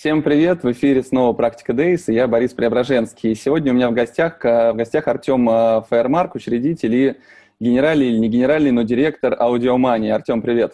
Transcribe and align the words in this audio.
Всем 0.00 0.22
привет! 0.22 0.62
В 0.62 0.72
эфире 0.72 1.02
снова 1.02 1.34
«Практика 1.34 1.74
Дейс» 1.74 2.08
и 2.08 2.14
я 2.14 2.26
Борис 2.26 2.54
Преображенский. 2.54 3.34
Сегодня 3.34 3.70
у 3.70 3.74
меня 3.74 3.90
в 3.90 3.92
гостях, 3.92 4.42
э, 4.46 4.72
в 4.72 4.76
гостях 4.76 5.06
Артем 5.08 5.46
э, 5.46 5.82
Фейермарк, 5.90 6.36
учредитель 6.36 6.94
и 6.94 7.16
генеральный 7.60 8.06
или 8.06 8.16
не 8.16 8.30
генеральный, 8.30 8.70
но 8.70 8.80
директор 8.80 9.36
Аудиомании. 9.38 10.10
Артем, 10.10 10.40
привет! 10.40 10.72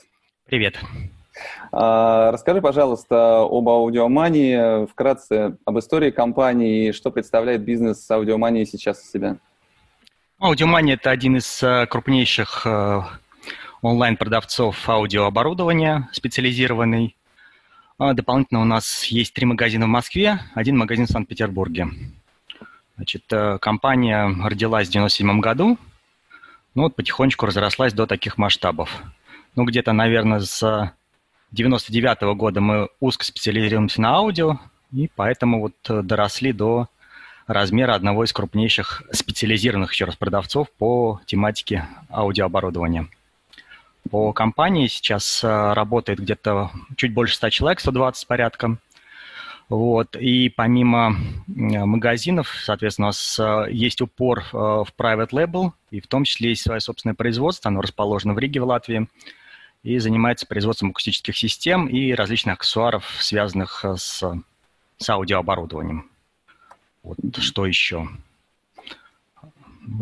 Привет! 0.48 0.78
А, 1.72 2.30
расскажи, 2.30 2.62
пожалуйста, 2.62 3.40
об 3.40 3.68
Аудиомании, 3.68 4.86
вкратце 4.86 5.56
об 5.64 5.76
истории 5.80 6.12
компании 6.12 6.90
и 6.90 6.92
что 6.92 7.10
представляет 7.10 7.62
бизнес 7.62 8.08
Аудиомании 8.08 8.62
сейчас 8.62 9.02
из 9.02 9.10
себя. 9.10 9.38
Аудиомания– 10.38 10.95
это 11.02 11.10
один 11.10 11.38
из 11.38 11.64
э, 11.64 11.86
крупнейших 11.86 12.64
онлайн-продавцов 13.82 14.88
аудиооборудования, 14.88 16.08
специализированный 16.12 17.15
дополнительно 17.98 18.60
у 18.60 18.65
нас 18.65 19.04
есть 19.04 19.32
три 19.32 19.46
магазина 19.46 19.87
в 19.87 19.88
Москве, 19.88 20.40
один 20.54 20.76
магазин 20.76 21.07
в 21.07 21.10
Санкт-Петербурге. 21.10 21.88
Значит, 22.96 23.24
э, 23.32 23.59
компания 23.59 24.26
родилась 24.45 24.88
в 24.88 24.93
97 24.93 25.40
году, 25.40 25.79
ну 26.74 26.82
вот 26.82 26.95
потихонечку 26.95 27.46
разрослась 27.46 27.95
до 27.95 28.07
таких 28.07 28.37
масштабов. 28.37 29.02
Ну, 29.54 29.65
где-то, 29.65 29.93
наверное, 29.93 30.40
с 30.40 30.93
99 31.52 32.23
-го 32.23 32.35
года 32.35 32.60
мы 32.60 32.88
узко 33.01 33.24
специализируемся 33.24 34.02
на 34.02 34.16
аудио, 34.16 34.60
и 34.92 35.10
поэтому 35.15 35.60
вот 35.60 35.74
э, 35.88 36.02
доросли 36.02 36.52
до 36.52 36.88
размера 37.46 37.95
одного 37.95 38.24
из 38.24 38.32
крупнейших 38.32 39.04
специализированных 39.10 39.92
еще 39.92 40.04
раз 40.04 40.16
продавцов 40.16 40.70
по 40.70 41.20
тематике 41.24 41.87
аудиооборудования. 42.10 43.09
По 44.10 44.32
компании 44.32 44.87
сейчас 44.87 45.43
э, 45.43 45.73
работает 45.73 46.21
где-то 46.21 46.71
чуть 46.96 47.12
больше 47.12 47.37
100 47.37 47.51
человек, 47.51 47.80
120 47.80 48.21
с 48.21 48.24
порядком. 48.24 48.79
Вот. 49.68 50.16
И 50.16 50.48
помимо 50.48 51.16
магазинов, 51.46 52.54
соответственно, 52.63 53.07
у 53.07 53.09
нас 53.09 53.38
э, 53.38 53.66
есть 53.71 54.01
упор 54.01 54.40
э, 54.40 54.45
в 54.52 54.88
private 54.96 55.30
label, 55.30 55.73
и 55.90 56.01
в 56.01 56.07
том 56.07 56.24
числе 56.24 56.51
есть 56.51 56.63
свое 56.63 56.80
собственное 56.80 57.15
производство, 57.15 57.68
оно 57.68 57.80
расположено 57.80 58.35
в 58.35 58.38
Риге, 58.38 58.60
в 58.60 58.66
Латвии, 58.66 59.09
и 59.82 59.98
занимается 59.98 60.46
производством 60.46 60.91
акустических 60.91 61.37
систем 61.37 61.87
и 61.87 62.13
различных 62.13 62.54
аксессуаров, 62.54 63.04
связанных 63.20 63.85
с, 63.85 64.22
с 64.98 65.10
аудиооборудованием. 65.10 66.10
Вот 67.03 67.19
что 67.38 67.66
еще? 67.66 68.09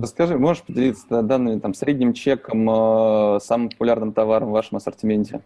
Расскажи, 0.01 0.39
можешь 0.39 0.63
поделиться 0.63 1.23
данными, 1.23 1.61
там, 1.61 1.75
средним 1.75 2.15
чеком, 2.15 2.69
э, 2.69 3.41
самым 3.41 3.69
популярным 3.69 4.13
товаром 4.13 4.49
в 4.49 4.53
вашем 4.53 4.79
ассортименте? 4.79 5.41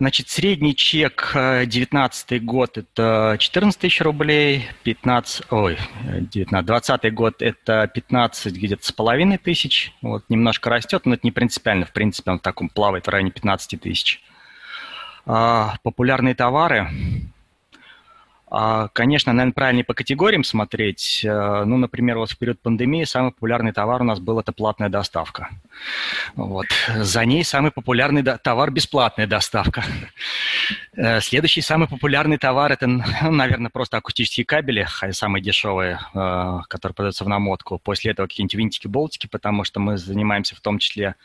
Значит, 0.00 0.28
средний 0.28 0.76
чек 0.76 1.32
19 1.34 2.32
э, 2.32 2.38
год– 2.38 2.76
это 2.78 3.36
14 3.38 3.80
тысяч 3.80 4.00
рублей, 4.00 4.68
15, 4.84 5.46
ой, 5.50 5.76
19, 6.04 6.66
20 6.66 7.14
год– 7.14 7.34
это 7.42 7.90
15 7.92 8.54
где-то 8.54 8.86
с 8.86 8.92
половиной 8.92 9.38
тысяч. 9.38 9.92
Вот, 10.02 10.24
немножко 10.28 10.70
растет, 10.70 11.04
но 11.04 11.14
это 11.14 11.22
не 11.24 11.32
принципиально. 11.32 11.84
В 11.84 11.92
принципе, 11.92 12.30
он 12.30 12.38
в 12.38 12.42
таком 12.42 12.68
плавает 12.68 13.06
в 13.06 13.10
районе 13.10 13.32
15 13.32 13.80
тысяч. 13.80 14.22
А, 15.26 15.74
популярные 15.82 16.34
товары 16.34 16.88
конечно, 18.94 19.32
наверное, 19.32 19.52
правильнее 19.52 19.84
по 19.84 19.94
категориям 19.94 20.42
смотреть. 20.42 21.22
Э, 21.24 21.64
ну, 21.64 21.76
например, 21.76 22.18
вот 22.18 22.30
в 22.30 22.38
период 22.38 22.60
пандемии 22.60 23.04
самый 23.04 23.32
популярный 23.32 23.72
товар 23.72 24.00
у 24.00 24.04
нас 24.04 24.20
был 24.20 24.40
это 24.40 24.52
платная 24.52 24.88
доставка. 24.88 25.50
Вот. 26.34 26.66
За 26.96 27.24
ней 27.26 27.44
самый 27.44 27.70
популярный 27.70 28.22
товар– 28.22 28.70
бесплатная 28.72 29.26
доставка. 29.26 29.84
Э, 30.96 31.20
следующий 31.20 31.60
самый 31.60 31.88
популярный 31.88 32.38
товар– 32.38 32.72
это, 32.80 32.86
ну, 32.86 33.02
наверное, 33.30 33.70
просто 33.70 33.98
акустические 33.98 34.46
кабели, 34.46 34.86
самые 35.12 35.42
дешевые, 35.42 36.00
э, 36.14 36.58
которые 36.68 36.94
продаются 36.94 37.24
в 37.24 37.28
намотку. 37.28 37.78
После 37.78 38.12
этого 38.12 38.26
какие-нибудь 38.26 38.54
винтики-болтики, 38.54 39.26
потому 39.26 39.64
что 39.64 39.78
мы 39.78 39.98
занимаемся 39.98 40.56
в 40.56 40.60
том 40.60 40.78
числе 40.78 41.16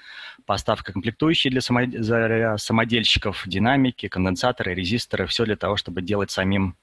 поставкой 0.45 0.93
комплектующей 0.93 1.49
для 1.49 1.61
самодельщиков, 1.61 3.43
динамики, 3.45 4.09
конденсаторы, 4.09 4.73
резисторы, 4.73 5.25
все 5.25 5.45
для 5.45 5.55
того, 5.55 5.77
чтобы 5.77 6.01
делать 6.01 6.29
самим 6.29 6.75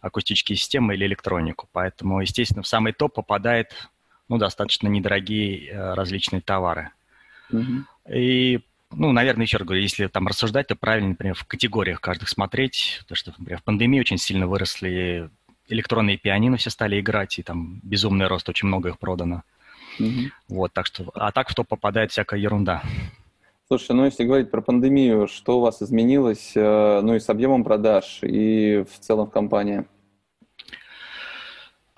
акустические 0.00 0.56
системы 0.56 0.94
или 0.94 1.06
электронику. 1.06 1.68
Поэтому, 1.72 2.20
естественно, 2.20 2.62
в 2.62 2.66
самый 2.66 2.92
топ 2.92 3.14
попадает 3.14 3.88
ну, 4.28 4.38
достаточно 4.38 4.88
недорогие 4.88 5.68
э, 5.68 5.94
различные 5.94 6.40
товары. 6.40 6.90
Mm-hmm. 7.50 8.14
И, 8.14 8.60
ну, 8.90 9.12
наверное, 9.12 9.44
еще 9.44 9.58
раз 9.58 9.66
говорю, 9.66 9.82
если 9.82 10.06
там 10.08 10.26
рассуждать, 10.26 10.66
то 10.68 10.76
правильно, 10.76 11.10
например, 11.10 11.34
в 11.34 11.44
категориях 11.44 12.00
каждых 12.00 12.28
смотреть, 12.28 12.98
потому 13.02 13.16
что, 13.16 13.34
например, 13.38 13.60
в 13.60 13.64
пандемии 13.64 14.00
очень 14.00 14.18
сильно 14.18 14.46
выросли 14.46 15.30
электронные 15.68 16.16
пианино 16.16 16.56
все 16.56 16.70
стали 16.70 17.00
играть, 17.00 17.38
и 17.38 17.42
там 17.42 17.80
безумный 17.82 18.26
рост, 18.26 18.48
очень 18.48 18.68
много 18.68 18.90
их 18.90 18.98
продано. 18.98 19.42
Mm-hmm. 19.98 20.30
Вот, 20.48 20.72
так 20.72 20.86
что, 20.86 21.10
а 21.14 21.32
так 21.32 21.48
в 21.48 21.54
топ 21.54 21.68
попадает 21.68 22.12
всякая 22.12 22.40
ерунда. 22.40 22.82
Слушай, 23.68 23.96
ну 23.96 24.04
если 24.04 24.22
говорить 24.22 24.52
про 24.52 24.62
пандемию, 24.62 25.26
что 25.26 25.58
у 25.58 25.60
вас 25.60 25.82
изменилось, 25.82 26.52
э, 26.54 27.00
ну 27.02 27.16
и 27.16 27.18
с 27.18 27.28
объемом 27.28 27.64
продаж, 27.64 28.20
и 28.22 28.84
в 28.88 29.00
целом 29.00 29.26
в 29.26 29.32
компании? 29.32 29.86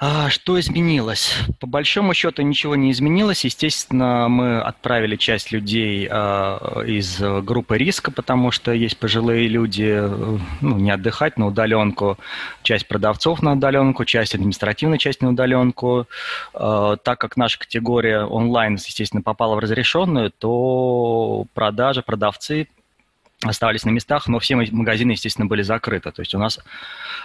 А, 0.01 0.31
что 0.31 0.61
изменилось? 0.61 1.35
По 1.59 1.67
большому 1.67 2.15
счету 2.15 2.43
ничего 2.43 2.77
не 2.77 2.93
изменилось. 2.93 3.45
Естественно, 3.45 4.29
мы 4.29 4.61
отправили 4.61 5.17
часть 5.17 5.51
людей 5.51 6.07
а, 6.09 6.83
из 6.83 7.21
группы 7.21 7.77
риска, 7.77 8.13
потому 8.13 8.53
что 8.53 8.71
есть 8.71 8.97
пожилые 8.99 9.49
люди, 9.49 10.01
ну, 10.61 10.77
не 10.79 10.93
отдыхать 10.93 11.37
на 11.37 11.49
удаленку, 11.49 12.17
часть 12.63 12.87
продавцов 12.87 13.43
на 13.43 13.55
удаленку, 13.55 14.05
часть 14.05 14.37
административной 14.37 14.99
части 14.99 15.25
на 15.25 15.31
удаленку. 15.31 16.07
А, 16.55 16.95
так 16.97 17.19
как 17.19 17.37
наша 17.37 17.59
категория 17.59 18.21
онлайн, 18.21 18.75
естественно, 18.75 19.23
попала 19.23 19.57
в 19.57 19.59
разрешенную, 19.59 20.31
то 20.31 21.47
продажи, 21.55 22.03
продавцы 22.03 22.69
оставались 23.43 23.85
на 23.85 23.91
местах, 23.91 24.27
но 24.27 24.39
все 24.39 24.57
магазины, 24.57 25.13
естественно, 25.13 25.47
были 25.47 25.63
закрыты. 25.63 26.11
То 26.11 26.23
есть 26.23 26.35
у 26.35 26.39
нас 26.39 26.59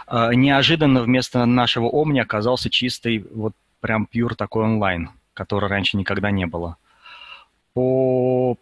э, 0.07 0.29
неожиданно 0.34 1.01
вместо 1.01 1.46
нашего 1.46 1.88
Омни 1.88 2.19
оказался 2.19 2.69
чистый, 2.69 3.25
вот 3.34 3.53
прям 3.79 4.06
пьюр 4.06 4.35
такой 4.35 4.66
онлайн, 4.66 5.09
который 5.34 5.69
раньше 5.69 5.97
никогда 5.97 6.31
не 6.31 6.46
было. 6.46 6.78
По 7.74 8.57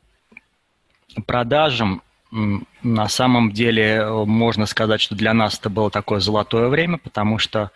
продажам 1.26 2.02
на 2.32 3.10
самом 3.10 3.52
деле 3.52 4.06
можно 4.26 4.66
сказать, 4.66 5.02
что 5.02 5.16
для 5.16 5.34
нас 5.34 5.60
это 5.60 5.70
было 5.70 5.92
такое 5.92 6.22
золотое 6.22 6.70
время, 6.70 6.98
потому 6.98 7.38
что 7.38 7.72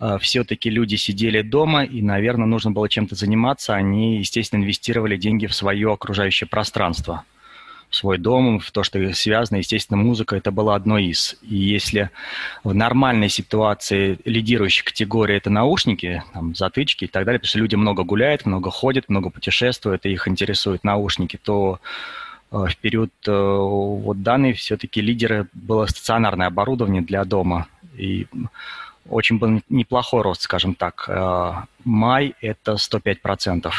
э, 0.00 0.18
все-таки 0.20 0.68
люди 0.68 0.96
сидели 0.96 1.42
дома, 1.42 1.84
и, 1.84 2.02
наверное, 2.02 2.46
нужно 2.46 2.72
было 2.72 2.88
чем-то 2.88 3.14
заниматься. 3.14 3.74
Они, 3.74 4.18
естественно, 4.18 4.60
инвестировали 4.60 5.16
деньги 5.16 5.46
в 5.46 5.54
свое 5.54 5.92
окружающее 5.92 6.48
пространство 6.48 7.22
свой 7.94 8.18
дом, 8.18 8.58
в 8.58 8.70
то, 8.70 8.82
что 8.82 9.12
связано, 9.14 9.58
естественно, 9.58 9.96
музыка 9.96 10.36
это 10.36 10.50
было 10.50 10.74
одно 10.74 10.98
из. 10.98 11.36
И 11.42 11.56
если 11.56 12.10
в 12.62 12.74
нормальной 12.74 13.28
ситуации 13.28 14.18
лидирующая 14.24 14.84
категория 14.84 15.36
это 15.36 15.50
наушники, 15.50 16.22
там, 16.32 16.54
затычки 16.54 17.04
и 17.04 17.08
так 17.08 17.24
далее, 17.24 17.38
потому 17.38 17.48
что 17.48 17.58
люди 17.58 17.76
много 17.76 18.04
гуляют, 18.04 18.46
много 18.46 18.70
ходят, 18.70 19.08
много 19.08 19.30
путешествуют, 19.30 20.06
и 20.06 20.12
их 20.12 20.28
интересуют 20.28 20.84
наушники, 20.84 21.38
то 21.42 21.80
э, 22.50 22.66
в 22.68 22.76
период 22.76 23.12
э, 23.26 23.32
вот 23.32 24.22
данный 24.22 24.52
все-таки 24.52 25.00
лидеры 25.00 25.46
было 25.52 25.86
стационарное 25.86 26.48
оборудование 26.48 27.02
для 27.02 27.24
дома. 27.24 27.68
И 27.96 28.26
очень 29.08 29.38
был 29.38 29.62
неплохой 29.68 30.22
рост, 30.22 30.42
скажем 30.42 30.74
так. 30.74 31.04
Э, 31.08 31.52
май– 31.84 32.34
это 32.40 32.72
105% 32.72 33.72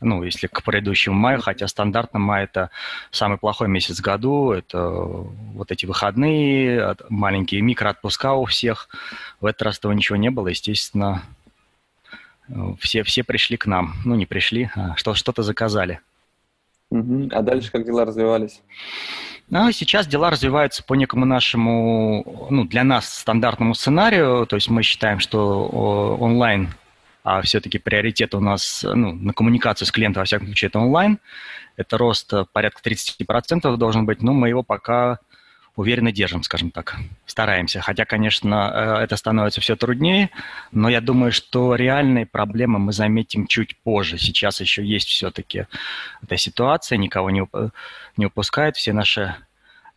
ну, 0.00 0.22
если 0.22 0.46
к 0.46 0.62
предыдущему 0.62 1.16
маю, 1.16 1.40
хотя 1.40 1.66
стандартно 1.66 2.18
май 2.18 2.44
это 2.44 2.70
самый 3.10 3.38
плохой 3.38 3.68
месяц 3.68 3.98
в 3.98 4.02
году, 4.02 4.52
это 4.52 4.88
вот 4.88 5.70
эти 5.72 5.86
выходные, 5.86 6.96
маленькие 7.08 7.60
микроотпуска 7.62 8.34
у 8.34 8.44
всех. 8.44 8.88
В 9.40 9.46
этот 9.46 9.62
раз 9.62 9.78
этого 9.78 9.92
ничего 9.92 10.16
не 10.16 10.30
было, 10.30 10.48
естественно, 10.48 11.22
все, 12.80 13.02
все 13.02 13.24
пришли 13.24 13.56
к 13.56 13.66
нам. 13.66 13.94
Ну, 14.04 14.14
не 14.14 14.26
пришли, 14.26 14.70
а 14.74 14.96
что, 14.96 15.14
что-то 15.14 15.42
заказали. 15.42 16.00
Угу. 16.90 17.28
А 17.32 17.42
дальше 17.42 17.70
как 17.70 17.84
дела 17.84 18.04
развивались? 18.04 18.62
Ну, 19.50 19.72
сейчас 19.72 20.06
дела 20.06 20.30
развиваются 20.30 20.82
по 20.82 20.94
некому 20.94 21.24
нашему, 21.24 22.48
ну, 22.50 22.64
для 22.64 22.84
нас 22.84 23.12
стандартному 23.12 23.74
сценарию. 23.74 24.46
То 24.46 24.56
есть 24.56 24.68
мы 24.68 24.82
считаем, 24.82 25.20
что 25.20 26.16
онлайн, 26.20 26.68
а 27.22 27.42
все-таки 27.42 27.78
приоритет 27.78 28.34
у 28.34 28.40
нас 28.40 28.84
ну, 28.84 29.12
на 29.12 29.32
коммуникацию 29.32 29.86
с 29.86 29.92
клиентом, 29.92 30.22
во 30.22 30.24
всяком 30.24 30.46
случае, 30.46 30.68
это 30.68 30.78
онлайн. 30.78 31.18
Это 31.76 31.96
рост 31.96 32.32
порядка 32.52 32.80
30% 32.82 33.76
должен 33.76 34.06
быть, 34.06 34.22
но 34.22 34.32
мы 34.32 34.48
его 34.48 34.62
пока 34.62 35.18
уверенно 35.76 36.10
держим, 36.10 36.42
скажем 36.42 36.72
так. 36.72 36.96
Стараемся. 37.24 37.80
Хотя, 37.80 38.04
конечно, 38.04 38.98
э, 38.98 39.04
это 39.04 39.16
становится 39.16 39.60
все 39.60 39.76
труднее, 39.76 40.30
но 40.72 40.88
я 40.88 41.00
думаю, 41.00 41.30
что 41.30 41.76
реальные 41.76 42.26
проблемы 42.26 42.80
мы 42.80 42.92
заметим 42.92 43.46
чуть 43.46 43.76
позже. 43.76 44.18
Сейчас 44.18 44.60
еще 44.60 44.84
есть 44.84 45.08
все-таки 45.08 45.66
эта 46.20 46.36
ситуация, 46.36 46.98
никого 46.98 47.30
не, 47.30 47.46
не 48.16 48.26
упускает. 48.26 48.76
Все 48.76 48.92
наши 48.92 49.36
Э, 49.36 49.47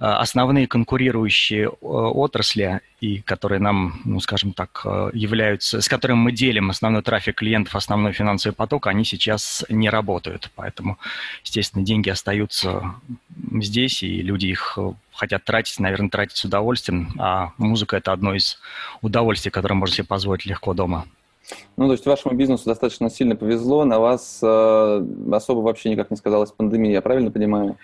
основные 0.03 0.67
конкурирующие 0.67 1.65
э, 1.65 1.69
отрасли, 1.81 2.81
и 3.01 3.21
которые 3.21 3.59
нам, 3.59 4.01
ну, 4.03 4.19
скажем 4.19 4.51
так, 4.53 4.81
э, 4.83 5.11
являются, 5.13 5.79
с 5.79 5.87
которыми 5.87 6.17
мы 6.17 6.31
делим 6.31 6.71
основной 6.71 7.03
трафик 7.03 7.35
клиентов, 7.35 7.75
основной 7.75 8.11
финансовый 8.11 8.53
поток, 8.53 8.87
они 8.87 9.05
сейчас 9.05 9.63
не 9.69 9.89
работают. 9.89 10.49
Поэтому, 10.55 10.97
естественно, 11.43 11.85
деньги 11.85 12.09
остаются 12.09 12.95
здесь, 13.61 14.01
и 14.01 14.21
люди 14.23 14.47
их 14.47 14.77
хотят 15.13 15.43
тратить, 15.43 15.79
наверное, 15.79 16.09
тратить 16.09 16.37
с 16.37 16.45
удовольствием, 16.45 17.13
а 17.19 17.51
музыка– 17.57 17.97
это 17.97 18.11
одно 18.11 18.33
из 18.33 18.59
удовольствий, 19.01 19.51
которое 19.51 19.75
можно 19.75 19.95
себе 19.97 20.07
позволить 20.07 20.45
легко 20.45 20.73
дома. 20.73 21.05
Ну, 21.77 21.87
то 21.87 21.93
есть 21.93 22.05
вашему 22.05 22.35
бизнесу 22.35 22.65
достаточно 22.65 23.09
сильно 23.09 23.35
повезло, 23.35 23.85
на 23.85 23.99
вас 23.99 24.39
э, 24.41 25.05
особо 25.31 25.59
вообще 25.59 25.89
никак 25.89 26.11
не 26.11 26.17
сказалась 26.17 26.51
пандемия, 26.51 26.93
я 26.93 27.01
правильно 27.01 27.31
понимаю? 27.31 27.77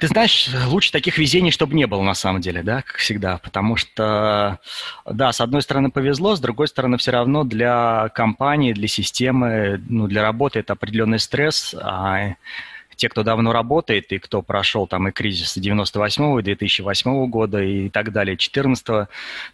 Ты 0.00 0.08
знаешь, 0.08 0.48
лучше 0.66 0.90
таких 0.90 1.18
везений, 1.18 1.52
чтобы 1.52 1.74
не 1.74 1.86
было 1.86 2.02
на 2.02 2.14
самом 2.14 2.40
деле, 2.40 2.64
да, 2.64 2.82
как 2.82 2.96
всегда, 2.96 3.38
потому 3.38 3.76
что, 3.76 4.58
да, 5.06 5.32
с 5.32 5.40
одной 5.40 5.62
стороны 5.62 5.90
повезло, 5.90 6.34
с 6.34 6.40
другой 6.40 6.66
стороны 6.66 6.98
все 6.98 7.12
равно 7.12 7.44
для 7.44 8.08
компании, 8.08 8.72
для 8.72 8.88
системы, 8.88 9.80
ну, 9.88 10.08
для 10.08 10.22
работы 10.22 10.58
это 10.58 10.72
определенный 10.72 11.20
стресс, 11.20 11.76
а 11.80 12.34
те, 12.96 13.08
кто 13.08 13.22
давно 13.22 13.52
работает 13.52 14.12
и 14.12 14.18
кто 14.18 14.42
прошел 14.42 14.88
там 14.88 15.08
и 15.08 15.12
кризис 15.12 15.56
98-го, 15.56 16.40
и 16.40 16.42
2008 16.42 17.26
года 17.26 17.62
и 17.62 17.88
так 17.88 18.10
далее, 18.10 18.36
14 18.36 19.08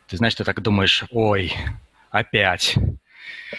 ты 0.07 0.17
знаешь, 0.17 0.35
ты 0.35 0.45
так 0.45 0.63
думаешь, 0.63 1.05
ой, 1.11 1.53
опять. 2.11 2.77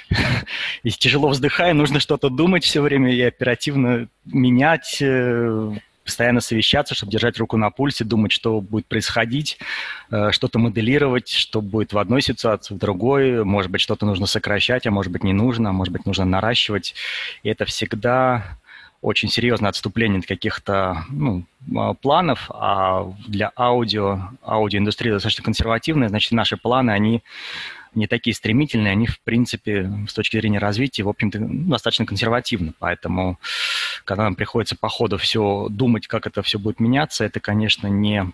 И 0.83 0.91
тяжело 0.91 1.29
вздыхая, 1.29 1.73
нужно 1.73 1.99
что-то 1.99 2.29
думать 2.29 2.63
все 2.63 2.81
время 2.81 3.13
и 3.13 3.21
оперативно 3.21 4.07
менять, 4.25 4.97
э, 5.01 5.71
постоянно 6.09 6.41
совещаться, 6.41 6.95
чтобы 6.95 7.11
держать 7.11 7.37
руку 7.37 7.55
на 7.55 7.69
пульсе, 7.69 8.03
думать, 8.03 8.31
что 8.31 8.61
будет 8.61 8.87
происходить, 8.87 9.59
э, 10.09 10.31
что-то 10.31 10.57
моделировать, 10.57 11.29
что 11.29 11.61
будет 11.61 11.93
в 11.93 11.99
одной 11.99 12.23
ситуации, 12.23 12.73
в 12.73 12.79
другой. 12.79 13.45
Может 13.45 13.69
быть, 13.69 13.79
что-то 13.79 14.07
нужно 14.07 14.25
сокращать, 14.25 14.87
а 14.87 14.91
может 14.91 15.11
быть, 15.11 15.23
не 15.23 15.33
нужно, 15.33 15.69
а 15.69 15.71
может 15.71 15.93
быть, 15.93 16.07
нужно 16.07 16.25
наращивать. 16.25 16.95
И 17.43 17.49
это 17.49 17.65
всегда 17.65 18.57
очень 19.01 19.29
серьезное 19.29 19.69
отступление 19.69 20.17
от 20.19 20.25
каких-то 20.25 21.05
ну, 21.09 21.43
а, 21.77 21.93
планов, 21.93 22.49
а 22.49 23.13
для 23.27 23.51
аудио, 23.55 24.29
аудиоиндустрия 24.43 25.13
достаточно 25.13 25.43
консервативная, 25.43 26.09
значит, 26.09 26.31
наши 26.31 26.57
планы, 26.57 26.89
они 26.89 27.21
не 27.95 28.07
такие 28.07 28.35
стремительные, 28.35 28.91
они, 28.91 29.07
в 29.07 29.19
принципе, 29.21 29.91
с 30.07 30.13
точки 30.13 30.37
зрения 30.37 30.59
развития, 30.59 31.03
в 31.03 31.09
общем-то, 31.09 31.39
достаточно 31.41 32.05
консервативны. 32.05 32.73
Поэтому, 32.79 33.39
когда 34.05 34.23
нам 34.23 34.35
приходится 34.35 34.75
по 34.75 34.89
ходу 34.89 35.17
все 35.17 35.67
думать, 35.69 36.07
как 36.07 36.27
это 36.27 36.41
все 36.41 36.59
будет 36.59 36.79
меняться, 36.79 37.25
это, 37.25 37.39
конечно, 37.39 37.87
не... 37.87 38.31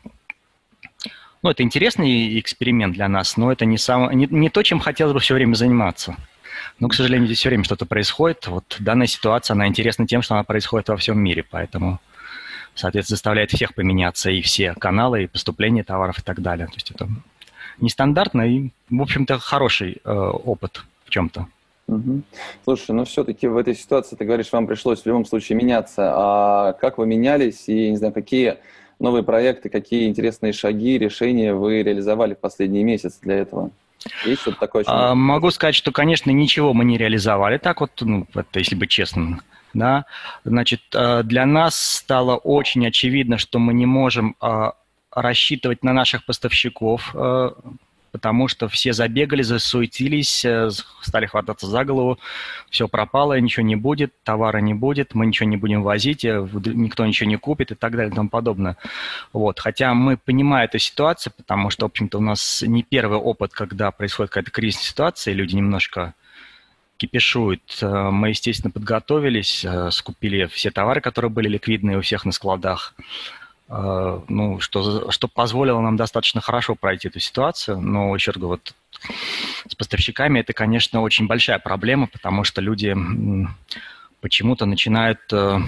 Ну, 1.42 1.50
это 1.50 1.64
интересный 1.64 2.40
эксперимент 2.40 2.94
для 2.94 3.08
нас, 3.08 3.38
но 3.38 3.52
это 3.52 3.66
не, 3.66 3.78
сам... 3.78 4.12
не, 4.12 4.28
не 4.30 4.50
то, 4.50 4.64
чем 4.64 4.80
хотелось 4.80 5.14
бы 5.14 5.20
все 5.20 5.36
время 5.36 5.54
заниматься. 5.56 6.16
Но, 6.80 6.88
к 6.90 6.94
сожалению, 6.94 7.28
здесь 7.28 7.40
все 7.40 7.50
время 7.50 7.64
что-то 7.64 7.86
происходит. 7.86 8.48
Вот 8.48 8.78
данная 8.80 9.08
ситуация, 9.08 9.54
она 9.54 9.68
интересна 9.68 10.08
тем, 10.08 10.22
что 10.22 10.34
она 10.34 10.44
происходит 10.44 10.90
во 10.90 10.98
всем 10.98 11.20
мире, 11.20 11.44
поэтому, 11.50 12.00
соответственно, 12.74 13.16
заставляет 13.16 13.52
всех 13.52 13.74
поменяться, 13.76 14.30
и 14.30 14.42
все 14.42 14.74
каналы, 14.74 15.24
и 15.24 15.28
поступление 15.28 15.84
товаров 15.84 16.20
и 16.20 16.22
так 16.22 16.42
далее. 16.42 16.68
То 16.68 16.74
есть 16.74 16.92
это 16.92 17.08
нестандартно 17.80 18.42
и, 18.42 18.70
в 18.90 19.02
общем-то, 19.02 19.40
хороший 19.40 19.98
э, 20.04 20.12
опыт 20.12 20.84
в 21.06 21.10
чем-то. 21.10 21.48
Угу. 21.88 22.22
Слушай, 22.64 22.92
ну 22.92 23.06
все-таки 23.06 23.48
в 23.48 23.58
этой 23.58 23.76
ситуации, 23.76 24.16
ты 24.16 24.26
говоришь, 24.26 24.52
вам 24.52 24.66
пришлось 24.66 25.02
в 25.02 25.06
любом 25.06 25.26
случае 25.26 25.58
меняться. 25.58 26.14
А 26.16 26.74
как 26.74 26.98
вы 26.98 27.06
менялись 27.06 27.68
и, 27.68 27.92
не 27.92 27.98
знаю, 27.98 28.14
какие 28.14 28.58
новые 29.00 29.24
проекты, 29.24 29.70
какие 29.70 30.08
интересные 30.08 30.54
шаги, 30.54 30.98
решения 30.98 31.54
вы 31.54 31.84
реализовали 31.84 32.34
в 32.34 32.40
последние 32.40 32.84
месяцы 32.84 33.20
для 33.22 33.36
этого? 33.36 33.72
Есть 34.24 34.42
что-то 34.42 34.60
такое? 34.60 34.84
А, 34.88 35.16
могу 35.16 35.52
сказать, 35.52 35.76
что, 35.76 35.92
конечно, 35.92 36.32
ничего 36.32 36.74
мы 36.74 36.86
не 36.86 36.98
реализовали. 36.98 37.58
Так 37.58 37.82
вот, 37.82 37.92
ну, 38.02 38.28
это, 38.34 38.60
если 38.60 38.76
быть 38.76 38.90
честным, 38.90 39.42
да. 39.74 40.06
Значит, 40.44 40.82
э, 40.94 41.24
для 41.24 41.46
нас 41.46 41.76
стало 41.76 42.36
очень 42.36 42.86
очевидно, 42.88 43.38
что 43.38 43.60
мы 43.60 43.74
не 43.74 43.86
можем 43.86 44.36
а, 44.40 44.74
рассчитывать 45.16 45.84
на 45.84 45.94
наших 45.94 46.26
поставщиков, 46.26 47.12
э, 47.16 47.52
потому 48.12 48.48
что 48.48 48.68
все 48.68 48.94
забегали, 48.94 49.42
засуетились, 49.42 50.46
э, 50.46 50.70
стали 51.02 51.26
хвататься 51.26 51.68
за 51.68 51.86
голову, 51.86 52.20
все 52.70 52.88
пропало, 52.88 53.40
ничего 53.40 53.66
не 53.66 53.78
будет, 53.78 54.14
товара 54.24 54.58
не 54.60 54.74
будет, 54.74 55.16
мы 55.16 55.26
ничего 55.26 55.50
не 55.50 55.58
будем 55.58 55.84
возить, 55.84 56.26
э, 56.26 56.46
никто 56.66 57.06
ничего 57.06 57.30
не 57.30 57.38
купит 57.38 57.72
и 57.72 57.76
так 57.76 57.94
далее 57.94 58.12
и 58.12 58.16
тому 58.16 58.30
подобное. 58.30 58.78
Вот. 59.32 59.60
Хотя 59.60 59.94
мы 59.94 60.18
понимаем 60.18 60.66
эту 60.66 60.80
ситуацию, 60.80 61.34
потому 61.36 61.70
что, 61.70 61.86
в 61.86 61.90
общем-то, 61.92 62.18
у 62.18 62.22
нас 62.22 62.62
не 62.62 62.84
первый 62.84 63.18
опыт, 63.18 63.54
когда 63.54 63.92
происходит 63.92 64.32
какая-то 64.32 64.52
кризисная 64.52 64.86
ситуация, 64.86 65.34
и 65.34 65.38
люди 65.38 65.56
немножко 65.56 66.14
кипишуют. 66.98 67.78
Мы, 67.82 68.30
естественно, 68.30 68.72
подготовились, 68.72 69.66
скупили 69.92 70.46
все 70.46 70.72
товары, 70.72 71.02
которые 71.02 71.30
были 71.30 71.50
ликвидные 71.50 71.98
у 71.98 72.02
всех 72.02 72.24
на 72.24 72.32
складах. 72.32 72.96
А, 73.68 74.22
ну, 74.28 74.60
что, 74.60 75.12
что 75.12 75.28
позволило 75.28 75.82
нам 75.82 75.96
достаточно 75.96 76.42
хорошо 76.42 76.76
пройти 76.76 77.08
эту 77.08 77.20
ситуацию. 77.20 77.80
Но, 77.80 78.12
раз 78.14 78.38
говорю, 78.38 78.48
вот 78.48 78.74
с 79.68 79.76
поставщиками 79.76 80.40
это, 80.40 80.54
конечно, 80.54 81.02
очень 81.02 81.28
большая 81.28 81.60
проблема, 81.60 82.08
потому 82.08 82.44
что 82.44 82.62
люди 82.62 82.96
почему-то 84.22 84.66
начинают 84.66 85.20
э, 85.32 85.60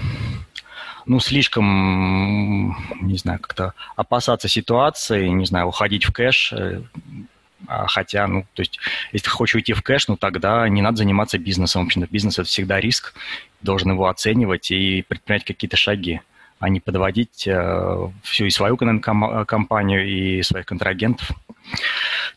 ну, 1.06 1.20
слишком, 1.20 2.76
не 3.00 3.16
знаю, 3.18 3.38
как-то 3.40 3.74
опасаться 3.96 4.48
ситуации, 4.48 5.28
не 5.28 5.46
знаю, 5.46 5.66
уходить 5.66 6.04
в 6.04 6.12
кэш, 6.12 6.52
э, 6.52 6.82
а 7.66 7.86
хотя, 7.88 8.26
ну, 8.28 8.46
то 8.54 8.62
есть, 8.62 8.78
если 9.12 9.24
ты 9.24 9.30
хочешь 9.30 9.56
уйти 9.56 9.72
в 9.72 9.82
кэш, 9.82 10.06
ну, 10.06 10.16
тогда 10.16 10.68
не 10.68 10.82
надо 10.82 10.98
заниматься 10.98 11.38
бизнесом. 11.38 11.82
В 11.82 11.86
общем-то, 11.86 12.08
бизнес– 12.10 12.38
это 12.38 12.48
всегда 12.48 12.80
риск, 12.80 13.14
должен 13.60 13.90
его 13.90 14.06
оценивать 14.06 14.70
и 14.70 15.02
предпринять 15.02 15.44
какие-то 15.44 15.76
шаги 15.76 16.20
а 16.58 16.68
не 16.68 16.80
подводить 16.80 17.46
э, 17.46 18.08
всю 18.22 18.46
и 18.46 18.50
свою 18.50 18.76
компанию, 18.76 20.08
и 20.08 20.42
своих 20.42 20.66
контрагентов. 20.66 21.30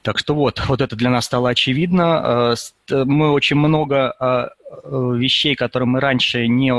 Так 0.01 0.17
что 0.17 0.35
вот, 0.35 0.61
вот 0.67 0.81
это 0.81 0.95
для 0.95 1.09
нас 1.09 1.25
стало 1.25 1.49
очевидно. 1.49 2.55
Э, 2.91 3.03
мы 3.05 3.31
очень 3.31 3.55
много 3.55 4.15
э, 4.19 4.49
вещей, 5.17 5.55
которые 5.55 5.87
мы 5.87 5.99
раньше 5.99 6.47
не, 6.47 6.71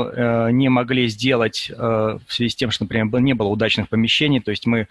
не 0.51 0.69
могли 0.69 1.07
сделать 1.07 1.69
в 1.69 2.21
связи 2.27 2.49
с 2.49 2.55
тем, 2.55 2.71
что, 2.71 2.85
например, 2.85 3.21
не 3.21 3.33
было 3.33 3.49
удачных 3.49 3.87
помещений. 3.87 4.39
То 4.39 4.49
есть 4.49 4.65
мы 4.65 4.87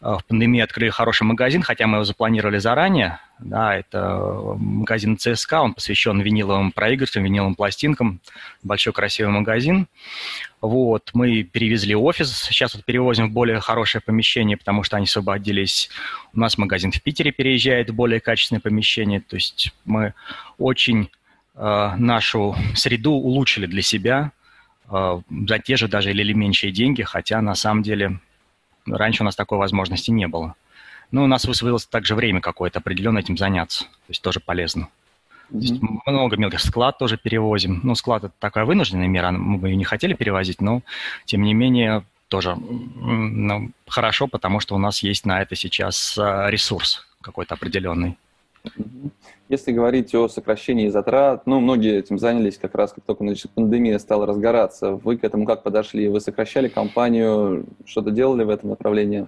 в 0.00 0.20
пандемии 0.26 0.62
открыли 0.62 0.88
хороший 0.88 1.24
магазин, 1.24 1.62
хотя 1.62 1.86
мы 1.86 1.98
его 1.98 2.04
запланировали 2.04 2.56
заранее. 2.56 3.20
Да, 3.38 3.76
это 3.76 4.54
магазин 4.58 5.16
ЦСКА, 5.16 5.62
он 5.62 5.74
посвящен 5.74 6.20
виниловым 6.20 6.72
проигрывателям, 6.72 7.24
виниловым 7.24 7.54
пластинкам. 7.54 8.20
Большой 8.62 8.92
красивый 8.92 9.32
магазин. 9.32 9.86
Вот, 10.60 11.10
мы 11.14 11.42
перевезли 11.42 11.94
офис, 11.94 12.34
сейчас 12.34 12.74
вот 12.74 12.84
перевозим 12.84 13.30
в 13.30 13.32
более 13.32 13.60
хорошее 13.60 14.02
помещение, 14.04 14.58
потому 14.58 14.82
что 14.82 14.98
они 14.98 15.04
освободились. 15.04 15.88
У 16.34 16.40
нас 16.40 16.58
магазин 16.58 16.92
в 16.92 17.00
Питере 17.02 17.32
переезжает 17.32 17.88
в 17.88 17.94
более 17.94 18.20
качественное 18.20 18.60
помещение. 18.60 19.20
То 19.20 19.36
есть 19.36 19.72
мы 19.86 20.12
очень 20.60 21.10
э, 21.56 21.90
нашу 21.96 22.54
среду 22.74 23.12
улучшили 23.12 23.66
для 23.66 23.82
себя 23.82 24.32
э, 24.90 25.20
за 25.48 25.58
те 25.58 25.76
же 25.76 25.88
даже 25.88 26.10
или 26.10 26.32
меньшие 26.32 26.72
деньги, 26.72 27.02
хотя 27.02 27.40
на 27.40 27.54
самом 27.54 27.82
деле 27.82 28.20
раньше 28.86 29.22
у 29.22 29.26
нас 29.26 29.34
такой 29.34 29.58
возможности 29.58 30.10
не 30.10 30.28
было. 30.28 30.54
Но 31.10 31.24
у 31.24 31.26
нас 31.26 31.44
высвоилось 31.44 31.86
также 31.86 32.14
время 32.14 32.40
какое-то 32.40 32.78
определенно 32.78 33.18
этим 33.18 33.36
заняться. 33.36 33.84
То 33.84 34.10
есть 34.10 34.22
тоже 34.22 34.38
полезно. 34.38 34.88
Mm-hmm. 35.50 35.60
есть 35.60 35.82
много 36.06 36.36
мелких 36.36 36.60
склад 36.60 36.98
тоже 36.98 37.16
перевозим. 37.16 37.80
Ну, 37.82 37.94
склад 37.96 38.24
это 38.24 38.34
такая 38.38 38.64
вынужденная 38.64 39.08
мера, 39.08 39.32
мы 39.32 39.58
бы 39.58 39.68
ее 39.68 39.76
не 39.76 39.84
хотели 39.84 40.14
перевозить, 40.14 40.60
но 40.60 40.82
тем 41.24 41.42
не 41.42 41.54
менее 41.54 42.04
тоже 42.28 42.54
ну, 42.54 43.72
хорошо, 43.88 44.28
потому 44.28 44.60
что 44.60 44.76
у 44.76 44.78
нас 44.78 45.02
есть 45.02 45.26
на 45.26 45.42
это 45.42 45.56
сейчас 45.56 46.16
а, 46.16 46.48
ресурс 46.48 47.04
какой-то 47.20 47.54
определенный. 47.54 48.16
Если 49.48 49.72
говорить 49.72 50.14
о 50.14 50.28
сокращении 50.28 50.88
затрат, 50.88 51.46
ну, 51.46 51.58
многие 51.60 51.98
этим 51.98 52.18
занялись 52.18 52.56
как 52.56 52.74
раз, 52.74 52.92
как 52.92 53.04
только 53.04 53.24
значит, 53.24 53.50
пандемия 53.50 53.98
стала 53.98 54.26
разгораться. 54.26 54.92
Вы 54.92 55.16
к 55.16 55.24
этому 55.24 55.44
как 55.44 55.62
подошли? 55.62 56.08
Вы 56.08 56.20
сокращали 56.20 56.68
компанию, 56.68 57.66
что-то 57.84 58.10
делали 58.10 58.44
в 58.44 58.50
этом 58.50 58.70
направлении? 58.70 59.26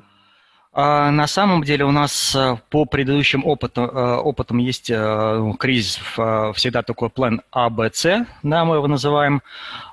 А, 0.75 1.11
на 1.11 1.27
самом 1.27 1.65
деле 1.65 1.85
у 1.85 1.91
нас 1.91 2.35
э, 2.35 2.57
по 2.71 2.87
предыдущим 2.87 3.45
опытам, 3.45 3.85
э, 3.85 4.17
опытам 4.17 4.57
есть 4.57 4.89
э, 4.91 5.53
кризис, 5.59 5.97
всегда 5.97 6.83
такой 6.83 7.11
план 7.11 7.43
А, 7.51 7.69
Б, 7.69 7.91
С, 7.93 8.25
да, 8.43 8.65
мы 8.65 8.77
его 8.77 8.87
называем. 8.87 9.43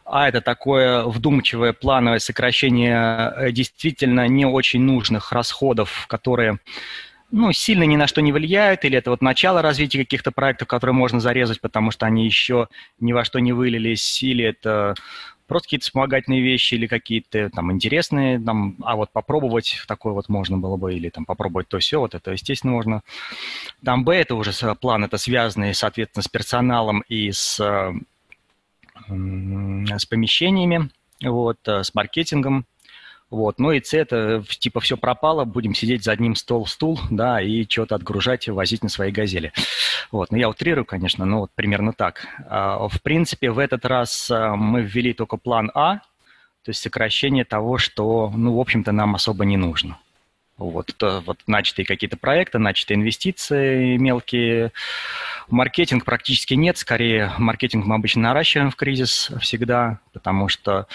А 0.05 0.29
это 0.29 0.39
такое 0.39 1.03
вдумчивое 1.03 1.74
плановое 1.74 2.19
сокращение 2.19 3.51
действительно 3.51 4.27
не 4.27 4.46
очень 4.46 4.81
нужных 4.81 5.34
расходов, 5.34 6.05
которые 6.08 6.60
ну, 7.31 7.51
сильно 7.51 7.83
ни 7.83 7.95
на 7.95 8.07
что 8.07 8.21
не 8.21 8.31
влияют, 8.31 8.86
или 8.86 8.98
это 8.98 9.12
вот 9.12 9.21
начало 9.21 9.62
развития 9.62 10.00
каких-то 10.00 10.31
проектов, 10.31 10.67
которые 10.67 10.93
можно 10.93 11.19
зарезать, 11.19 11.62
потому 11.62 11.91
что 11.91 12.05
они 12.05 12.25
еще 12.25 12.67
ни 13.00 13.13
во 13.13 13.24
что 13.24 13.39
не 13.39 13.53
вылились, 13.53 14.24
или 14.24 14.43
это 14.43 14.95
просто 15.48 15.67
какие-то 15.67 15.86
вспомогательные 15.86 16.41
вещи 16.41 16.75
или 16.75 16.88
какие-то 16.88 17.50
там 17.50 17.71
интересные, 17.71 18.39
там, 18.39 18.75
а 18.81 18.95
вот 18.95 19.12
попробовать 19.12 19.83
такое 19.88 20.13
вот 20.13 20.29
можно 20.29 20.57
было 20.57 20.77
бы, 20.77 20.93
или 20.93 21.09
там 21.09 21.25
попробовать 21.25 21.67
то 21.67 21.79
все, 21.79 22.00
вот 22.00 22.15
это, 22.15 22.31
естественно, 22.31 22.74
можно. 22.74 23.01
Там 23.83 24.05
Б, 24.05 24.15
это 24.15 24.36
уже 24.36 24.53
план, 24.75 25.03
это 25.03 25.17
связанный, 25.17 25.74
соответственно, 25.74 26.24
с 26.24 26.27
персоналом 26.27 27.03
и 27.09 27.31
с, 27.31 27.59
с 29.07 30.05
помещениями, 30.05 30.89
вот, 31.24 31.57
э, 31.67 31.83
с 31.83 31.93
маркетингом, 31.93 32.65
вот. 33.29 33.59
Ну 33.59 33.71
и 33.71 33.81
С 33.81 33.93
это 33.93 34.43
типа 34.48 34.79
все 34.79 34.98
пропало, 34.98 35.45
будем 35.45 35.75
сидеть 35.75 36.03
за 36.03 36.12
одним 36.12 36.36
стол 36.36 36.65
стул, 36.65 37.00
да, 37.12 37.41
и 37.41 37.67
что-то 37.69 37.95
отгружать, 37.95 38.48
возить 38.48 38.83
на 38.83 38.89
своей 38.89 39.12
газели. 39.12 39.53
Вот. 40.12 40.31
Ну 40.31 40.38
я 40.38 40.50
утрирую, 40.50 40.86
конечно, 40.86 41.25
но 41.25 41.41
вот 41.41 41.51
примерно 41.53 41.93
так. 41.93 42.25
А, 42.48 42.88
в 42.88 43.01
принципе, 43.01 43.51
в 43.51 43.59
этот 43.59 43.86
раз 43.86 44.31
а, 44.31 44.55
мы 44.55 44.81
ввели 44.81 45.13
только 45.13 45.38
план 45.38 45.71
А, 45.75 45.98
то 46.63 46.71
есть 46.71 46.81
сокращение 46.81 47.45
того, 47.45 47.77
что, 47.77 48.31
ну, 48.36 48.55
в 48.55 48.59
общем-то, 48.59 48.91
нам 48.91 49.15
особо 49.15 49.45
не 49.45 49.57
нужно. 49.57 49.98
Вот, 50.57 50.89
это 50.89 51.21
вот 51.25 51.39
начатые 51.48 51.86
какие-то 51.86 52.17
проекты, 52.17 52.59
начатые 52.59 52.98
инвестиции 52.98 53.95
мелкие. 53.95 54.74
Маркетинг 55.48 56.03
практически 56.03 56.53
нет, 56.53 56.77
скорее 56.77 57.31
маркетинг 57.38 57.86
мы 57.86 57.95
обычно 57.95 58.24
наращиваем 58.24 58.69
в 58.69 58.75
кризис 58.75 59.31
всегда, 59.39 60.00
потому 60.12 60.50
что 60.50 60.88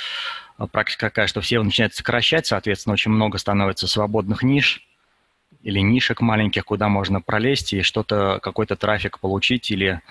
практика 0.71 1.07
такая, 1.07 1.27
что 1.27 1.41
все 1.41 1.63
начинают 1.63 1.95
сокращать, 1.95 2.47
соответственно, 2.47 2.95
очень 2.95 3.11
много 3.11 3.39
становится 3.39 3.87
свободных 3.87 4.43
ниш 4.43 4.87
или 5.65 5.79
нишек 5.79 6.21
маленьких, 6.21 6.65
куда 6.67 6.89
можно 6.89 7.23
пролезть 7.23 7.73
и 7.73 7.81
что-то, 7.81 8.39
какой-то 8.43 8.77
трафик 8.77 9.19
получить 9.19 9.71
или 9.71 10.03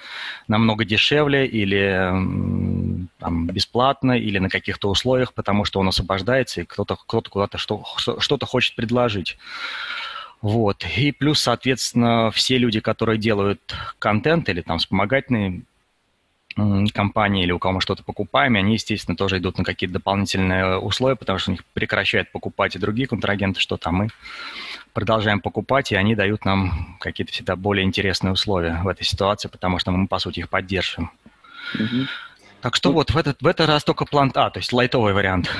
намного 0.48 0.84
дешевле, 0.84 1.46
или 1.46 2.10
там, 3.20 3.48
бесплатно, 3.48 4.14
или 4.14 4.40
на 4.40 4.50
каких-то 4.50 4.90
условиях, 4.90 5.34
потому 5.34 5.64
что 5.64 5.80
он 5.80 5.88
освобождается, 5.88 6.62
и 6.62 6.66
кто-то 6.66 6.96
кто 6.96 7.22
куда-то 7.22 7.60
что, 7.60 7.84
что-то 7.98 8.46
хочет 8.48 8.76
предложить. 8.76 9.38
Вот. 10.42 10.84
И 10.98 11.12
плюс, 11.12 11.40
соответственно, 11.40 12.32
все 12.32 12.58
люди, 12.58 12.80
которые 12.80 13.20
делают 13.20 13.76
контент 14.00 14.50
или 14.50 14.62
там 14.62 14.80
вспомогательные 14.80 15.62
компании 16.93 17.43
или 17.43 17.51
у 17.51 17.60
кого 17.60 17.75
мы 17.75 17.81
что-то 17.81 18.03
покупаем, 18.03 18.55
и 18.55 18.60
они, 18.60 18.74
естественно, 18.74 19.15
тоже 19.15 19.38
идут 19.38 19.57
на 19.57 19.63
какие-то 19.63 19.93
дополнительные 19.93 20.77
условия, 20.77 21.15
потому 21.15 21.39
что 21.39 21.51
у 21.51 21.53
них 21.53 21.63
прекращают 21.74 22.31
покупать 22.31 22.75
и 22.75 22.79
другие 22.79 23.07
контрагенты, 23.07 23.60
что 23.60 23.77
там 23.77 23.95
мы 23.95 24.07
продолжаем 24.93 25.41
покупать, 25.41 25.91
и 25.91 25.95
они 25.95 26.15
дают 26.15 26.45
нам 26.45 26.98
какие-то 27.00 27.33
всегда 27.33 27.55
более 27.55 27.83
интересные 27.86 28.31
условия 28.31 28.79
в 28.83 28.88
этой 28.88 29.03
ситуации, 29.03 29.48
потому 29.48 29.79
что 29.79 29.91
мы, 29.91 30.07
по 30.07 30.19
сути, 30.19 30.39
их 30.39 30.50
поддерживаем. 30.50 31.12
Угу. 31.75 32.07
Так 32.62 32.75
что 32.75 32.89
ну, 32.89 32.95
вот 32.95 33.12
в 33.12 33.17
этот, 33.17 33.41
в 33.41 33.48
этот 33.48 33.67
раз 33.67 33.83
только 33.83 34.05
план 34.05 34.31
А, 34.36 34.50
то 34.50 34.60
есть 34.60 34.72
лайтовый 34.72 35.13
вариант. 35.13 35.51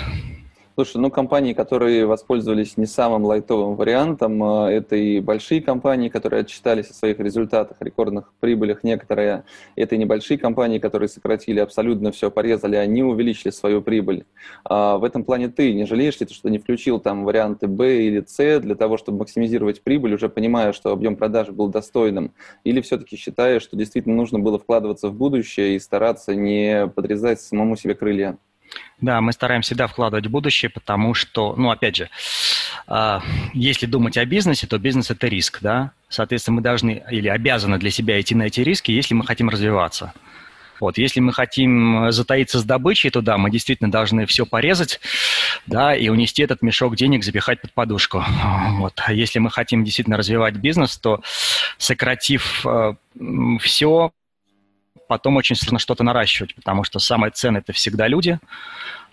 Слушай, 0.76 0.98
ну 0.98 1.12
компании, 1.12 1.54
которые 1.54 2.08
воспользовались 2.08 2.78
не 2.78 2.88
самым 2.88 3.26
лайтовым 3.26 3.76
вариантом, 3.76 4.42
а, 4.42 4.72
это 4.72 4.96
и 4.96 5.20
большие 5.20 5.62
компании, 5.62 6.10
которые 6.10 6.42
отчитались 6.42 6.90
о 6.90 6.96
своих 6.96 7.20
результатах, 7.20 7.78
рекордных 7.80 8.34
прибылях 8.40 8.84
некоторые. 8.84 9.44
Это 9.76 9.94
и 9.94 10.00
небольшие 10.00 10.40
компании, 10.40 10.80
которые 10.80 11.10
сократили 11.10 11.60
абсолютно 11.60 12.12
все, 12.12 12.32
порезали, 12.32 12.76
они 12.76 13.04
увеличили 13.04 13.52
свою 13.52 13.84
прибыль. 13.84 14.26
А 14.66 14.98
в 14.98 15.04
этом 15.04 15.24
плане 15.24 15.50
ты 15.50 15.76
не 15.76 15.86
жалеешь 15.86 16.20
ли, 16.20 16.28
что 16.28 16.50
не 16.50 16.58
включил 16.58 17.00
там 17.00 17.24
варианты 17.24 17.68
Б 17.68 18.06
или 18.06 18.24
С 18.26 18.60
для 18.60 18.74
того, 18.74 18.98
чтобы 18.98 19.20
максимизировать 19.20 19.84
прибыль, 19.84 20.16
уже 20.16 20.28
понимая, 20.28 20.74
что 20.74 20.92
объем 20.92 21.18
продаж 21.18 21.50
был 21.50 21.68
достойным? 21.68 22.34
Или 22.64 22.82
все-таки 22.82 23.16
считаешь, 23.16 23.62
что 23.62 23.78
действительно 23.78 24.16
нужно 24.16 24.40
было 24.40 24.58
вкладываться 24.58 25.10
в 25.10 25.14
будущее 25.14 25.76
и 25.76 25.80
стараться 25.80 26.34
не 26.34 26.88
подрезать 26.88 27.42
самому 27.42 27.76
себе 27.76 27.94
крылья? 27.94 28.40
Да, 29.02 29.20
мы 29.20 29.34
стараемся 29.34 29.68
всегда 29.68 29.88
вкладывать 29.88 30.28
в 30.28 30.30
будущее, 30.30 30.70
потому 30.70 31.14
что, 31.14 31.56
ну, 31.58 31.72
опять 31.72 31.98
же, 31.98 32.10
а, 32.88 33.22
если 33.54 33.86
думать 33.86 34.18
о 34.18 34.26
бизнесе, 34.26 34.66
то 34.66 34.78
бизнес– 34.78 35.10
это 35.12 35.28
риск, 35.28 35.60
да? 35.62 35.92
Соответственно, 36.10 36.56
мы 36.56 36.62
должны 36.62 37.04
или 37.12 37.28
обязаны 37.28 37.78
для 37.80 37.92
себя 37.92 38.20
идти 38.22 38.34
на 38.34 38.44
эти 38.44 38.62
риски, 38.62 38.92
если 38.92 39.14
мы 39.14 39.26
хотим 39.26 39.50
развиваться. 39.50 40.14
Вот, 40.80 40.98
если 40.98 41.20
мы 41.20 41.32
хотим 41.34 42.12
затаиться 42.12 42.60
с 42.60 42.64
добычей 42.64 43.10
туда, 43.10 43.38
мы 43.38 43.50
действительно 43.52 43.92
должны 43.92 44.26
все 44.26 44.46
порезать, 44.46 45.00
да, 45.66 45.96
и 45.96 46.10
унести 46.10 46.44
этот 46.44 46.62
мешок 46.62 46.96
денег, 46.96 47.24
запихать 47.24 47.62
под 47.62 47.74
подушку. 47.74 48.24
Вот. 48.74 49.02
А 49.06 49.14
если 49.14 49.40
мы 49.40 49.50
хотим 49.50 49.84
действительно 49.86 50.18
развивать 50.18 50.56
бизнес, 50.56 50.98
то 50.98 51.22
сократив 51.78 52.66
э, 52.66 52.96
все, 53.60 54.12
потом 55.08 55.38
очень 55.38 55.56
сложно 55.56 55.80
что-то 55.80 56.04
наращивать, 56.04 56.56
потому 56.56 56.84
что 56.84 57.00
самое 57.00 57.32
ценное– 57.32 57.62
это 57.66 57.74
всегда 57.74 58.08
люди, 58.08 58.40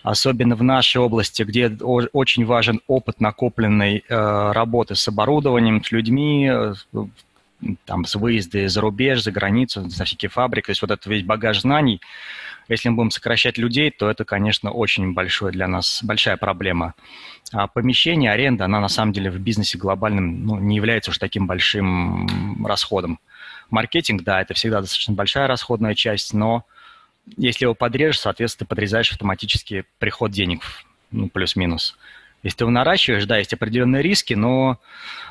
особенно 0.03 0.55
в 0.55 0.63
нашей 0.63 0.97
области, 0.97 1.43
где 1.43 1.67
очень 1.69 2.45
важен 2.45 2.81
опыт 2.87 3.19
накопленной 3.19 4.03
э, 4.07 4.51
работы 4.51 4.95
с 4.95 5.07
оборудованием, 5.07 5.83
с 5.83 5.91
людьми, 5.91 6.49
э, 6.51 6.73
там, 7.85 8.05
с 8.05 8.15
выезда 8.15 8.67
за 8.67 8.81
рубеж, 8.81 9.23
за 9.23 9.31
границу, 9.31 9.81
на 9.81 10.05
всякие 10.05 10.29
фабрики, 10.29 10.67
то 10.67 10.71
есть 10.71 10.81
вот 10.81 10.91
этот 10.91 11.05
весь 11.05 11.23
багаж 11.23 11.61
знаний, 11.61 12.01
если 12.67 12.89
мы 12.89 12.95
будем 12.95 13.11
сокращать 13.11 13.57
людей, 13.57 13.91
то 13.91 14.09
это, 14.09 14.23
конечно, 14.23 14.71
очень 14.71 15.13
большое 15.13 15.51
для 15.51 15.67
нас, 15.67 16.01
большая 16.03 16.37
проблема. 16.37 16.93
А 17.51 17.67
помещение, 17.67 18.31
аренда, 18.31 18.65
она 18.65 18.79
на 18.79 18.87
самом 18.87 19.11
деле 19.13 19.29
в 19.29 19.39
бизнесе 19.39 19.77
глобальном 19.77 20.45
ну, 20.45 20.59
не 20.59 20.77
является 20.77 21.11
уж 21.11 21.17
таким 21.17 21.47
большим 21.47 22.65
расходом. 22.65 23.19
Маркетинг, 23.71 24.23
да, 24.23 24.41
это 24.41 24.53
всегда 24.53 24.81
достаточно 24.81 25.13
большая 25.13 25.47
расходная 25.47 25.95
часть, 25.95 26.33
но 26.33 26.65
если 27.37 27.65
его 27.65 27.73
подрежешь, 27.73 28.19
соответственно, 28.19 28.65
ты 28.65 28.69
подрезаешь 28.69 29.11
автоматически 29.11 29.85
приход 29.99 30.31
денег, 30.31 30.61
ну, 31.11 31.29
плюс-минус. 31.29 31.97
Если 32.43 32.57
ты 32.57 32.63
его 32.63 32.71
наращиваешь, 32.71 33.25
да, 33.25 33.37
есть 33.37 33.53
определенные 33.53 34.01
риски, 34.01 34.33
но 34.33 34.79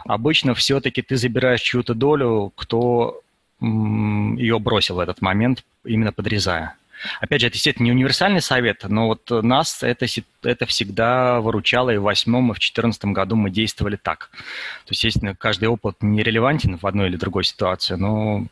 обычно 0.05 0.55
все-таки 0.55 1.03
ты 1.03 1.17
забираешь 1.17 1.61
чью-то 1.61 1.95
долю, 1.95 2.53
кто 2.55 3.21
ее 3.61 4.59
бросил 4.59 4.97
в 4.97 5.01
этот 5.01 5.21
момент, 5.21 5.65
именно 5.85 6.13
подрезая. 6.13 6.77
Опять 7.21 7.41
же, 7.41 7.47
это, 7.47 7.57
естественно, 7.57 7.87
не 7.87 7.93
универсальный 7.93 8.41
совет, 8.41 8.85
но 8.89 9.07
вот 9.07 9.31
нас 9.31 9.83
это, 9.83 10.07
это 10.43 10.67
всегда 10.67 11.41
выручало, 11.41 11.91
и 11.91 11.97
в 11.97 12.03
восьмом, 12.03 12.51
и 12.51 12.55
в 12.55 12.59
четырнадцатом 12.59 13.13
году 13.13 13.37
мы 13.37 13.51
действовали 13.51 13.97
так. 13.97 14.31
То 14.31 14.91
есть, 14.91 15.05
естественно, 15.05 15.35
каждый 15.35 15.69
опыт 15.69 15.97
не 16.01 16.23
релевантен 16.23 16.77
в 16.77 16.87
одной 16.87 17.09
или 17.09 17.17
другой 17.17 17.45
ситуации, 17.45 17.95
но 17.95 18.47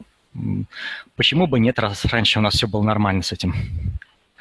почему 1.16 1.46
бы 1.46 1.58
нет, 1.60 1.78
раз 1.78 2.04
раньше 2.04 2.38
у 2.38 2.42
нас 2.42 2.54
все 2.54 2.66
было 2.68 2.82
нормально 2.82 3.22
с 3.22 3.32
этим. 3.32 3.54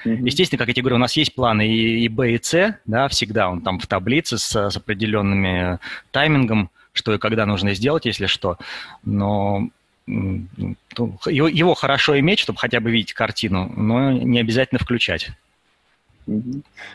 Естественно, 0.05 0.59
как 0.59 0.67
я 0.67 0.73
тебе 0.73 0.83
говорю, 0.83 0.97
у 0.97 0.99
нас 0.99 1.17
есть 1.17 1.33
планы 1.33 1.67
и, 1.67 2.05
и 2.05 2.07
Б, 2.07 2.31
и 2.31 2.39
С, 2.41 2.79
да, 2.85 3.07
всегда 3.07 3.49
он 3.49 3.61
там 3.61 3.79
в 3.79 3.87
таблице 3.87 4.37
с, 4.37 4.69
с 4.69 4.77
определенными 4.77 5.79
таймингом, 6.11 6.69
что 6.93 7.13
и 7.13 7.17
когда 7.17 7.45
нужно 7.45 7.73
сделать, 7.73 8.05
если 8.05 8.27
что. 8.27 8.57
Но 9.03 9.69
его, 10.07 11.47
его 11.47 11.73
хорошо 11.73 12.17
иметь, 12.19 12.39
чтобы 12.39 12.59
хотя 12.59 12.79
бы 12.79 12.89
видеть 12.89 13.13
картину, 13.13 13.71
но 13.75 14.11
не 14.11 14.39
обязательно 14.39 14.79
включать. 14.79 15.29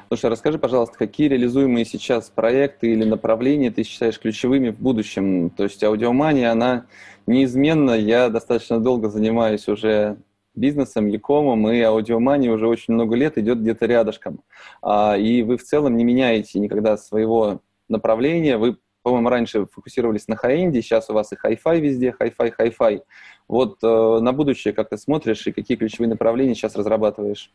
Слушай, 0.09 0.31
расскажи, 0.31 0.59
пожалуйста, 0.59 0.99
какие 0.99 1.29
реализуемые 1.29 1.87
сейчас 1.87 2.29
проекты 2.29 2.93
или 2.93 3.05
направления 3.05 3.71
ты 3.71 3.83
считаешь 3.83 4.19
ключевыми 4.19 4.71
в 4.71 4.79
будущем? 4.79 5.49
То 5.51 5.65
есть 5.65 5.83
аудиомания, 5.83 6.51
она 6.51 6.87
неизменно, 7.27 7.93
я 7.93 8.29
достаточно 8.29 8.79
долго 8.79 9.09
занимаюсь 9.09 9.69
уже 9.69 10.19
бизнесом, 10.55 11.07
якомом, 11.07 11.71
и 11.71 11.81
аудиомания 11.81 12.51
уже 12.51 12.67
очень 12.67 12.93
много 12.93 13.17
лет 13.17 13.39
идет 13.39 13.61
где-то 13.61 13.87
рядышком. 13.87 14.41
А, 14.83 15.17
и 15.17 15.43
вы 15.43 15.57
в 15.57 15.65
целом 15.65 15.97
не 15.97 16.05
меняете 16.05 16.61
никогда 16.61 16.99
своего 16.99 17.63
направления, 17.89 18.59
вы 18.59 18.77
по-моему, 19.03 19.29
раньше 19.29 19.67
фокусировались 19.67 20.29
на 20.29 20.37
хай-энде, 20.37 20.83
сейчас 20.83 21.11
у 21.11 21.15
вас 21.15 21.33
и 21.33 21.37
хай-фай 21.37 21.81
везде, 21.81 22.13
хай-фай, 22.13 22.51
хай-фай. 22.51 23.03
Вот 23.49 23.79
э, 23.83 24.19
на 24.21 24.33
будущее 24.33 24.73
как 24.73 24.91
ты 24.91 24.97
смотришь 24.97 25.47
и 25.47 25.53
какие 25.53 25.77
ключевые 25.77 26.09
направления 26.09 26.55
сейчас 26.55 26.77
разрабатываешь? 26.77 27.51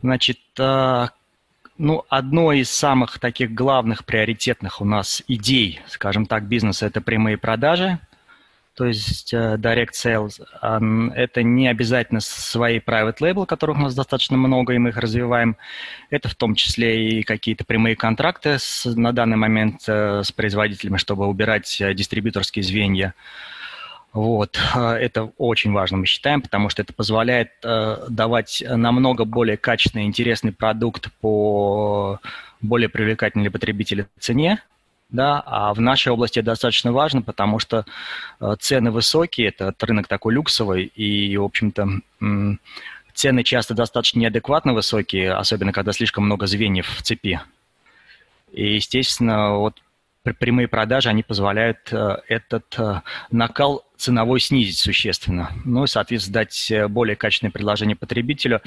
Значит, 0.00 0.38
э, 0.58 1.06
ну, 1.78 2.04
одно 2.08 2.52
из 2.52 2.70
самых 2.70 3.18
таких 3.18 3.54
главных 3.54 4.04
приоритетных 4.04 4.80
у 4.80 4.84
нас 4.84 5.22
идей, 5.28 5.80
скажем 5.86 6.26
так, 6.26 6.46
бизнеса– 6.48 6.86
это 6.88 7.00
прямые 7.00 7.38
продажи. 7.38 7.98
То 8.78 8.86
есть 8.86 9.34
э, 9.34 9.56
Direct 9.56 9.90
Sales, 9.90 10.40
это 11.16 11.42
не 11.42 11.66
обязательно 11.66 12.20
свои 12.20 12.78
private 12.78 13.16
label, 13.18 13.44
которых 13.44 13.76
у 13.76 13.80
нас 13.80 13.94
достаточно 13.96 14.36
много, 14.36 14.72
и 14.72 14.78
мы 14.78 14.90
их 14.90 14.96
развиваем. 14.96 15.56
Это 16.10 16.28
в 16.28 16.36
том 16.36 16.54
числе 16.54 17.08
и 17.08 17.22
какие-то 17.24 17.64
прямые 17.64 17.96
контракты 17.96 18.56
с, 18.60 18.84
на 18.84 19.12
данный 19.12 19.36
момент 19.36 19.80
э, 19.88 20.22
с 20.22 20.30
производителями, 20.30 20.96
чтобы 20.96 21.26
убирать 21.26 21.80
э, 21.80 21.92
дистрибьюторские 21.92 22.62
звенья. 22.62 23.14
Вот. 24.12 24.60
Это 24.76 25.24
очень 25.38 25.72
важно, 25.72 25.96
мы 25.96 26.06
считаем, 26.06 26.40
потому 26.40 26.68
что 26.68 26.82
это 26.82 26.92
позволяет 26.92 27.50
давать 27.62 28.64
намного 28.66 29.24
более 29.24 29.56
качественный, 29.56 30.06
интересный 30.06 30.52
продукт 30.52 31.10
по 31.20 32.20
более 32.60 32.88
привлекательной 32.88 33.44
для 33.44 33.50
потребителя 33.50 34.06
цене, 34.18 34.62
да, 35.10 35.42
а 35.46 35.72
в 35.72 35.80
нашей 35.80 36.12
области 36.12 36.40
достаточно 36.40 36.92
важно, 36.92 37.22
потому 37.22 37.58
что 37.58 37.86
э, 38.40 38.56
цены 38.60 38.90
высокие, 38.90 39.48
это 39.48 39.74
рынок 39.80 40.06
такой 40.06 40.34
люксовый, 40.34 40.84
и, 40.84 41.36
в 41.36 41.44
общем-то, 41.44 41.88
цены 43.14 43.42
часто 43.42 43.74
достаточно 43.74 44.20
неадекватно 44.20 44.74
высокие, 44.74 45.32
особенно 45.32 45.72
когда 45.72 45.92
слишком 45.92 46.24
много 46.24 46.46
звеньев 46.46 46.88
в 46.88 47.02
цепи. 47.02 47.40
И, 48.52 48.74
естественно, 48.74 49.56
вот 49.56 49.82
прямые 50.22 50.68
продажи, 50.68 51.08
они 51.08 51.22
позволяют 51.22 51.90
э, 51.90 52.18
этот 52.28 52.78
э, 52.78 53.00
накал 53.30 53.84
ценовой 53.96 54.40
снизить 54.40 54.78
существенно. 54.78 55.50
Ну 55.64 55.84
и, 55.84 55.86
соответственно, 55.86 56.34
дать 56.34 56.72
более 56.90 57.16
качественное 57.16 57.50
предложение 57.50 57.96
потребителю, 57.96 58.60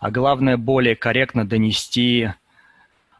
а 0.00 0.10
главное, 0.10 0.56
более 0.56 0.96
корректно 0.96 1.46
донести 1.46 2.30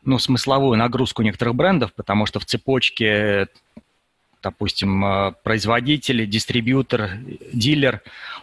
ну, 0.05 0.19
смысловую 0.19 0.77
нагрузку 0.77 1.23
некоторых 1.23 1.55
брендов, 1.55 1.93
потому 1.95 2.27
что 2.27 2.41
в 2.41 2.45
цепочке, 2.45 3.49
допустим, 4.43 5.05
э, 5.05 5.33
производитель, 5.43 6.27
дистрибьютор, 6.27 7.11
дилер, 7.53 8.03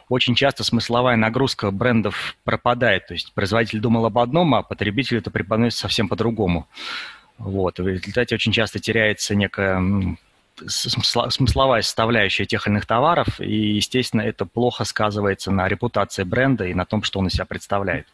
очень 0.10 0.36
часто 0.36 0.64
смысловая 0.64 1.16
нагрузка 1.16 1.72
брендов 1.72 2.36
пропадает. 2.44 3.08
То 3.08 3.14
есть 3.14 3.34
производитель 3.34 3.80
думал 3.80 4.06
об 4.06 4.18
одном, 4.18 4.56
а 4.56 4.64
потребитель 4.64 5.18
это 5.18 5.32
преподносит 5.32 5.78
совсем 5.80 6.08
по-другому. 6.08 6.68
Вот. 7.38 7.80
В 7.80 7.88
результате 7.88 8.36
очень 8.36 8.52
часто 8.52 8.80
теряется 8.80 9.36
некая 9.36 10.18
смысловая 10.68 11.82
составляющая 11.82 12.46
тех 12.46 12.68
или 12.68 12.74
иных 12.74 12.86
товаров, 12.86 13.40
и, 13.40 13.76
естественно, 13.76 14.22
это 14.22 14.46
плохо 14.46 14.84
сказывается 14.86 15.52
на 15.52 15.68
репутации 15.68 16.24
бренда 16.24 16.66
и 16.66 16.74
на 16.74 16.86
том, 16.86 17.04
что 17.04 17.20
он 17.20 17.28
из 17.28 17.34
себя 17.34 17.46
представляет. 17.46 18.08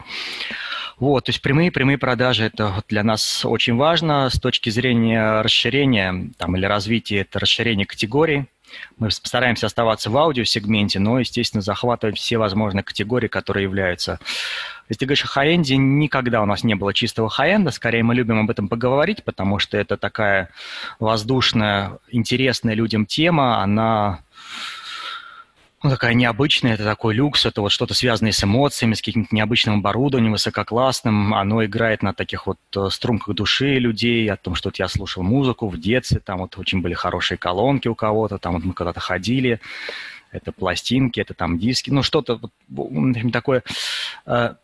Вот, 0.99 1.25
то 1.25 1.29
есть 1.29 1.41
прямые, 1.43 1.71
прямые 1.71 1.99
продажи– 1.99 2.43
это 2.45 2.83
для 2.89 3.03
нас 3.03 3.45
очень 3.45 3.75
важно 3.75 4.29
с 4.31 4.39
точки 4.39 4.71
зрения 4.71 5.41
расширения 5.41 6.31
там, 6.37 6.55
или 6.55 6.65
развития, 6.65 7.19
это 7.19 7.39
расширение 7.39 7.85
категорий. 7.85 8.45
Мы 8.97 9.07
постараемся 9.07 9.67
оставаться 9.67 10.09
в 10.09 10.17
аудиосегменте, 10.17 10.99
но, 10.99 11.19
естественно, 11.19 11.61
захватывать 11.61 12.17
все 12.17 12.37
возможные 12.37 12.83
категории, 12.83 13.27
которые 13.27 13.63
являются 13.63 14.19
если 14.89 14.99
ты 14.99 15.05
говоришь 15.05 15.25
о 15.25 15.27
хай-энде, 15.27 15.75
никогда 15.75 16.41
у 16.41 16.45
нас 16.45 16.63
не 16.63 16.73
было 16.75 16.93
чистого 16.93 17.29
хай-энда. 17.29 17.71
Скорее, 17.71 18.03
мы 18.03 18.15
любим 18.15 18.39
об 18.39 18.49
этом 18.49 18.69
поговорить, 18.69 19.23
потому 19.23 19.59
что 19.59 19.77
это 19.77 19.97
такая 19.97 20.49
воздушная, 20.99 21.97
интересная 22.09 22.73
людям 22.73 23.05
тема. 23.05 23.61
Она 23.61 24.21
ну, 25.83 25.91
такая 25.91 26.15
необычная, 26.15 26.73
это 26.73 26.83
такой 26.83 27.13
люкс, 27.13 27.45
это 27.45 27.61
вот 27.61 27.71
что-то 27.71 27.93
связанное 27.93 28.31
с 28.31 28.43
эмоциями, 28.43 28.95
с 28.95 29.01
каким-то 29.01 29.35
необычным 29.35 29.79
оборудованием, 29.79 30.31
высококлассным. 30.31 31.35
Оно 31.35 31.63
играет 31.63 32.01
на 32.01 32.13
таких 32.13 32.47
вот 32.47 32.57
э, 32.75 32.87
струмках 32.89 33.35
души 33.35 33.77
людей, 33.77 34.27
о 34.31 34.37
том, 34.37 34.55
что 34.55 34.69
вот 34.69 34.77
я 34.77 34.87
слушал 34.87 35.21
музыку 35.21 35.67
в 35.67 35.79
детстве, 35.79 36.19
там 36.19 36.39
вот 36.39 36.57
очень 36.57 36.81
были 36.81 36.93
хорошие 36.93 37.37
колонки 37.37 37.87
у 37.87 37.93
кого-то, 37.95 38.39
там 38.39 38.55
вот 38.55 38.63
мы 38.63 38.73
когда-то 38.73 38.99
ходили, 38.99 39.59
это 40.31 40.51
пластинки, 40.51 41.19
это 41.19 41.35
там 41.35 41.59
диски, 41.59 41.91
ну 41.91 42.01
что-то 42.01 42.39
вот, 42.69 43.11
такое 43.31 43.63
э, 44.25 44.55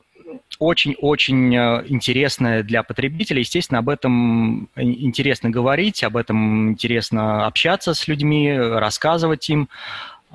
очень-очень 0.57 1.55
э, 1.55 1.83
интересное 1.87 2.63
для 2.63 2.81
потребителя. 2.83 3.39
Естественно, 3.39 3.79
об 3.79 3.89
этом 3.89 4.69
интересно 4.75 5.49
говорить, 5.49 6.03
об 6.03 6.17
этом 6.17 6.71
интересно 6.71 7.45
общаться 7.45 7.93
с 7.93 8.07
людьми, 8.07 8.51
рассказывать 8.51 9.49
им. 9.49 9.69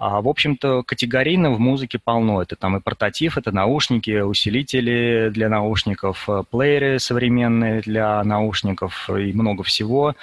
А, 0.00 0.20
в 0.20 0.28
общем-то, 0.28 0.84
категорийно 0.84 1.50
в 1.50 1.58
музыке 1.58 1.98
полно. 1.98 2.40
Это 2.40 2.54
там 2.54 2.76
и 2.76 2.80
портатив, 2.80 3.36
это 3.36 3.50
наушники, 3.50 4.20
усилители 4.20 5.28
для 5.32 5.48
наушников, 5.48 6.28
э, 6.28 6.44
плееры 6.48 7.00
современные 7.00 7.80
для 7.80 8.22
наушников 8.22 9.10
и 9.10 9.32
много 9.32 9.64
всего. 9.64 10.14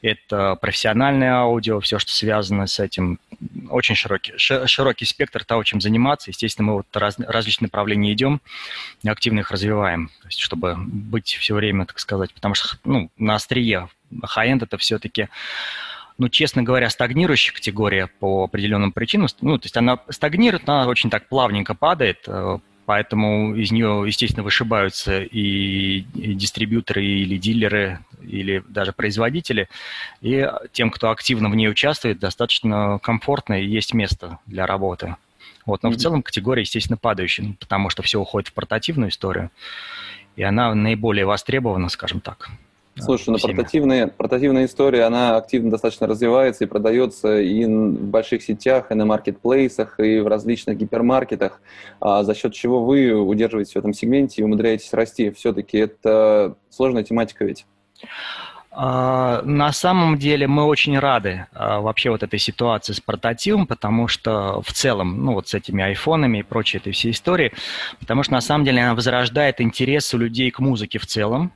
Это 0.00 0.56
профессиональное 0.56 1.34
аудио, 1.34 1.80
все, 1.80 1.98
что 1.98 2.10
связано 2.10 2.66
с 2.66 2.80
этим. 2.80 3.18
Очень 3.68 3.96
широкий, 3.96 4.32
широкий 4.38 5.04
спектр 5.04 5.44
того, 5.44 5.62
чем 5.62 5.82
заниматься. 5.82 6.30
Естественно, 6.30 6.68
мы 6.68 6.74
вот 6.76 6.86
раз, 6.94 7.18
различные 7.18 7.66
направления 7.66 8.14
идем, 8.14 8.40
активно 9.06 9.40
их 9.40 9.50
развиваем, 9.50 10.08
то 10.22 10.28
есть, 10.28 10.40
чтобы 10.40 10.74
быть 10.78 11.36
все 11.38 11.54
время, 11.54 11.84
так 11.84 11.98
сказать, 11.98 12.32
потому 12.32 12.54
что 12.54 12.78
ну, 12.84 13.10
на 13.18 13.34
острие 13.34 13.88
хай-энд 14.22 14.62
это 14.62 14.78
все-таки 14.78 15.28
ну, 16.18 16.28
честно 16.28 16.64
говоря, 16.64 16.90
стагнирующая 16.90 17.54
категория 17.54 18.08
по 18.18 18.44
определенным 18.44 18.92
причинам. 18.92 19.28
Ну, 19.40 19.56
то 19.56 19.66
есть 19.66 19.76
она 19.76 20.00
стагнирует, 20.10 20.68
она 20.68 20.86
очень 20.88 21.10
так 21.10 21.28
плавненько 21.28 21.74
падает, 21.74 22.24
э, 22.26 22.58
поэтому 22.86 23.54
из 23.54 23.70
нее, 23.70 24.02
естественно, 24.04 24.42
вышибаются 24.42 25.22
и, 25.22 25.98
и 26.14 26.34
дистрибьюторы, 26.34 27.04
или 27.04 27.36
дилеры, 27.36 28.00
или 28.20 28.64
даже 28.68 28.92
производители. 28.92 29.68
И 30.20 30.50
тем, 30.72 30.90
кто 30.90 31.10
активно 31.10 31.48
в 31.50 31.54
ней 31.54 31.68
участвует, 31.68 32.18
достаточно 32.18 32.98
комфортно 32.98 33.60
и 33.60 33.66
есть 33.66 33.94
место 33.94 34.40
для 34.46 34.66
работы. 34.66 35.16
Вот, 35.66 35.82
но 35.82 35.90
mm-hmm. 35.90 35.92
в 35.92 35.96
целом 35.98 36.22
категория, 36.22 36.62
естественно, 36.62 36.96
падающая, 36.96 37.44
ну, 37.44 37.54
потому 37.54 37.90
что 37.90 38.02
все 38.02 38.18
уходит 38.18 38.48
в 38.48 38.54
портативную 38.54 39.10
историю, 39.10 39.50
и 40.34 40.42
она 40.42 40.74
наиболее 40.74 41.26
востребована, 41.26 41.88
скажем 41.90 42.20
так. 42.20 42.50
Слушай, 43.00 43.30
ну 43.30 43.38
портативная, 43.38 44.06
портативная 44.06 44.66
история, 44.66 45.04
она 45.04 45.36
активно 45.36 45.70
достаточно 45.70 46.06
развивается 46.06 46.64
и 46.64 46.66
продается 46.66 47.38
и 47.40 47.64
в 47.64 48.04
больших 48.04 48.42
сетях, 48.42 48.90
и 48.90 48.94
на 48.94 49.04
маркетплейсах, 49.06 50.00
и 50.00 50.20
в 50.20 50.26
различных 50.26 50.76
гипермаркетах, 50.76 51.60
а 52.00 52.24
за 52.24 52.34
счет 52.34 52.52
чего 52.52 52.84
вы 52.84 53.12
удерживаетесь 53.12 53.74
в 53.74 53.78
этом 53.78 53.92
сегменте 53.92 54.42
и 54.42 54.44
умудряетесь 54.44 54.92
расти. 54.92 55.30
Все-таки 55.30 55.78
это 55.78 56.56
сложная 56.70 57.02
тематика 57.02 57.44
ведь. 57.44 57.66
А, 58.80 59.42
на 59.42 59.72
самом 59.72 60.18
деле 60.18 60.46
мы 60.46 60.64
очень 60.64 60.98
рады 60.98 61.46
а, 61.52 61.80
вообще 61.80 62.10
вот 62.10 62.22
этой 62.22 62.38
ситуации 62.38 62.92
с 62.92 63.00
портативом, 63.00 63.66
потому 63.66 64.06
что 64.06 64.62
в 64.62 64.72
целом, 64.72 65.24
ну 65.24 65.32
вот 65.32 65.48
с 65.48 65.54
этими 65.54 65.82
айфонами 65.82 66.38
и 66.38 66.42
прочей 66.44 66.78
этой 66.78 66.92
всей 66.92 67.10
истории, 67.10 67.52
потому 67.98 68.22
что 68.22 68.34
на 68.34 68.40
самом 68.40 68.64
деле 68.64 68.82
она 68.82 68.94
возрождает 68.94 69.60
интерес 69.60 70.14
у 70.14 70.18
людей 70.18 70.50
к 70.52 70.60
музыке 70.60 71.00
в 71.00 71.06
целом, 71.06 71.52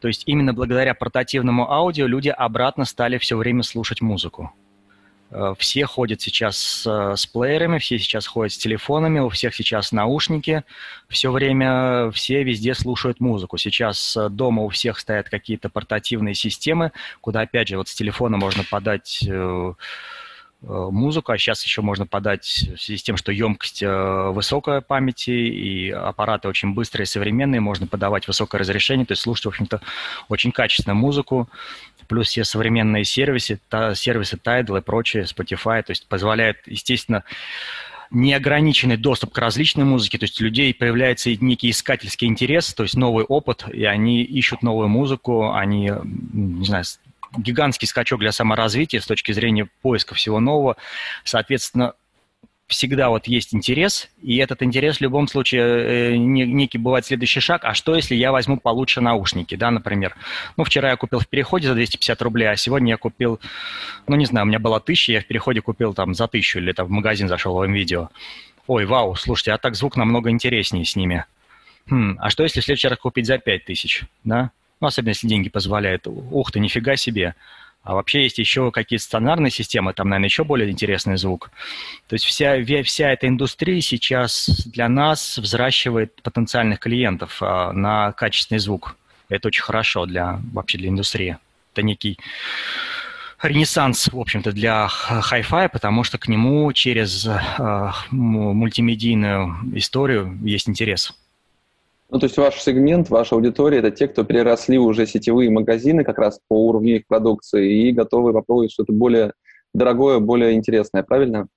то 0.00 0.08
есть 0.08 0.22
именно 0.26 0.52
благодаря 0.52 0.94
портативному 0.94 1.70
аудио 1.70 2.06
люди 2.06 2.28
обратно 2.28 2.84
стали 2.84 3.18
все 3.18 3.36
время 3.36 3.62
слушать 3.62 4.00
музыку. 4.00 4.52
Э, 5.30 5.54
все 5.58 5.86
ходят 5.86 6.20
сейчас 6.20 6.56
с, 6.56 7.14
с 7.16 7.26
плеерами, 7.26 7.78
все 7.78 7.98
сейчас 7.98 8.26
ходят 8.26 8.52
с 8.52 8.58
телефонами, 8.58 9.20
у 9.20 9.28
всех 9.28 9.54
сейчас 9.54 9.92
наушники, 9.92 10.64
все 11.08 11.30
время 11.30 12.10
все 12.12 12.42
везде 12.42 12.74
слушают 12.74 13.20
музыку. 13.20 13.58
Сейчас 13.58 14.16
э, 14.16 14.28
дома 14.28 14.62
у 14.62 14.68
всех 14.68 14.98
стоят 14.98 15.28
какие-то 15.28 15.68
портативные 15.68 16.34
системы, 16.34 16.92
куда 17.20 17.40
опять 17.40 17.68
же 17.68 17.76
вот 17.76 17.88
с 17.88 17.94
телефона 17.94 18.36
можно 18.36 18.64
подать 18.70 19.22
э, 19.28 19.72
музыку, 20.60 21.32
а 21.32 21.38
сейчас 21.38 21.64
еще 21.64 21.82
можно 21.82 22.06
подать 22.06 22.44
в 22.44 22.80
связи 22.80 22.98
с 22.98 23.02
тем, 23.02 23.16
что 23.16 23.30
емкость 23.30 23.82
э, 23.82 24.30
высокая 24.30 24.80
памяти 24.80 25.30
и 25.30 25.90
аппараты 25.90 26.48
очень 26.48 26.74
быстрые, 26.74 27.06
современные, 27.06 27.60
можно 27.60 27.86
подавать 27.86 28.26
высокое 28.26 28.60
разрешение, 28.60 29.06
то 29.06 29.12
есть 29.12 29.22
слушать, 29.22 29.44
в 29.44 29.48
общем-то, 29.48 29.80
очень 30.28 30.50
качественную 30.50 30.96
музыку, 30.96 31.48
плюс 32.08 32.28
все 32.28 32.42
современные 32.42 33.04
сервисы, 33.04 33.60
та, 33.68 33.94
сервисы 33.94 34.36
Tidal 34.36 34.78
и 34.78 34.82
прочие, 34.82 35.24
Spotify, 35.24 35.82
то 35.82 35.90
есть 35.90 36.08
позволяют, 36.08 36.58
естественно, 36.66 37.22
неограниченный 38.10 38.96
доступ 38.96 39.32
к 39.32 39.38
различной 39.38 39.84
музыке, 39.84 40.18
то 40.18 40.24
есть 40.24 40.40
у 40.40 40.44
людей 40.44 40.74
появляется 40.74 41.30
некий 41.36 41.70
искательский 41.70 42.26
интерес, 42.26 42.74
то 42.74 42.82
есть 42.82 42.96
новый 42.96 43.24
опыт, 43.24 43.64
и 43.72 43.84
они 43.84 44.22
ищут 44.22 44.62
новую 44.62 44.88
музыку, 44.88 45.52
они, 45.52 45.92
не 46.32 46.64
знаю, 46.64 46.84
гигантский 47.36 47.88
скачок 47.88 48.20
для 48.20 48.32
саморазвития 48.32 49.00
с 49.00 49.06
точки 49.06 49.32
зрения 49.32 49.68
поиска 49.82 50.14
всего 50.14 50.40
нового. 50.40 50.76
Соответственно, 51.24 51.94
всегда 52.68 53.08
вот 53.08 53.26
есть 53.26 53.54
интерес, 53.54 54.10
и 54.22 54.36
этот 54.36 54.62
интерес 54.62 54.98
в 54.98 55.00
любом 55.00 55.26
случае 55.26 56.12
э, 56.12 56.16
некий 56.16 56.78
бывает 56.78 57.06
следующий 57.06 57.40
шаг. 57.40 57.64
А 57.64 57.72
что, 57.72 57.96
если 57.96 58.14
я 58.14 58.30
возьму 58.30 58.58
получше 58.58 59.00
наушники, 59.00 59.54
да, 59.54 59.70
например? 59.70 60.14
Ну, 60.56 60.64
вчера 60.64 60.90
я 60.90 60.96
купил 60.96 61.18
в 61.18 61.26
переходе 61.26 61.66
за 61.66 61.74
250 61.74 62.20
рублей, 62.22 62.50
а 62.50 62.56
сегодня 62.56 62.90
я 62.90 62.96
купил, 62.98 63.40
ну, 64.06 64.16
не 64.16 64.26
знаю, 64.26 64.44
у 64.44 64.48
меня 64.48 64.58
была 64.58 64.80
тысяча, 64.80 65.12
я 65.12 65.20
в 65.20 65.26
переходе 65.26 65.62
купил 65.62 65.94
там 65.94 66.14
за 66.14 66.28
тысячу, 66.28 66.58
или 66.58 66.72
там 66.72 66.86
в 66.86 66.90
магазин 66.90 67.26
зашел 67.26 67.58
в 67.58 67.66
видео. 67.66 68.10
Ой, 68.66 68.84
вау, 68.84 69.14
слушайте, 69.14 69.52
а 69.52 69.58
так 69.58 69.74
звук 69.74 69.96
намного 69.96 70.30
интереснее 70.30 70.84
с 70.84 70.94
ними. 70.94 71.24
Хм, 71.88 72.18
а 72.20 72.28
что, 72.28 72.42
если 72.42 72.60
в 72.60 72.64
следующий 72.64 72.88
раз 72.88 72.98
купить 72.98 73.26
за 73.26 73.38
5 73.38 73.64
тысяч, 73.64 74.04
да? 74.24 74.50
Ну, 74.80 74.86
особенно 74.86 75.10
если 75.10 75.28
деньги 75.28 75.48
позволяют. 75.48 76.06
Ух 76.06 76.52
ты, 76.52 76.60
нифига 76.60 76.96
себе. 76.96 77.34
А 77.82 77.94
вообще 77.94 78.24
есть 78.24 78.38
еще 78.38 78.70
какие-то 78.70 79.04
стандартные 79.04 79.50
системы, 79.50 79.94
там, 79.94 80.08
наверное, 80.08 80.28
еще 80.28 80.44
более 80.44 80.70
интересный 80.70 81.16
звук. 81.16 81.50
То 82.06 82.14
есть 82.14 82.26
вся, 82.26 82.62
вся 82.82 83.10
эта 83.10 83.28
индустрия 83.28 83.80
сейчас 83.80 84.46
для 84.66 84.88
нас 84.88 85.38
взращивает 85.38 86.20
потенциальных 86.22 86.80
клиентов 86.80 87.38
а, 87.40 87.72
на 87.72 88.12
качественный 88.12 88.58
звук. 88.58 88.96
Это 89.28 89.48
очень 89.48 89.62
хорошо 89.62 90.06
для, 90.06 90.40
вообще 90.52 90.76
для 90.78 90.88
индустрии. 90.90 91.38
Это 91.72 91.82
некий 91.82 92.18
ренессанс, 93.42 94.08
в 94.12 94.18
общем-то, 94.18 94.52
для 94.52 94.88
хай-фай, 94.88 95.68
потому 95.68 96.04
что 96.04 96.18
к 96.18 96.28
нему 96.28 96.70
через 96.72 97.26
э, 97.26 97.92
мультимедийную 98.10 99.56
историю 99.74 100.36
есть 100.42 100.68
интерес. 100.68 101.14
Ну, 102.10 102.18
то 102.18 102.24
есть 102.24 102.38
ваш 102.38 102.54
сегмент, 102.54 103.10
ваша 103.10 103.34
аудитория– 103.34 103.78
это 103.80 103.90
те, 103.90 104.08
кто 104.08 104.24
переросли 104.24 104.78
уже 104.78 105.06
сетевые 105.06 105.50
магазины 105.50 106.04
как 106.04 106.18
раз 106.18 106.40
по 106.48 106.54
уровню 106.68 106.96
их 106.96 107.06
продукции 107.06 107.88
и 107.88 107.92
готовы 107.92 108.32
попробовать 108.32 108.72
что-то 108.72 108.92
более 108.92 109.32
дорогое, 109.74 110.18
более 110.18 110.54
интересное, 110.54 111.02
правильно? 111.02 111.48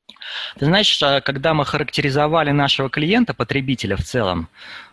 Ты 0.59 0.65
знаешь, 0.65 1.01
а, 1.01 1.21
когда 1.21 1.53
мы 1.53 1.65
характеризовали 1.65 2.51
нашего 2.51 2.89
клиента, 2.89 3.33
потребителя 3.33 3.95
в 3.95 4.03
целом, 4.03 4.49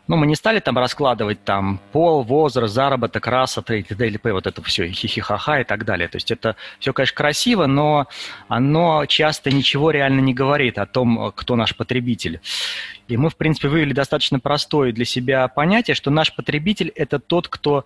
ну, 0.09 0.17
мы 0.17 0.27
не 0.27 0.35
стали 0.35 0.59
там 0.59 0.79
раскладывать 0.79 1.45
там 1.45 1.81
пол, 1.93 2.23
возраст, 2.23 2.75
заработок, 2.75 3.27
раса, 3.27 3.61
т.д. 3.61 4.07
или 4.07 4.19
вот 4.25 4.47
это 4.47 4.63
все, 4.63 4.89
хихихаха 4.91 5.61
и 5.61 5.65
так 5.65 5.85
далее. 5.85 6.09
То 6.09 6.17
есть 6.17 6.31
это 6.31 6.57
все, 6.81 6.95
конечно, 6.95 7.15
красиво, 7.15 7.67
но 7.67 8.09
оно 8.49 9.05
часто 9.05 9.51
ничего 9.51 9.91
реально 9.91 10.21
не 10.21 10.33
говорит 10.33 10.79
о 10.79 10.87
том, 10.87 11.31
кто 11.37 11.57
наш 11.57 11.77
потребитель. 11.77 12.41
И 13.07 13.19
мы, 13.19 13.29
в 13.29 13.37
принципе, 13.37 13.69
вывели 13.69 13.93
достаточно 13.93 14.41
простое 14.41 14.93
для 14.93 15.05
себя 15.05 15.47
понятие, 15.47 15.95
что 15.95 16.11
наш 16.11 16.35
потребитель– 16.35 16.89
это 16.97 17.19
тот, 17.19 17.49
кто 17.49 17.85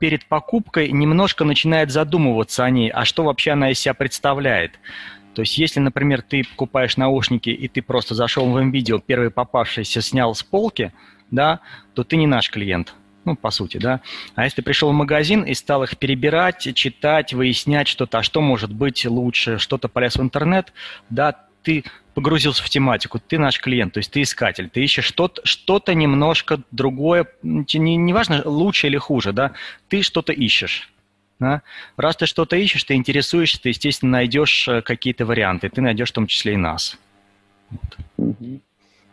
перед 0.00 0.26
покупкой 0.26 0.90
немножко 0.90 1.44
начинает 1.44 1.92
задумываться 1.92 2.64
о 2.64 2.70
ней, 2.70 2.90
а 2.90 3.04
что 3.04 3.22
вообще 3.22 3.52
она 3.52 3.70
из 3.70 3.78
себя 3.78 3.94
представляет. 3.94 4.80
То 5.34 5.42
есть, 5.42 5.56
если, 5.58 5.78
например, 5.78 6.22
ты 6.22 6.42
покупаешь 6.44 6.96
наушники, 6.96 7.50
и 7.50 7.68
ты 7.68 7.82
просто 7.82 8.14
зашел 8.14 8.50
в 8.50 8.60
видео, 8.60 8.98
первый 8.98 9.30
попавшийся 9.30 10.02
снял 10.02 10.34
с 10.34 10.42
полки– 10.42 10.90
да, 11.32 11.60
то 11.94 12.04
ты 12.04 12.16
не 12.16 12.28
наш 12.28 12.50
клиент. 12.50 12.94
Ну, 13.24 13.36
по 13.36 13.50
сути, 13.50 13.78
да. 13.78 14.00
А 14.34 14.44
если 14.44 14.56
ты 14.56 14.62
пришел 14.62 14.90
в 14.90 14.94
магазин 14.94 15.42
и 15.42 15.54
стал 15.54 15.84
их 15.84 15.96
перебирать, 15.96 16.74
читать, 16.74 17.32
выяснять 17.32 17.88
что-то, 17.88 18.18
а 18.18 18.22
что 18.22 18.40
может 18.40 18.72
быть 18.72 19.04
лучше, 19.06 19.58
что-то 19.58 19.88
полез 19.88 20.16
в 20.16 20.22
интернет, 20.22 20.72
да, 21.08 21.36
ты 21.62 21.84
погрузился 22.14 22.62
в 22.62 22.68
тематику, 22.68 23.20
ты 23.20 23.38
наш 23.38 23.60
клиент, 23.60 23.94
то 23.94 23.98
есть 23.98 24.10
ты 24.10 24.22
искатель, 24.22 24.68
ты 24.68 24.82
ищешь 24.82 25.04
что-то, 25.04 25.40
что-то 25.44 25.94
немножко 25.94 26.60
другое, 26.72 27.26
не, 27.42 27.96
не 27.96 28.12
важно, 28.12 28.42
лучше 28.44 28.88
или 28.88 28.96
хуже, 28.96 29.32
да, 29.32 29.52
ты 29.88 30.02
что-то 30.02 30.32
ищешь. 30.32 30.88
Да? 31.38 31.62
Раз 31.96 32.16
ты 32.16 32.26
что-то 32.26 32.56
ищешь, 32.56 32.84
ты 32.84 32.94
интересуешься, 32.94 33.60
ты, 33.60 33.70
естественно, 33.70 34.12
найдешь 34.12 34.68
э, 34.68 34.82
какие-то 34.82 35.26
варианты, 35.26 35.68
ты 35.70 35.80
найдешь 35.80 36.10
в 36.10 36.12
том 36.12 36.26
числе 36.26 36.54
и 36.54 36.56
нас. 36.56 36.98
Вот. 37.70 38.58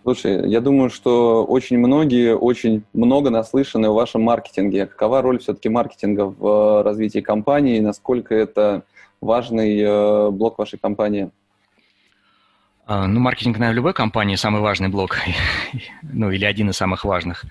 Слушай, 0.04 0.50
я 0.50 0.62
думаю, 0.62 0.90
что 0.90 1.44
очень 1.46 1.78
многие 1.78 2.36
очень 2.36 2.84
много 2.94 3.30
наслышаны 3.30 3.90
в 3.90 3.96
вашем 3.96 4.22
маркетинге. 4.22 4.86
Какова 4.86 5.22
роль 5.22 5.40
все-таки 5.40 5.68
маркетинга 5.68 6.26
в 6.26 6.46
э, 6.46 6.82
развитии 6.84 7.20
компании? 7.20 7.80
Насколько 7.80 8.34
это 8.34 8.84
важный 9.20 9.80
э, 9.80 10.30
блок 10.32 10.58
вашей 10.58 10.80
компании? 10.80 11.30
А, 12.92 13.06
ну, 13.06 13.20
маркетинг, 13.20 13.60
наверное, 13.60 13.74
в 13.74 13.76
любой 13.76 13.94
компании 13.94 14.36
самый 14.36 14.62
важный 14.62 14.88
блок, 14.88 15.18
ну, 16.02 16.32
или 16.32 16.44
один 16.44 16.72
из 16.72 16.78
самых 16.78 17.06
важных. 17.06 17.46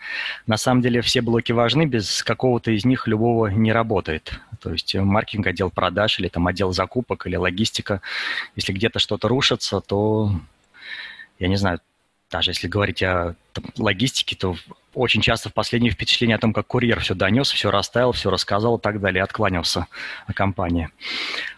На 0.48 0.56
самом 0.56 0.80
деле 0.82 1.00
все 1.00 1.20
блоки 1.20 1.52
важны, 1.52 1.84
без 1.84 2.24
какого-то 2.24 2.72
из 2.72 2.84
них 2.84 3.06
любого 3.06 3.46
не 3.46 3.72
работает. 3.72 4.40
То 4.60 4.72
есть 4.72 4.96
маркетинг, 4.96 5.46
отдел 5.46 5.70
продаж, 5.70 6.18
или 6.18 6.26
там 6.26 6.48
отдел 6.48 6.72
закупок, 6.72 7.28
или 7.28 7.36
логистика. 7.36 8.00
Если 8.56 8.72
где-то 8.72 8.98
что-то 8.98 9.28
рушится, 9.28 9.80
то, 9.80 10.32
я 11.38 11.46
не 11.46 11.56
знаю, 11.56 11.78
даже 12.30 12.50
если 12.50 12.68
говорить 12.68 13.02
о 13.02 13.34
там, 13.52 13.64
логистике, 13.78 14.36
то 14.36 14.56
очень 14.94 15.20
часто 15.20 15.48
в 15.48 15.54
последнее 15.54 15.92
впечатление 15.92 16.36
о 16.36 16.40
том, 16.40 16.52
как 16.52 16.66
курьер 16.66 17.00
все 17.00 17.14
донес, 17.14 17.50
все 17.50 17.70
расставил, 17.70 18.12
все 18.12 18.30
рассказал 18.30 18.78
и 18.78 18.80
так 18.80 19.00
далее, 19.00 19.22
откланялся 19.22 19.86
о 20.26 20.32
компании. 20.32 20.90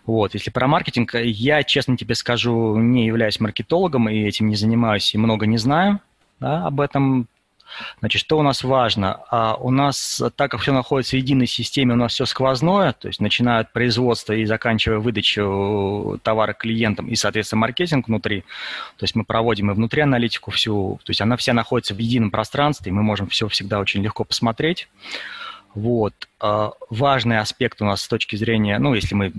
Вот. 0.05 0.35
Если 0.35 0.51
про 0.51 0.67
маркетинг, 0.67 1.15
я, 1.15 1.63
честно 1.63 1.97
тебе 1.97 2.15
скажу, 2.15 2.77
не 2.77 3.07
являюсь 3.07 3.41
маркетологом 3.41 4.09
и 4.09 4.23
этим 4.23 4.49
не 4.49 4.57
занимаюсь 4.57 5.15
и 5.15 5.19
много 5.19 5.47
не 5.47 5.59
знаю 5.59 6.01
да, 6.39 6.67
об 6.67 6.81
этом. 6.81 7.27
Значит, 8.01 8.21
что 8.21 8.39
у 8.39 8.43
нас 8.43 8.63
важно? 8.63 9.21
А 9.31 9.55
у 9.55 9.71
нас, 9.71 10.23
так 10.37 10.51
как 10.51 10.61
все 10.61 10.73
находится 10.73 11.17
в 11.17 11.19
единой 11.19 11.47
системе, 11.47 11.95
у 11.95 11.97
нас 11.97 12.13
все 12.13 12.27
сквозное, 12.27 12.93
то 12.93 13.09
есть 13.09 13.21
начиная 13.21 13.61
от 13.61 13.73
производства 13.73 14.33
и 14.33 14.45
заканчивая 14.45 14.99
выдачу 14.99 16.21
товара 16.23 16.53
клиентам 16.53 17.09
и, 17.09 17.17
соответственно, 17.17 17.61
маркетинг 17.61 18.09
внутри. 18.09 18.43
То 18.97 19.05
есть 19.05 19.15
мы 19.15 19.25
проводим 19.25 19.71
и 19.71 19.75
внутри 19.75 20.03
аналитику 20.03 20.51
всю, 20.51 21.01
то 21.05 21.11
есть 21.11 21.21
она 21.21 21.37
вся 21.37 21.53
находится 21.53 21.95
в 21.95 21.99
едином 21.99 22.31
пространстве, 22.31 22.91
и 22.91 22.93
мы 22.93 23.03
можем 23.03 23.29
все 23.29 23.49
всегда 23.49 23.79
очень 23.79 24.03
легко 24.03 24.25
посмотреть. 24.25 24.89
Вот. 25.75 26.29
А, 26.41 26.73
важный 26.89 27.39
аспект 27.39 27.81
у 27.81 27.85
нас 27.85 28.03
с 28.03 28.09
точки 28.09 28.37
зрения, 28.37 28.79
ну, 28.79 28.95
если 28.95 29.15
мы 29.15 29.33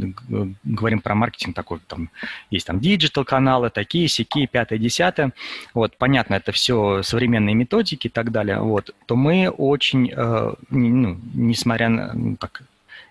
говорим 0.63 1.02
про 1.02 1.13
маркетинг, 1.13 1.56
такой 1.56 1.80
там 1.88 2.10
есть 2.50 2.67
там 2.67 2.80
диджитал-каналы, 2.80 3.70
такие, 3.70 4.08
сякие, 4.08 4.48
пятое, 4.48 4.80
десятое. 4.80 5.34
Вот, 5.74 5.98
понятно, 5.98 6.36
это 6.36 6.52
все 6.52 7.02
современные 7.04 7.56
методики 7.56 8.08
и 8.08 8.10
так 8.10 8.32
далее. 8.32 8.60
Вот, 8.60 8.96
то 9.06 9.15
мы 9.15 9.50
очень, 9.50 10.12
э, 10.15 10.54
ну, 10.70 11.20
несмотря 11.34 11.89
на, 11.89 12.13
ну, 12.13 12.36
так, 12.38 12.63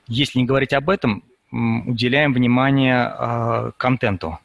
если 0.06 0.38
не 0.38 0.46
говорить 0.46 0.72
об 0.72 0.88
этом, 0.88 1.22
уделяем 1.52 2.32
внимание 2.32 3.12
э, 3.18 3.72
контенту. 3.76 4.38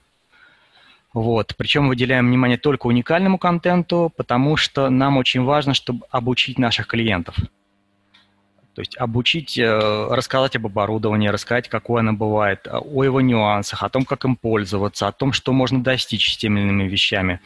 Вот. 1.14 1.56
Причем 1.56 1.88
выделяем 1.88 2.28
внимание 2.28 2.58
только 2.58 2.88
уникальному 2.88 3.38
контенту, 3.38 4.12
потому 4.18 4.58
что 4.58 4.90
нам 4.90 5.16
очень 5.16 5.44
важно, 5.44 5.74
чтобы 5.74 6.06
обучить 6.10 6.60
наших 6.60 6.88
клиентов. 6.88 7.38
То 8.76 8.82
есть 8.82 8.98
обучить, 8.98 9.58
э, 9.58 10.08
рассказать 10.12 10.58
об 10.58 10.66
оборудовании, 10.66 11.30
рассказать, 11.30 11.70
какое 11.70 12.02
оно 12.02 12.12
бывает, 12.12 12.68
о 12.70 13.04
его 13.04 13.22
нюансах, 13.22 13.84
о 13.84 13.90
том, 13.90 14.04
как 14.04 14.26
им 14.26 14.36
пользоваться, 14.36 15.08
о 15.08 15.14
том, 15.14 15.32
что 15.32 15.54
можно 15.54 15.82
достичь 15.82 16.34
с 16.34 16.38
теми 16.38 16.60
или 16.60 16.68
иными 16.68 16.90
вещами. 16.90 17.40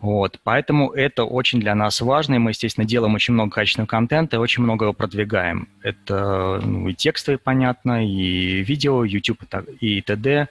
Вот, 0.00 0.38
поэтому 0.44 0.92
это 0.92 1.24
очень 1.24 1.60
для 1.60 1.74
нас 1.74 2.00
важно, 2.02 2.34
и 2.34 2.38
мы, 2.38 2.50
естественно, 2.50 2.86
делаем 2.86 3.14
очень 3.14 3.34
много 3.34 3.50
качественного 3.50 3.86
контента 3.86 4.36
и 4.36 4.38
очень 4.38 4.62
много 4.62 4.84
его 4.84 4.92
продвигаем. 4.92 5.68
Это 5.82 6.60
ну, 6.62 6.88
и 6.88 6.94
текстовые, 6.94 7.38
понятно, 7.38 8.06
и 8.06 8.62
видео, 8.62 9.02
YouTube 9.04 9.40
и 9.80 10.02
т.д. 10.02 10.48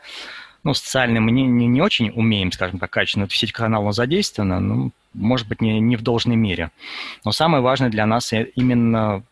Ну, 0.64 0.74
социальные 0.74 1.22
мы 1.22 1.32
не, 1.32 1.44
не, 1.44 1.68
не 1.68 1.82
очень 1.82 2.10
умеем, 2.10 2.52
скажем 2.52 2.80
так, 2.80 2.90
качественно. 2.90 3.24
Это 3.26 3.34
сеть 3.34 3.52
каналов 3.52 3.96
задействовано, 3.96 4.60
ну, 4.60 4.92
может 5.14 5.48
быть, 5.48 5.62
не, 5.62 5.80
не 5.80 5.96
в 5.96 6.02
должной 6.02 6.36
мере. 6.36 6.72
Но 7.26 7.32
самое 7.32 7.64
важное 7.64 7.90
для 7.90 8.06
нас 8.06 8.34
именно 8.56 9.24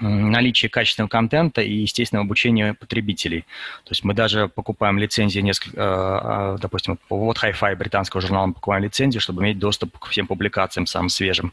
наличие 0.00 0.68
качественного 0.68 1.08
контента 1.08 1.60
и, 1.60 1.72
естественно, 1.72 2.22
обучение 2.22 2.74
потребителей. 2.74 3.42
То 3.84 3.90
есть 3.90 4.04
мы 4.04 4.14
даже 4.14 4.48
покупаем 4.48 4.98
лицензии, 4.98 5.40
несколько, 5.40 5.76
э, 5.76 6.54
э, 6.54 6.58
допустим, 6.60 6.98
вот 7.08 7.38
Hi-Fi 7.38 7.76
британского 7.76 8.20
журнала 8.20 8.46
мы 8.46 8.54
покупаем 8.54 8.82
лицензию, 8.84 9.20
чтобы 9.20 9.42
иметь 9.42 9.58
доступ 9.58 9.98
к 9.98 10.06
всем 10.06 10.26
публикациям 10.26 10.86
самым 10.86 11.08
свежим. 11.08 11.52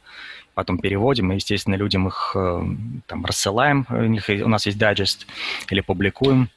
Потом 0.53 0.79
переводим 0.79 1.31
и, 1.31 1.36
естественно, 1.36 1.75
людям 1.75 2.07
их 2.07 2.31
э, 2.36 2.63
там, 3.05 3.25
рассылаем, 3.25 3.86
у, 3.89 4.03
них, 4.03 4.29
у 4.29 4.49
нас 4.49 4.65
есть 4.65 4.77
дайджест, 4.77 5.27
или 5.69 5.81
публикуем. 5.81 6.49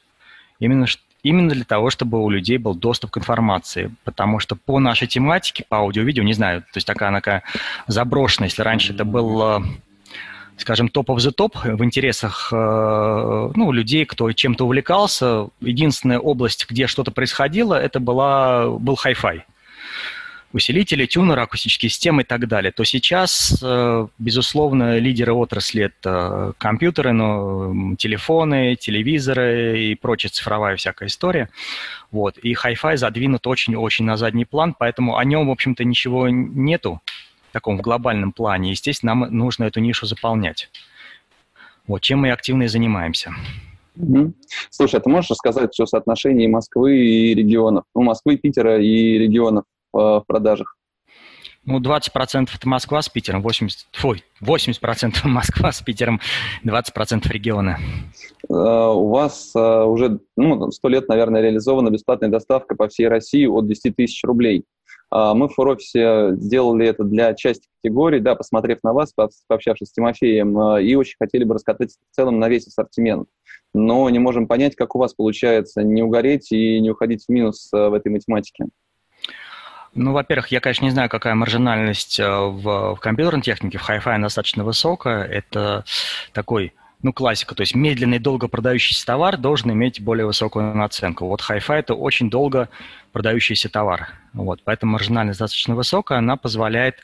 Именно, 0.59 0.85
именно 1.23 1.53
для 1.53 1.65
того, 1.65 1.89
чтобы 1.89 2.23
у 2.23 2.29
людей 2.29 2.57
был 2.57 2.73
доступ 2.73 3.11
к 3.11 3.17
информации. 3.17 3.93
Потому 4.03 4.39
что 4.39 4.55
по 4.55 4.79
нашей 4.79 5.07
тематике, 5.07 5.65
по 5.67 5.77
аудио-видео, 5.77 6.23
не 6.23 6.33
знаю, 6.33 6.61
то 6.61 6.77
есть 6.77 6.87
такая, 6.87 7.11
такая 7.11 7.43
заброшенная, 7.87 8.49
если 8.49 8.61
раньше 8.61 8.93
это 8.93 9.05
был 9.05 9.63
скажем, 10.61 10.87
топ 10.87 11.09
of 11.09 11.17
the 11.17 11.31
топ 11.31 11.55
в 11.63 11.83
интересах 11.83 12.49
э, 12.53 13.51
ну, 13.55 13.71
людей, 13.71 14.05
кто 14.05 14.31
чем-то 14.31 14.65
увлекался. 14.65 15.47
Единственная 15.59 16.19
область, 16.19 16.67
где 16.69 16.87
что-то 16.87 17.11
происходило, 17.11 17.73
это 17.75 17.99
была, 17.99 18.67
был 18.69 18.97
Hi-Fi. 19.03 19.41
Усилители, 20.53 21.05
тюнеры, 21.05 21.41
акустические 21.41 21.89
системы 21.89 22.23
и 22.23 22.25
так 22.25 22.47
далее. 22.47 22.71
То 22.71 22.83
сейчас, 22.83 23.57
э, 23.63 24.07
безусловно, 24.19 24.97
лидеры 24.99 25.33
отрасли– 25.33 25.83
это 25.85 26.53
компьютеры, 26.57 27.13
но 27.13 27.95
телефоны, 27.97 28.75
телевизоры 28.75 29.81
и 29.81 29.95
прочая 29.95 30.31
цифровая 30.31 30.75
всякая 30.75 31.07
история. 31.07 31.49
Вот. 32.11 32.37
И 32.37 32.53
Hi-Fi 32.53 32.97
задвинут 32.97 33.47
очень-очень 33.47 34.05
на 34.05 34.17
задний 34.17 34.45
план, 34.45 34.75
поэтому 34.77 35.17
о 35.17 35.23
нем, 35.23 35.47
в 35.47 35.51
общем-то, 35.51 35.85
ничего 35.85 36.27
нету 36.29 37.01
таком 37.51 37.77
в 37.77 37.81
глобальном 37.81 38.31
плане, 38.31 38.71
естественно, 38.71 39.15
нам 39.15 39.35
нужно 39.35 39.65
эту 39.65 39.79
нишу 39.79 40.05
заполнять. 40.05 40.69
Вот 41.87 42.01
чем 42.01 42.19
мы 42.19 42.31
активно 42.31 42.63
и 42.63 42.67
занимаемся. 42.67 43.33
Угу. 43.97 44.33
Слушай, 44.69 44.97
а 44.97 44.99
ты 45.01 45.09
можешь 45.09 45.31
рассказать 45.31 45.73
все 45.73 45.85
соотношение 45.85 46.47
Москвы 46.47 46.97
и 46.97 47.33
регионов? 47.35 47.83
Ну, 47.93 48.03
Москвы, 48.03 48.37
Питера 48.37 48.81
и 48.81 49.17
регионов 49.17 49.65
э, 49.93 49.97
в 49.97 50.23
продажах. 50.25 50.77
Ну, 51.63 51.79
20% 51.79 52.49
это 52.55 52.67
Москва 52.67 53.03
с 53.03 53.09
Питером, 53.09 53.45
80%, 53.45 53.69
фу, 53.91 54.15
80% 54.41 55.27
Москва 55.27 55.71
с 55.71 55.81
Питером, 55.81 56.19
20% 56.65 57.31
региона. 57.31 57.77
у 58.49 59.09
вас 59.09 59.51
уже 59.55 60.19
ну, 60.35 60.71
100 60.71 60.87
лет, 60.89 61.07
наверное, 61.07 61.41
реализована 61.41 61.89
бесплатная 61.91 62.29
доставка 62.29 62.75
по 62.75 62.87
всей 62.87 63.07
России 63.07 63.45
от 63.45 63.67
10 63.67 63.95
тысяч 63.95 64.23
рублей. 64.23 64.65
Мы 65.11 65.49
в 65.49 65.53
фор-офисе 65.53 66.35
сделали 66.37 66.87
это 66.87 67.03
для 67.03 67.33
части 67.33 67.67
категорий, 67.81 68.21
да, 68.21 68.35
посмотрев 68.35 68.79
на 68.81 68.93
вас, 68.93 69.13
пообщавшись 69.47 69.89
с 69.89 69.91
Тимофеем, 69.91 70.77
и 70.77 70.95
очень 70.95 71.17
хотели 71.19 71.43
бы 71.43 71.53
раскатать 71.53 71.91
в 72.11 72.15
целом 72.15 72.39
на 72.39 72.47
весь 72.47 72.67
ассортимент. 72.67 73.27
Но 73.73 74.09
не 74.09 74.19
можем 74.19 74.47
понять, 74.47 74.75
как 74.75 74.95
у 74.95 74.99
вас 74.99 75.13
получается 75.13 75.83
не 75.83 76.01
угореть 76.01 76.51
и 76.51 76.79
не 76.79 76.89
уходить 76.89 77.25
в 77.25 77.29
минус 77.29 77.69
в 77.71 77.93
этой 77.93 78.09
математике. 78.09 78.65
Ну, 79.93 80.13
во-первых, 80.13 80.47
я, 80.47 80.61
конечно, 80.61 80.85
не 80.85 80.91
знаю, 80.91 81.09
какая 81.09 81.35
маржинальность 81.35 82.17
в, 82.17 82.95
в 82.95 82.99
компьютерной 83.01 83.41
технике, 83.41 83.77
в 83.77 83.89
Hi-Fi 83.89 84.21
достаточно 84.21 84.63
высокая. 84.63 85.25
Это 85.25 85.83
такой, 86.31 86.73
ну, 87.03 87.13
классика, 87.13 87.55
то 87.55 87.61
есть 87.61 87.75
медленный, 87.75 88.19
долго 88.19 88.47
продающийся 88.47 89.05
товар 89.05 89.37
должен 89.37 89.71
иметь 89.71 90.01
более 90.01 90.25
высокую 90.25 90.75
наценку. 90.75 91.25
Вот 91.25 91.41
Hi-Fi– 91.41 91.75
это 91.79 91.95
очень 91.95 92.29
долго 92.29 92.69
продающийся 93.11 93.69
товар. 93.69 94.09
Вот, 94.33 94.61
поэтому 94.63 94.93
маржинальность 94.93 95.39
достаточно 95.39 95.75
высокая, 95.75 96.19
она 96.19 96.37
позволяет 96.37 96.95
э, 96.95 96.99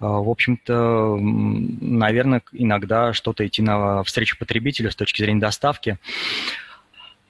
в 0.00 0.28
общем-то, 0.28 1.16
наверное, 1.18 2.42
иногда 2.52 3.12
что-то 3.12 3.46
идти 3.46 3.62
на 3.62 4.02
встречу 4.02 4.38
потребителю 4.38 4.90
с 4.90 4.96
точки 4.96 5.22
зрения 5.22 5.40
доставки. 5.40 5.98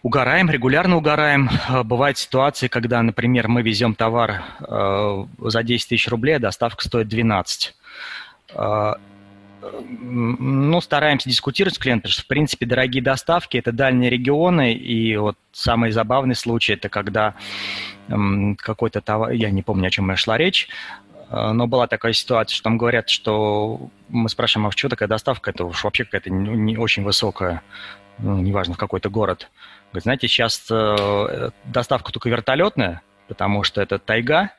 Угораем, 0.03 0.51
регулярно 0.51 0.97
угораем. 0.97 1.49
Э, 1.69 1.85
бывают 1.85 2.19
ситуации, 2.19 2.67
когда, 2.67 3.01
например, 3.03 3.47
мы 3.47 3.63
везем 3.63 3.95
товар 3.95 4.43
э, 4.61 5.25
за 5.39 5.63
10 5.63 5.89
тысяч 5.89 6.09
рублей, 6.09 6.37
а 6.37 6.41
доставка 6.41 6.85
стоит 6.85 7.07
12. 7.09 7.75
Ну, 9.63 10.81
стараемся 10.81 11.29
дискутировать 11.29 11.77
с 11.77 11.79
клиентом, 11.79 12.11
что, 12.11 12.23
в 12.23 12.27
принципе, 12.27 12.67
дорогие 12.67 13.03
доставки– 13.03 13.57
это 13.59 13.71
дальние 13.71 14.11
регионы, 14.11 14.73
и 14.73 15.17
вот 15.17 15.37
самый 15.53 15.93
забавный 15.93 16.35
случай– 16.35 16.73
это 16.75 16.89
когда 16.89 17.35
какой-то 18.09 19.01
товар, 19.01 19.31
я 19.31 19.51
не 19.51 19.63
помню, 19.63 19.87
о 19.87 19.91
чем 19.91 20.15
шла 20.17 20.37
речь, 20.37 20.69
э, 21.31 21.53
но 21.53 21.67
была 21.67 21.87
такая 21.87 22.13
ситуация, 22.13 22.55
что 22.55 22.65
там 22.65 22.79
говорят, 22.79 23.09
что 23.09 23.89
мы 24.09 24.29
спрашиваем, 24.29 24.67
а 24.67 24.73
что 24.73 24.89
такая 24.89 25.09
доставка, 25.09 25.51
это 25.51 25.65
уж 25.65 25.85
вообще 25.85 26.05
какая-то 26.05 26.31
не, 26.31 26.51
не 26.51 26.77
очень 26.77 27.05
высокая, 27.05 27.63
ну, 28.19 28.39
неважно, 28.39 28.75
в 28.75 28.79
какой-то 28.79 29.09
город. 29.09 29.49
Говорит, 29.91 30.03
знаете, 30.03 30.29
сейчас 30.29 30.67
э, 30.71 31.51
доставка 31.65 32.13
только 32.13 32.29
вертолетная, 32.29 33.03
потому 33.29 33.63
что 33.63 33.81
это 33.81 33.99
тайга, 33.99 34.51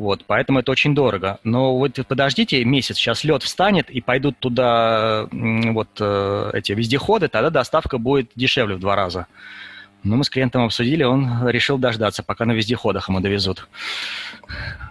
вот, 0.00 0.24
поэтому 0.26 0.60
это 0.60 0.72
очень 0.72 0.94
дорого. 0.94 1.38
Но 1.44 1.76
вот 1.76 2.00
подождите 2.08 2.64
месяц, 2.64 2.96
сейчас 2.96 3.22
лед 3.22 3.42
встанет, 3.42 3.90
и 3.90 4.00
пойдут 4.00 4.38
туда 4.38 5.28
вот 5.30 5.88
э, 6.00 6.50
эти 6.54 6.72
вездеходы, 6.72 7.28
тогда 7.28 7.50
доставка 7.50 7.98
будет 7.98 8.30
дешевле 8.34 8.76
в 8.76 8.80
два 8.80 8.96
раза. 8.96 9.26
Ну, 10.02 10.16
мы 10.16 10.24
с 10.24 10.30
клиентом 10.30 10.64
обсудили, 10.64 11.02
он 11.02 11.46
решил 11.46 11.76
дождаться, 11.76 12.22
пока 12.22 12.46
на 12.46 12.52
вездеходах 12.52 13.10
ему 13.10 13.20
довезут. 13.20 13.68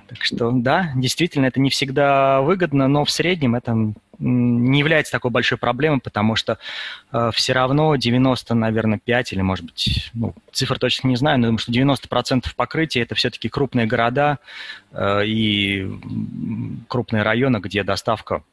Так 0.07 0.23
что, 0.23 0.51
да, 0.51 0.91
действительно, 0.95 1.47
это 1.47 1.59
не 1.59 1.71
всегда 1.71 2.41
выгодно, 2.41 2.87
но 2.87 3.03
в 3.03 3.09
среднем 3.09 3.55
это 3.55 3.93
не 4.19 4.79
является 4.79 5.11
такой 5.11 5.31
большой 5.31 5.57
проблемой, 5.57 5.99
потому 5.99 6.35
что 6.35 6.57
э, 7.11 7.31
все 7.33 7.53
равно 7.53 7.95
90, 7.95 8.53
наверное, 8.53 8.99
5 9.03 9.33
или, 9.33 9.41
может 9.41 9.65
быть, 9.65 10.11
ну, 10.13 10.33
цифр 10.51 10.77
точно 10.77 11.07
не 11.07 11.15
знаю, 11.15 11.39
но 11.39 11.47
думаю, 11.47 11.59
что 11.59 11.71
90% 11.71 12.45
покрытия– 12.55 13.01
это 13.03 13.15
все-таки 13.15 13.49
крупные 13.49 13.87
города 13.87 14.39
э, 14.91 15.25
и 15.25 15.89
крупные 16.87 17.23
районы, 17.23 17.57
где 17.57 17.83
доставка 17.83 18.43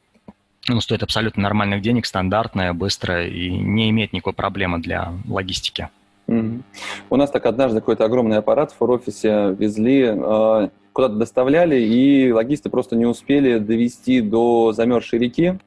ну, 0.67 0.81
стоит 0.81 1.03
абсолютно 1.03 1.43
нормальных 1.43 1.81
денег, 1.81 2.05
стандартная, 2.05 2.73
быстрая 2.73 3.27
и 3.27 3.49
не 3.49 3.89
имеет 3.89 4.13
никакой 4.13 4.33
проблемы 4.33 4.79
для 4.79 5.13
логистики. 5.27 5.89
Mm-hmm. 6.27 6.61
У 7.09 7.15
нас 7.15 7.31
так 7.31 7.45
однажды 7.45 7.79
какой-то 7.79 8.05
огромный 8.05 8.37
аппарат 8.37 8.75
в 8.77 8.83
офисе 8.83 9.55
везли, 9.57 10.13
э, 10.13 10.69
куда-то 10.97 11.13
доставляли, 11.13 11.79
и 11.79 12.31
логисты 12.31 12.71
просто 12.71 12.95
не 12.95 13.05
успели 13.05 13.59
довести 13.59 14.19
до 14.19 14.73
замерзшей 14.73 15.19
реки. 15.19 15.59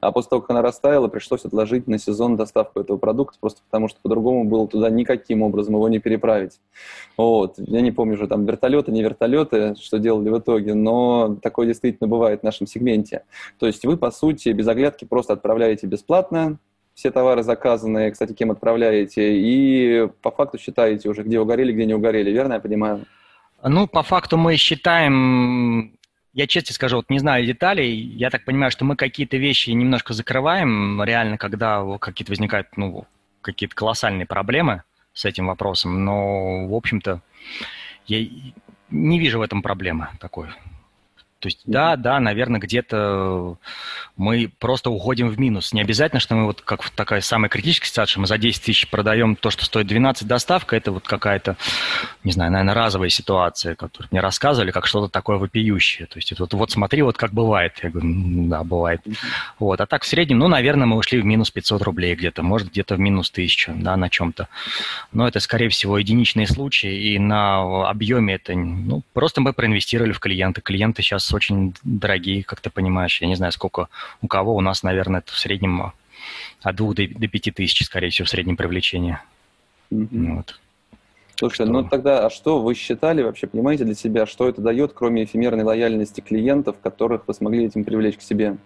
А 0.00 0.10
после 0.10 0.30
того, 0.30 0.42
как 0.42 0.50
она 0.50 0.60
растаяла, 0.60 1.06
пришлось 1.06 1.44
отложить 1.44 1.86
на 1.86 1.98
сезон 1.98 2.36
доставку 2.36 2.80
этого 2.80 2.96
продукта, 2.96 3.38
просто 3.40 3.60
потому 3.70 3.86
что 3.86 4.00
по-другому 4.02 4.42
было 4.42 4.66
туда 4.66 4.90
никаким 4.90 5.42
образом 5.42 5.74
его 5.76 5.88
не 5.88 6.00
переправить. 6.00 6.58
Вот. 7.16 7.54
Я 7.58 7.80
не 7.80 7.92
помню 7.92 8.14
уже 8.14 8.26
там 8.26 8.44
вертолеты, 8.44 8.90
не 8.90 9.04
вертолеты, 9.04 9.76
что 9.80 10.00
делали 10.00 10.30
в 10.30 10.40
итоге, 10.40 10.74
но 10.74 11.36
такое 11.40 11.68
действительно 11.68 12.08
бывает 12.08 12.40
в 12.40 12.42
нашем 12.42 12.66
сегменте. 12.66 13.22
То 13.60 13.68
есть 13.68 13.84
вы, 13.84 13.96
по 13.96 14.10
сути, 14.10 14.48
без 14.48 14.66
оглядки 14.66 15.04
просто 15.04 15.34
отправляете 15.34 15.86
бесплатно, 15.86 16.58
все 16.94 17.12
товары 17.12 17.44
заказанные, 17.44 18.10
кстати, 18.10 18.32
кем 18.32 18.50
отправляете, 18.50 19.38
и 19.38 20.08
по 20.22 20.32
факту 20.32 20.58
считаете 20.58 21.08
уже, 21.08 21.22
где 21.22 21.38
угорели, 21.38 21.72
где 21.72 21.86
не 21.86 21.94
угорели, 21.94 22.32
верно 22.32 22.54
я 22.54 22.60
понимаю? 22.60 23.06
Ну, 23.64 23.86
по 23.86 24.02
факту 24.02 24.36
мы 24.36 24.56
считаем, 24.56 25.96
я 26.32 26.46
честно 26.48 26.74
скажу, 26.74 26.96
вот 26.96 27.10
не 27.10 27.20
знаю 27.20 27.46
деталей, 27.46 27.94
я 27.94 28.28
так 28.30 28.44
понимаю, 28.44 28.72
что 28.72 28.84
мы 28.84 28.96
какие-то 28.96 29.36
вещи 29.36 29.70
немножко 29.70 30.14
закрываем, 30.14 31.02
реально, 31.04 31.38
когда 31.38 31.84
какие-то 31.98 32.32
возникают, 32.32 32.76
ну, 32.76 33.06
какие-то 33.40 33.76
колоссальные 33.76 34.26
проблемы 34.26 34.82
с 35.12 35.24
этим 35.24 35.46
вопросом, 35.46 36.04
но, 36.04 36.66
в 36.66 36.74
общем-то, 36.74 37.20
я 38.06 38.26
не 38.90 39.20
вижу 39.20 39.38
в 39.38 39.42
этом 39.42 39.62
проблемы 39.62 40.08
такой. 40.18 40.48
То 41.42 41.48
есть, 41.48 41.62
да, 41.64 41.96
да, 41.96 42.20
наверное, 42.20 42.60
где-то 42.60 43.56
мы 44.16 44.48
просто 44.60 44.90
уходим 44.90 45.28
в 45.28 45.40
минус. 45.40 45.72
Не 45.72 45.80
обязательно, 45.80 46.20
что 46.20 46.36
мы 46.36 46.46
вот 46.46 46.60
как 46.60 46.88
такая 46.90 47.20
самая 47.20 47.48
критическая 47.48 47.88
ситуация, 47.88 48.20
мы 48.20 48.28
за 48.28 48.38
10 48.38 48.62
тысяч 48.62 48.88
продаем 48.88 49.34
то, 49.34 49.50
что 49.50 49.64
стоит 49.64 49.88
12 49.88 50.28
доставка, 50.28 50.76
это 50.76 50.92
вот 50.92 51.08
какая-то, 51.08 51.56
не 52.22 52.30
знаю, 52.30 52.52
наверное, 52.52 52.74
разовая 52.74 53.08
ситуация, 53.08 53.74
которую 53.74 54.08
мне 54.12 54.20
рассказывали, 54.20 54.70
как 54.70 54.86
что-то 54.86 55.08
такое 55.08 55.38
вопиющее. 55.38 56.06
То 56.06 56.18
есть, 56.18 56.30
это 56.30 56.44
вот, 56.44 56.54
вот 56.54 56.70
смотри, 56.70 57.02
вот 57.02 57.16
как 57.16 57.32
бывает. 57.32 57.72
Я 57.82 57.90
говорю, 57.90 58.08
да, 58.48 58.62
бывает. 58.62 59.00
Вот, 59.58 59.80
а 59.80 59.86
так 59.86 60.04
в 60.04 60.06
среднем, 60.06 60.38
ну, 60.38 60.46
наверное, 60.46 60.86
мы 60.86 60.96
ушли 60.96 61.20
в 61.20 61.24
минус 61.24 61.50
500 61.50 61.82
рублей 61.82 62.14
где-то, 62.14 62.44
может, 62.44 62.68
где-то 62.68 62.94
в 62.94 63.00
минус 63.00 63.30
1000, 63.32 63.72
да, 63.78 63.96
на 63.96 64.08
чем-то. 64.08 64.46
Но 65.10 65.26
это, 65.26 65.40
скорее 65.40 65.70
всего, 65.70 65.98
единичные 65.98 66.46
случаи, 66.46 67.14
и 67.14 67.18
на 67.18 67.88
объеме 67.90 68.34
это, 68.34 68.54
ну, 68.54 69.02
просто 69.12 69.40
мы 69.40 69.52
проинвестировали 69.52 70.12
в 70.12 70.20
клиента. 70.20 70.60
Клиенты 70.60 71.02
сейчас 71.02 71.31
очень 71.34 71.74
дорогие, 71.82 72.42
как 72.42 72.60
ты 72.60 72.70
понимаешь. 72.70 73.20
Я 73.20 73.28
не 73.28 73.36
знаю, 73.36 73.52
сколько 73.52 73.88
у 74.20 74.28
кого. 74.28 74.54
У 74.54 74.60
нас, 74.60 74.82
наверное, 74.82 75.20
это 75.20 75.32
в 75.32 75.38
среднем 75.38 75.92
от 76.62 76.76
двух 76.76 76.94
до, 76.94 77.06
до 77.08 77.28
пяти 77.28 77.50
тысяч, 77.50 77.84
скорее 77.84 78.10
всего, 78.10 78.26
в 78.26 78.30
среднем 78.30 78.56
привлечение. 78.56 79.22
Mm-hmm. 79.90 80.36
Вот. 80.36 80.60
Слушай, 81.36 81.54
что... 81.54 81.66
ну 81.66 81.84
тогда, 81.84 82.26
а 82.26 82.30
что 82.30 82.60
вы 82.60 82.74
считали 82.74 83.22
вообще, 83.22 83.46
понимаете 83.46 83.84
для 83.84 83.94
себя, 83.94 84.26
что 84.26 84.48
это 84.48 84.60
дает, 84.60 84.92
кроме 84.92 85.24
эфемерной 85.24 85.64
лояльности 85.64 86.20
клиентов, 86.20 86.76
которых 86.80 87.26
вы 87.26 87.34
смогли 87.34 87.66
этим 87.66 87.84
привлечь 87.84 88.16
к 88.16 88.22
себе? 88.22 88.56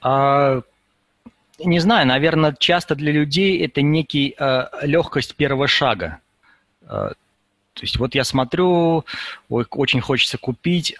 А, 0.00 0.62
не 1.58 1.80
знаю, 1.80 2.06
наверное, 2.06 2.56
часто 2.58 2.94
для 2.94 3.12
людей 3.12 3.62
это 3.64 3.82
некий 3.82 4.34
э, 4.38 4.64
легкость 4.82 5.34
первого 5.34 5.66
шага. 5.66 6.20
Э, 6.82 7.10
то 7.74 7.82
есть 7.82 7.98
вот 7.98 8.14
я 8.14 8.24
смотрю, 8.24 9.04
очень 9.48 10.00
хочется 10.00 10.38
купить, 10.38 10.96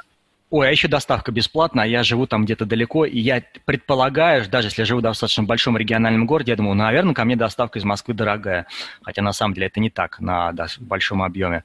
ой, 0.51 0.69
а 0.69 0.71
еще 0.71 0.89
доставка 0.89 1.31
бесплатная, 1.31 1.85
а 1.85 1.87
я 1.87 2.03
живу 2.03 2.27
там 2.27 2.45
где-то 2.45 2.65
далеко, 2.65 3.05
и 3.05 3.19
я 3.19 3.43
предполагаю, 3.65 4.49
даже 4.49 4.69
если 4.69 4.83
я 4.83 4.87
живу 4.87 5.01
в 5.01 5.03
достаточно 5.03 5.43
большом 5.43 5.77
региональном 5.77 6.27
городе, 6.27 6.53
я 6.53 6.57
думаю, 6.57 6.75
ну, 6.75 6.85
наверное, 6.85 7.15
ко 7.15 7.25
мне 7.25 7.37
доставка 7.37 7.79
из 7.79 7.85
Москвы 7.85 8.15
дорогая. 8.15 8.67
Хотя 9.03 9.23
на 9.23 9.33
самом 9.33 9.55
деле 9.55 9.67
это 9.67 9.81
не 9.81 9.91
так 9.91 10.21
на 10.21 10.53
да, 10.53 10.67
большом 10.81 11.23
объеме. 11.23 11.65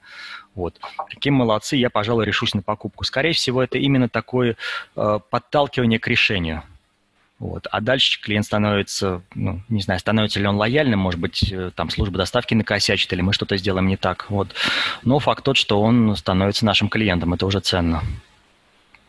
Вот. 0.55 0.79
Какие 1.09 1.31
молодцы, 1.31 1.75
я, 1.77 1.89
пожалуй, 1.89 2.25
решусь 2.25 2.53
на 2.53 2.61
покупку. 2.61 3.03
Скорее 3.03 3.33
всего, 3.33 3.63
это 3.63 3.77
именно 3.77 4.09
такое 4.09 4.55
э, 4.95 5.19
подталкивание 5.29 5.99
к 5.99 6.07
решению. 6.07 6.63
Вот. 7.39 7.67
А 7.71 7.81
дальше 7.81 8.21
клиент 8.21 8.45
становится, 8.45 9.21
ну, 9.33 9.61
не 9.67 9.81
знаю, 9.81 9.99
становится 9.99 10.39
ли 10.39 10.47
он 10.47 10.55
лояльным, 10.55 10.99
может 10.99 11.19
быть, 11.19 11.51
э, 11.51 11.71
там 11.75 11.89
служба 11.89 12.17
доставки 12.17 12.53
накосячит, 12.53 13.11
или 13.13 13.21
мы 13.21 13.33
что-то 13.33 13.57
сделаем 13.57 13.87
не 13.87 13.97
так. 13.97 14.29
Вот. 14.29 14.49
Но 15.03 15.19
факт 15.19 15.43
тот, 15.43 15.57
что 15.57 15.81
он 15.81 16.15
становится 16.15 16.65
нашим 16.65 16.89
клиентом, 16.89 17.33
это 17.33 17.45
уже 17.45 17.59
ценно. 17.59 18.03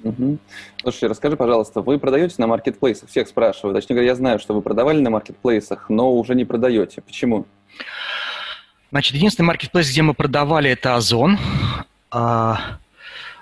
Угу. 0.05 0.38
Слушай, 0.83 1.09
расскажи, 1.09 1.37
пожалуйста, 1.37 1.81
вы 1.81 1.99
продаете 1.99 2.35
на 2.38 2.47
маркетплейсах? 2.47 3.09
Всех 3.09 3.27
спрашиваю. 3.27 3.75
Точнее 3.75 3.97
говоря, 3.97 4.11
я 4.11 4.14
знаю, 4.14 4.38
что 4.38 4.55
вы 4.55 4.61
продавали 4.61 5.01
на 5.01 5.11
маркетплейсах, 5.11 5.88
но 5.88 6.12
уже 6.12 6.35
не 6.35 6.45
продаете. 6.45 7.01
Почему? 7.01 7.47
Значит, 8.90 9.14
единственный 9.14 9.47
маркетплейс, 9.47 9.90
где 9.90 10.03
мы 10.03 10.14
продавали, 10.14 10.71
это 10.71 10.95
Озон. 10.95 11.38
А, 12.11 12.79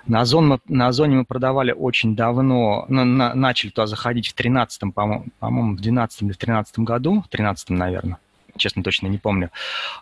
на, 0.07 0.21
Озон 0.21 0.47
мы, 0.47 0.59
на 0.67 0.87
Озоне 0.87 1.17
мы 1.17 1.25
продавали 1.25 1.73
очень 1.73 2.15
давно, 2.15 2.85
на, 2.87 3.03
на, 3.03 3.35
начали 3.35 3.69
туда 3.69 3.85
заходить 3.85 4.29
в 4.29 4.35
13-м, 4.35 4.93
по-моему, 4.93 5.25
по-моему, 5.39 5.75
в 5.75 5.81
12 5.81 6.21
или 6.23 6.31
в 6.31 6.37
13 6.37 6.79
году, 6.79 7.21
в 7.21 7.33
13-м, 7.33 7.75
наверное 7.75 8.17
честно, 8.57 8.83
точно 8.83 9.07
не 9.07 9.17
помню. 9.17 9.49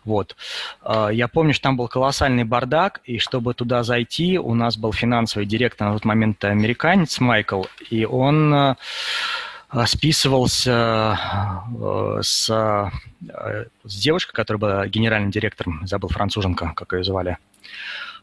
Вот. 0.05 0.35
А, 0.81 1.09
я 1.09 1.27
помню, 1.27 1.53
что 1.53 1.63
там 1.63 1.77
был 1.77 1.87
колоссальный 1.87 2.43
бардак, 2.43 3.01
и 3.05 3.17
чтобы 3.17 3.53
туда 3.53 3.83
зайти, 3.83 4.37
у 4.37 4.53
нас 4.53 4.77
был 4.77 4.93
финансовый 4.93 5.45
директор 5.45 5.87
на 5.87 5.93
тот 5.93 6.05
момент 6.05 6.43
американец 6.43 7.19
Майкл, 7.19 7.63
и 7.89 8.05
он 8.05 8.75
списывался 9.85 11.17
с, 12.21 12.47
с 12.47 12.91
девушкой, 13.83 14.33
которая 14.33 14.59
была 14.59 14.87
генеральным 14.87 15.31
директором, 15.31 15.87
забыл 15.87 16.09
француженка, 16.09 16.73
как 16.75 16.91
ее 16.93 17.03
звали. 17.03 17.37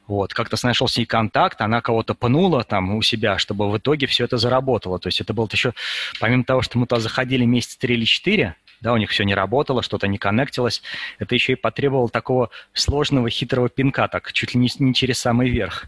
Вот, 0.08 0.32
как-то 0.32 0.56
нашел 0.62 0.88
с 0.88 0.96
ней 0.96 1.04
контакт, 1.04 1.60
она 1.60 1.82
кого-то 1.82 2.14
пнула 2.14 2.64
там 2.64 2.94
у 2.94 3.02
себя, 3.02 3.36
чтобы 3.36 3.70
в 3.70 3.76
итоге 3.76 4.06
все 4.06 4.24
это 4.24 4.38
заработало. 4.38 4.98
То 4.98 5.08
есть 5.08 5.20
это 5.20 5.34
было 5.34 5.46
еще, 5.52 5.74
помимо 6.18 6.44
того, 6.44 6.62
что 6.62 6.78
мы 6.78 6.86
туда 6.86 7.00
заходили 7.00 7.44
месяц 7.44 7.76
три 7.76 7.94
или 7.94 8.06
четыре, 8.06 8.56
да, 8.80 8.92
у 8.92 8.96
них 8.96 9.10
все 9.10 9.24
не 9.24 9.34
работало, 9.34 9.82
что-то 9.82 10.06
не 10.08 10.18
коннектилось, 10.18 10.82
это 11.18 11.34
еще 11.34 11.52
и 11.52 11.56
потребовало 11.56 12.08
такого 12.08 12.50
сложного, 12.72 13.30
хитрого 13.30 13.68
пинка, 13.68 14.08
так 14.08 14.32
чуть 14.32 14.54
ли 14.54 14.60
не, 14.60 14.68
не 14.78 14.94
через 14.94 15.18
самый 15.18 15.48
верх. 15.48 15.86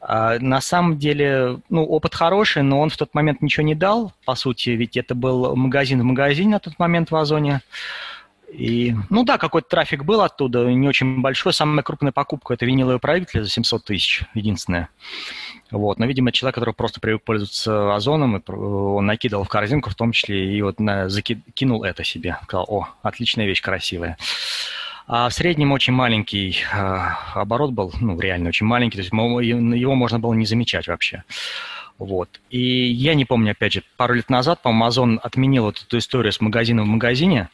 А, 0.00 0.38
на 0.38 0.60
самом 0.60 0.98
деле, 0.98 1.60
ну, 1.68 1.84
опыт 1.84 2.14
хороший, 2.14 2.62
но 2.62 2.80
он 2.80 2.90
в 2.90 2.96
тот 2.96 3.14
момент 3.14 3.42
ничего 3.42 3.66
не 3.66 3.74
дал, 3.74 4.12
по 4.24 4.34
сути, 4.34 4.70
ведь 4.70 4.96
это 4.96 5.14
был 5.14 5.56
магазин 5.56 6.00
в 6.00 6.04
магазине 6.04 6.50
на 6.50 6.60
тот 6.60 6.78
момент 6.78 7.10
в 7.10 7.16
Озоне. 7.16 7.62
И, 8.52 8.94
ну 9.10 9.24
да, 9.24 9.36
какой-то 9.36 9.68
трафик 9.68 10.04
был 10.04 10.22
оттуда, 10.22 10.64
не 10.64 10.88
очень 10.88 11.20
большой. 11.20 11.52
Самая 11.52 11.82
крупная 11.82 12.12
покупка– 12.12 12.54
это 12.54 12.64
виниловый 12.64 12.98
проигрыватель 12.98 13.44
за 13.44 13.50
700 13.50 13.84
тысяч, 13.84 14.22
единственное. 14.32 14.88
Вот. 15.70 15.98
Но, 15.98 16.06
видимо, 16.06 16.32
человек, 16.32 16.54
который 16.54 16.74
просто 16.74 17.00
привык 17.00 17.22
пользоваться 17.22 17.94
озоном, 17.94 18.42
он 18.46 19.06
накидывал 19.06 19.44
в 19.44 19.48
корзинку 19.48 19.90
в 19.90 19.94
том 19.94 20.12
числе, 20.12 20.56
и 20.56 20.62
вот 20.62 20.80
на, 20.80 21.08
закинул 21.08 21.84
это 21.84 22.04
себе. 22.04 22.38
Сказал, 22.44 22.66
о, 22.68 22.88
отличная 23.02 23.46
вещь, 23.46 23.60
красивая. 23.60 24.16
А 25.06 25.28
в 25.28 25.32
среднем 25.32 25.72
очень 25.72 25.94
маленький 25.94 26.58
э, 26.70 26.98
оборот 27.34 27.72
был, 27.72 27.92
ну, 27.98 28.20
реально 28.20 28.50
очень 28.50 28.66
маленький, 28.66 28.96
то 28.96 29.02
есть 29.02 29.12
его 29.12 29.94
можно 29.94 30.18
было 30.18 30.34
не 30.34 30.44
замечать 30.44 30.86
вообще. 30.86 31.24
Вот. 31.98 32.40
И 32.50 32.60
я 32.60 33.14
не 33.14 33.24
помню, 33.24 33.52
опять 33.52 33.72
же, 33.72 33.82
пару 33.96 34.14
лет 34.14 34.28
назад, 34.28 34.60
по-моему, 34.60 34.84
Amazon 34.86 35.18
отменил 35.22 35.64
вот 35.64 35.82
эту 35.82 35.96
историю 35.96 36.32
с 36.32 36.40
магазином 36.42 36.84
в 36.84 36.88
магазине, 36.88 37.48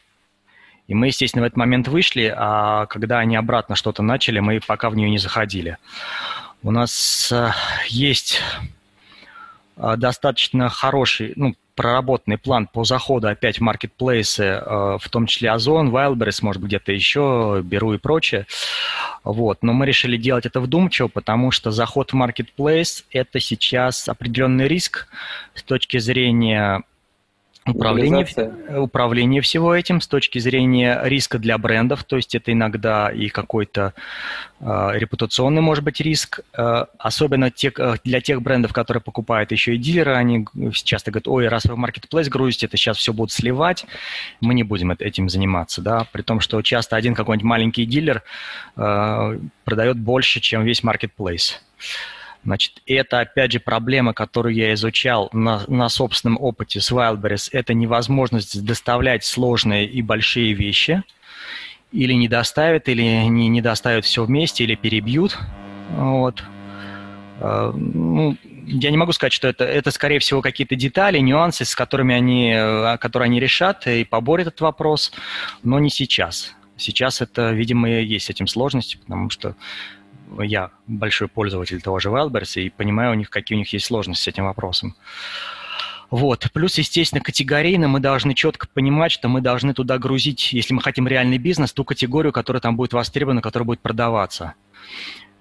и 0.87 0.93
мы, 0.93 1.07
естественно, 1.07 1.43
в 1.43 1.47
этот 1.47 1.57
момент 1.57 1.87
вышли, 1.87 2.33
а 2.35 2.85
когда 2.85 3.19
они 3.19 3.35
обратно 3.35 3.75
что-то 3.75 4.03
начали, 4.03 4.39
мы 4.39 4.59
пока 4.65 4.89
в 4.89 4.95
нее 4.95 5.09
не 5.09 5.17
заходили. 5.17 5.77
У 6.65 6.71
нас 6.71 7.31
э, 7.31 7.51
есть 7.89 8.41
э, 9.77 9.93
достаточно 9.97 10.67
хороший, 10.67 11.33
ну, 11.35 11.53
проработанный 11.75 12.39
план 12.39 12.65
по 12.65 12.83
заходу 12.83 13.27
опять 13.27 13.59
в 13.59 13.61
маркетплейсы, 13.61 14.43
э, 14.43 14.97
в 14.99 15.07
том 15.11 15.27
числе 15.27 15.51
Озон, 15.51 15.95
Wildberries, 15.95 16.39
может 16.41 16.63
где-то 16.63 16.91
еще, 16.91 17.61
Беру 17.63 17.93
и 17.93 17.99
прочее. 17.99 18.47
Вот. 19.23 19.61
Но 19.61 19.73
мы 19.73 19.85
решили 19.85 20.17
делать 20.17 20.47
это 20.47 20.59
вдумчиво, 20.59 21.07
потому 21.07 21.51
что 21.51 21.69
заход 21.69 22.13
в 22.13 22.15
маркетплейс– 22.15 23.05
это 23.11 23.39
сейчас 23.39 24.09
определенный 24.09 24.67
риск 24.67 25.07
с 25.53 25.61
точки 25.61 25.99
зрения 25.99 26.81
Управление, 27.67 28.27
управление 28.77 29.41
всего 29.41 29.73
этим 29.73 29.99
с 29.99 30.07
точки 30.07 30.37
зрения 30.37 31.01
риска 31.03 31.39
для 31.39 31.57
брендов, 31.57 32.03
то 32.03 32.15
есть 32.15 32.35
это 32.35 32.51
иногда 32.51 33.09
и 33.09 33.27
какой-то 33.29 33.95
э, 34.59 34.89
репутационный, 34.93 35.63
может 35.63 35.83
быть, 35.83 35.99
риск, 35.99 36.41
э, 36.55 36.85
особенно 36.99 37.49
те, 37.49 37.73
э, 37.75 37.95
для 38.03 38.21
тех 38.21 38.43
брендов, 38.43 38.71
которые 38.71 39.01
покупают 39.01 39.51
еще 39.51 39.73
и 39.73 39.79
дилеры, 39.79 40.13
они 40.13 40.45
часто 40.73 41.09
говорят, 41.09 41.27
ой, 41.27 41.47
раз 41.47 41.65
вы 41.65 41.73
в 41.73 41.77
маркетплейс 41.77 42.29
грузите, 42.29 42.67
это 42.67 42.77
сейчас 42.77 42.97
все 42.97 43.13
будут 43.13 43.31
сливать, 43.31 43.87
мы 44.41 44.53
не 44.53 44.61
будем 44.61 44.91
этим 44.91 45.27
заниматься, 45.27 45.81
да, 45.81 46.05
при 46.11 46.21
том, 46.21 46.41
что 46.41 46.61
часто 46.61 46.95
один 46.95 47.15
какой-нибудь 47.15 47.45
маленький 47.45 47.85
дилер 47.85 48.21
э, 48.77 49.39
продает 49.63 49.97
больше, 49.97 50.39
чем 50.39 50.63
весь 50.65 50.83
маркетплейс. 50.83 51.63
Значит, 52.45 52.83
это, 52.85 53.21
опять 53.21 53.51
же, 53.51 53.59
проблема, 53.59 54.13
которую 54.13 54.53
я 54.53 54.71
изучал 54.75 55.29
на, 55.33 55.63
на 55.67 55.89
собственном 55.89 56.37
опыте 56.39 56.79
с 56.79 56.91
Wildberries. 56.91 57.49
Это 57.51 57.73
невозможность 57.73 58.63
доставлять 58.63 59.25
сложные 59.25 59.87
и 59.87 60.03
большие 60.03 60.53
вещи. 60.53 61.03
Или 61.91 62.13
не 62.13 62.27
доставят, 62.27 62.87
или 62.87 63.01
не, 63.01 63.47
не 63.47 63.61
доставят 63.61 64.05
все 64.05 64.23
вместе, 64.23 64.63
или 64.63 64.75
перебьют. 64.75 65.39
Вот. 65.89 66.43
А, 67.39 67.71
ну, 67.71 68.37
я 68.67 68.91
не 68.91 68.97
могу 68.97 69.11
сказать, 69.11 69.33
что 69.33 69.47
это, 69.47 69.65
это 69.65 69.89
скорее 69.89 70.19
всего, 70.19 70.41
какие-то 70.41 70.75
детали, 70.75 71.17
нюансы, 71.17 71.65
с 71.65 71.73
которыми 71.73 72.13
они, 72.13 72.53
а, 72.55 72.97
которые 72.97 73.25
они 73.25 73.39
решат 73.39 73.87
и 73.87 74.03
поборят 74.03 74.47
этот 74.47 74.61
вопрос, 74.61 75.11
но 75.63 75.79
не 75.79 75.89
сейчас. 75.89 76.53
Сейчас 76.77 77.21
это, 77.21 77.51
видимо, 77.53 77.89
есть 77.89 78.27
с 78.27 78.29
этим 78.29 78.45
сложности, 78.45 78.97
потому 78.97 79.31
что 79.31 79.55
я 80.39 80.71
большой 80.87 81.27
пользователь 81.27 81.81
того 81.81 81.99
же 81.99 82.09
Wildberries 82.09 82.61
и 82.61 82.69
понимаю 82.69 83.11
у 83.11 83.15
них, 83.15 83.29
какие 83.29 83.55
у 83.55 83.59
них 83.59 83.71
есть 83.73 83.85
сложности 83.85 84.23
с 84.23 84.27
этим 84.27 84.45
вопросом. 84.45 84.95
Вот. 86.11 86.47
Плюс, 86.53 86.77
естественно, 86.77 87.21
категорийно 87.21 87.87
мы 87.87 87.99
должны 87.99 88.33
четко 88.33 88.67
понимать, 88.67 89.11
что 89.11 89.27
мы 89.27 89.41
должны 89.41 89.73
туда 89.73 89.97
грузить, 89.97 90.53
если 90.53 90.73
мы 90.73 90.81
хотим 90.81 91.07
реальный 91.07 91.37
бизнес, 91.37 91.73
ту 91.73 91.83
категорию, 91.83 92.31
которая 92.31 92.61
там 92.61 92.75
будет 92.77 92.93
востребована, 92.93 93.41
которая 93.41 93.65
будет 93.65 93.79
продаваться. 93.79 94.53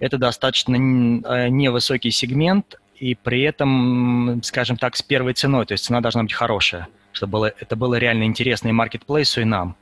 Это 0.00 0.18
достаточно 0.18 0.74
э, 0.74 1.48
невысокий 1.48 2.10
сегмент, 2.10 2.76
и 2.98 3.14
при 3.14 3.42
этом, 3.42 4.40
скажем 4.42 4.76
так, 4.76 4.96
с 4.96 5.02
первой 5.02 5.34
ценой, 5.34 5.66
то 5.66 5.72
есть 5.72 5.84
цена 5.84 6.00
должна 6.00 6.22
быть 6.22 6.32
хорошая, 6.32 6.88
чтобы 7.12 7.32
было, 7.32 7.52
это 7.58 7.76
было 7.76 7.96
реально 7.96 8.24
интересно 8.24 8.68
и 8.68 8.72
маркетплейсу, 8.72 9.40
и 9.42 9.44
нам. 9.44 9.76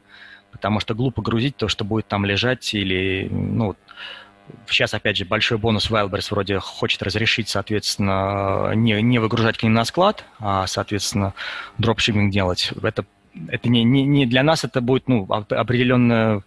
Потому 0.50 0.80
что 0.80 0.94
глупо 0.94 1.22
грузить 1.22 1.56
то, 1.56 1.68
что 1.68 1.84
будет 1.84 2.08
там 2.08 2.26
лежать 2.26 2.74
или, 2.74 3.28
ну, 3.30 3.74
Сейчас, 4.66 4.94
опять 4.94 5.16
же, 5.16 5.24
большой 5.24 5.58
бонус 5.58 5.90
Wildberries 5.90 6.28
вроде 6.30 6.58
хочет 6.58 7.02
разрешить, 7.02 7.48
соответственно, 7.48 8.72
не, 8.74 9.00
не 9.02 9.18
выгружать 9.18 9.58
к 9.58 9.62
ним 9.62 9.74
на 9.74 9.84
склад, 9.84 10.24
а, 10.38 10.66
соответственно, 10.66 11.34
дропшиппинг 11.78 12.32
делать. 12.32 12.72
Это, 12.82 13.04
это 13.48 13.68
не, 13.68 13.84
не, 13.84 14.04
не 14.04 14.26
для 14.26 14.42
нас 14.42 14.64
это 14.64 14.80
будет 14.80 15.08
ну, 15.08 15.26
определенная 15.30 16.42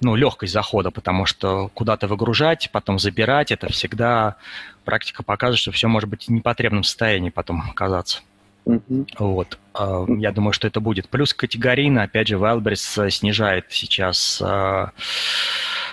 ну, 0.00 0.14
легкость 0.16 0.52
захода, 0.52 0.90
потому 0.90 1.26
что 1.26 1.68
куда-то 1.74 2.06
выгружать, 2.06 2.70
потом 2.72 2.98
забирать, 2.98 3.52
это 3.52 3.70
всегда 3.72 4.36
практика 4.84 5.22
показывает, 5.22 5.60
что 5.60 5.72
все 5.72 5.88
может 5.88 6.08
быть 6.08 6.26
в 6.26 6.30
непотребном 6.30 6.84
состоянии 6.84 7.30
потом 7.30 7.62
оказаться. 7.70 8.20
Uh-huh. 8.66 9.06
Вот. 9.18 9.58
А, 9.74 10.04
я 10.08 10.32
думаю, 10.32 10.52
что 10.52 10.66
это 10.66 10.80
будет. 10.80 11.08
Плюс 11.08 11.34
категорийно, 11.34 12.04
опять 12.04 12.28
же, 12.28 12.36
Wildberries 12.36 13.10
снижает 13.10 13.66
сейчас 13.70 14.40
а, 14.42 14.92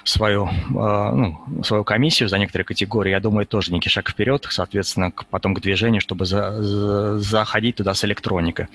свою, 0.04 0.50
а, 0.78 1.12
ну, 1.12 1.40
свою 1.64 1.84
комиссию 1.84 2.30
за 2.30 2.38
некоторые 2.38 2.66
категории, 2.66 3.12
я 3.12 3.20
думаю, 3.20 3.46
тоже 3.46 3.72
некий 3.72 3.90
шаг 3.90 4.10
вперед, 4.10 4.48
соответственно, 4.50 5.12
к, 5.12 5.26
потом 5.26 5.54
к 5.54 5.62
движению, 5.62 6.02
чтобы 6.02 6.26
за, 6.26 6.62
за, 6.62 7.20
заходить 7.20 7.76
туда 7.76 7.94
с 7.94 8.04
электроникой. 8.06 8.68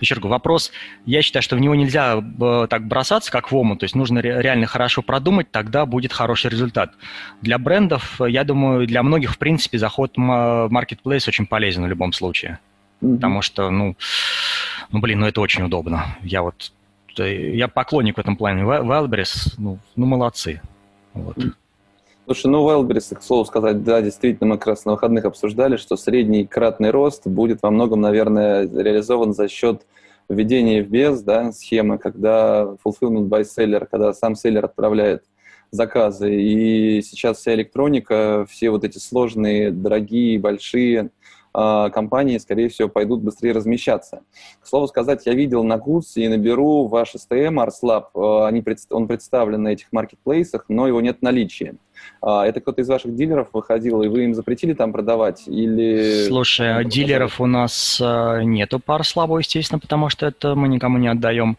Еще 0.00 0.14
раз 0.14 0.24
вопрос, 0.24 0.72
я 1.06 1.22
считаю, 1.22 1.42
что 1.42 1.56
в 1.56 1.60
него 1.60 1.74
нельзя 1.74 2.22
э, 2.40 2.66
так 2.68 2.86
бросаться, 2.86 3.30
как 3.30 3.50
в 3.50 3.56
ому, 3.56 3.76
то 3.76 3.84
есть 3.84 3.94
нужно 3.94 4.18
реально 4.18 4.66
хорошо 4.66 5.02
продумать, 5.02 5.50
тогда 5.50 5.86
будет 5.86 6.12
хороший 6.12 6.50
результат. 6.50 6.92
Для 7.42 7.58
брендов, 7.58 8.20
я 8.20 8.44
думаю, 8.44 8.86
для 8.86 9.02
многих, 9.02 9.32
в 9.32 9.38
принципе, 9.38 9.78
заход 9.78 10.16
в 10.16 10.20
marketplace 10.20 11.28
очень 11.28 11.46
полезен 11.46 11.84
в 11.84 11.88
любом 11.88 12.12
случае. 12.12 12.58
Mm-hmm. 13.00 13.14
Потому 13.16 13.42
что, 13.42 13.70
ну, 13.70 13.96
ну, 14.90 15.00
блин, 15.00 15.20
ну 15.20 15.26
это 15.26 15.40
очень 15.40 15.64
удобно. 15.64 16.16
Я 16.22 16.42
вот 16.42 16.72
я 17.18 17.68
поклонник 17.68 18.16
в 18.16 18.20
этом 18.20 18.36
плане. 18.36 18.62
Wildberries, 18.62 19.54
ну, 19.58 19.78
ну 19.96 20.06
молодцы. 20.06 20.60
Вот. 21.12 21.36
Слушай, 22.26 22.46
ну 22.46 22.66
Wildberries, 22.66 23.14
к 23.14 23.22
слову 23.22 23.44
сказать, 23.44 23.84
да, 23.84 24.00
действительно, 24.00 24.50
мы 24.50 24.58
как 24.58 24.68
раз 24.68 24.84
на 24.86 24.92
выходных 24.92 25.26
обсуждали, 25.26 25.76
что 25.76 25.96
средний 25.96 26.46
кратный 26.46 26.90
рост 26.90 27.26
будет 27.26 27.62
во 27.62 27.70
многом, 27.70 28.00
наверное, 28.00 28.62
реализован 28.62 29.34
за 29.34 29.48
счет 29.48 29.86
введения 30.28 30.82
FBS, 30.82 31.22
да, 31.22 31.52
схемы, 31.52 31.98
когда 31.98 32.74
fulfillment 32.84 33.28
by 33.28 33.42
seller, 33.42 33.86
когда 33.90 34.14
сам 34.14 34.36
селлер 34.36 34.64
отправляет 34.64 35.24
заказы. 35.70 36.34
И 36.34 37.02
сейчас 37.02 37.38
вся 37.38 37.54
электроника, 37.54 38.46
все 38.48 38.70
вот 38.70 38.84
эти 38.84 38.98
сложные, 38.98 39.70
дорогие, 39.70 40.38
большие 40.38 41.10
компании, 41.54 42.38
скорее 42.38 42.68
всего, 42.68 42.88
пойдут 42.88 43.22
быстрее 43.22 43.52
размещаться. 43.52 44.22
К 44.60 44.66
слову 44.66 44.88
сказать, 44.88 45.24
я 45.26 45.34
видел 45.34 45.62
на 45.62 45.74
Goods 45.74 46.14
и 46.16 46.26
наберу 46.26 46.86
ваш 46.86 47.14
STM, 47.14 47.64
ArsLab, 47.64 48.04
а, 48.14 48.46
они, 48.48 48.64
он 48.90 49.06
представлен 49.06 49.62
на 49.62 49.68
этих 49.68 49.92
маркетплейсах, 49.92 50.64
но 50.68 50.88
его 50.88 51.00
нет 51.00 51.18
в 51.18 51.22
наличии. 51.22 51.76
А, 52.20 52.44
это 52.44 52.60
кто-то 52.60 52.82
из 52.82 52.88
ваших 52.88 53.14
дилеров 53.14 53.48
выходил, 53.52 54.02
и 54.02 54.08
вы 54.08 54.24
им 54.24 54.34
запретили 54.34 54.74
там 54.74 54.92
продавать? 54.92 55.44
Или... 55.46 56.26
Слушай, 56.26 56.84
дилеров 56.84 57.40
у 57.40 57.46
нас 57.46 58.00
нету 58.00 58.80
по 58.80 58.98
ArsLab, 58.98 59.38
естественно, 59.38 59.78
потому 59.78 60.08
что 60.08 60.26
это 60.26 60.54
мы 60.54 60.68
никому 60.68 60.98
не 60.98 61.08
отдаем. 61.08 61.56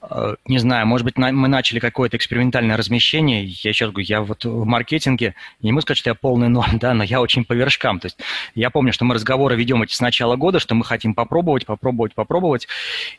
Э, 0.00 0.36
не 0.46 0.58
знаю, 0.58 0.86
может 0.86 1.04
быть, 1.04 1.16
мы 1.16 1.48
начали 1.48 1.80
какое-то 1.80 2.16
экспериментальное 2.16 2.76
размещение. 2.76 3.44
Я 3.44 3.72
сейчас 3.72 3.90
говорю, 3.90 4.06
я 4.08 4.22
вот 4.22 4.44
в 4.44 4.64
маркетинге, 4.64 5.34
не 5.60 5.72
могу 5.72 5.82
сказать, 5.82 5.98
что 5.98 6.10
я 6.10 6.14
полный 6.14 6.48
ноль, 6.48 6.66
да, 6.80 6.94
но 6.94 7.02
я 7.02 7.20
очень 7.20 7.44
по 7.44 7.52
вершкам. 7.52 7.98
То 8.00 8.06
есть 8.06 8.18
я 8.54 8.70
помню, 8.70 8.92
что 8.92 9.04
мы 9.04 9.14
разговоры 9.14 9.56
ведем 9.56 9.82
эти 9.82 9.94
с 9.94 10.00
начала 10.00 10.36
года, 10.36 10.58
что 10.60 10.74
мы 10.74 10.84
хотим 10.84 11.14
попробовать, 11.14 11.66
попробовать, 11.66 12.14
попробовать. 12.14 12.68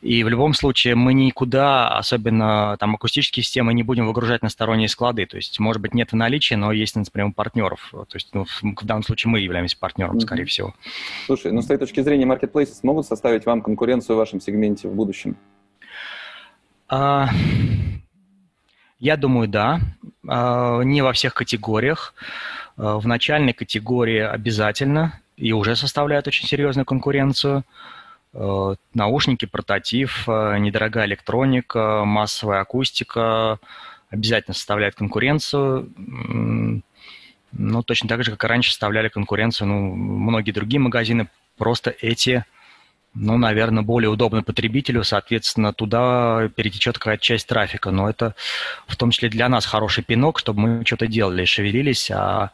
И 0.02 0.24
в 0.24 0.30
любом 0.30 0.54
случае 0.54 0.96
мы 0.96 1.14
никуда, 1.14 1.90
особенно 1.98 2.78
там 2.80 2.96
акустические 2.96 3.44
системы, 3.44 3.74
не 3.74 3.84
будем 3.84 4.08
выгружать 4.08 4.42
на 4.42 4.50
сторонние 4.50 4.88
склады. 4.88 5.26
То 5.26 5.38
есть, 5.38 5.60
может 5.60 5.82
быть, 5.82 5.94
нет 5.94 6.12
в 6.12 6.16
наличии, 6.16 6.56
но 6.56 6.72
есть, 6.72 6.96
например, 6.96 7.30
у 7.30 7.34
партнеров. 7.34 7.90
То 7.92 8.16
есть, 8.16 8.30
ну, 8.34 8.46
в 8.62 8.86
данном 8.86 9.04
случае 9.04 9.32
мы 9.32 9.40
являемся 9.40 9.78
партнером, 9.78 10.20
скорее 10.20 10.46
всего. 10.46 10.74
Слушай, 11.26 11.52
ну 11.52 11.62
с 11.62 11.66
этой 11.66 11.80
точки 11.80 12.02
зрения 12.02 12.26
marketplaces 12.26 12.76
смогут 12.76 13.06
составить 13.06 13.46
вам 13.46 13.62
конкуренцию 13.62 14.16
в 14.16 14.20
вашем 14.20 14.40
сегменте 14.40 14.88
в 14.88 14.94
будущем? 14.94 15.36
А, 16.90 17.30
я 19.00 19.16
думаю, 19.16 19.48
да. 19.48 19.80
А, 20.28 20.82
не 20.82 21.02
во 21.02 21.14
всех 21.14 21.34
категориях. 21.36 22.14
А, 22.78 22.98
в 22.98 23.08
начальной 23.08 23.54
категории 23.54 24.20
обязательно 24.20 25.22
и 25.38 25.54
уже 25.54 25.76
составляют 25.76 26.28
очень 26.28 26.48
серьезную 26.48 26.86
конкуренцию. 26.86 27.64
Наушники, 28.94 29.46
портатив, 29.46 30.28
недорогая 30.28 31.08
электроника, 31.08 32.04
массовая 32.06 32.60
акустика 32.60 33.58
обязательно 34.12 34.54
составляют 34.54 34.96
конкуренцию. 34.96 35.90
Ну, 37.52 37.84
точно 37.84 38.08
так 38.08 38.24
же, 38.24 38.32
как 38.32 38.44
и 38.44 38.48
раньше 38.48 38.70
составляли 38.70 39.08
конкуренцию 39.08 39.70
ну, 39.70 39.96
многие 39.96 40.52
другие 40.52 40.80
магазины. 40.80 41.28
Просто 41.58 41.90
эти 42.02 42.46
ну, 43.14 43.38
наверное, 43.38 43.84
более 43.84 44.10
удобно 44.10 44.44
потребителю, 44.44 45.04
соответственно, 45.04 45.74
туда 45.74 46.50
перетечет 46.56 46.98
какая-то 46.98 47.24
часть 47.24 47.48
трафика. 47.48 47.92
Но 47.92 48.10
это 48.10 48.36
в 48.88 48.96
том 48.96 49.12
числе 49.12 49.30
для 49.30 49.50
нас 49.50 49.66
хороший 49.66 50.04
пинок, 50.04 50.40
чтобы 50.40 50.60
мы 50.62 50.86
что-то 50.86 51.08
делали, 51.08 51.46
шевелились. 51.46 52.12
А 52.12 52.52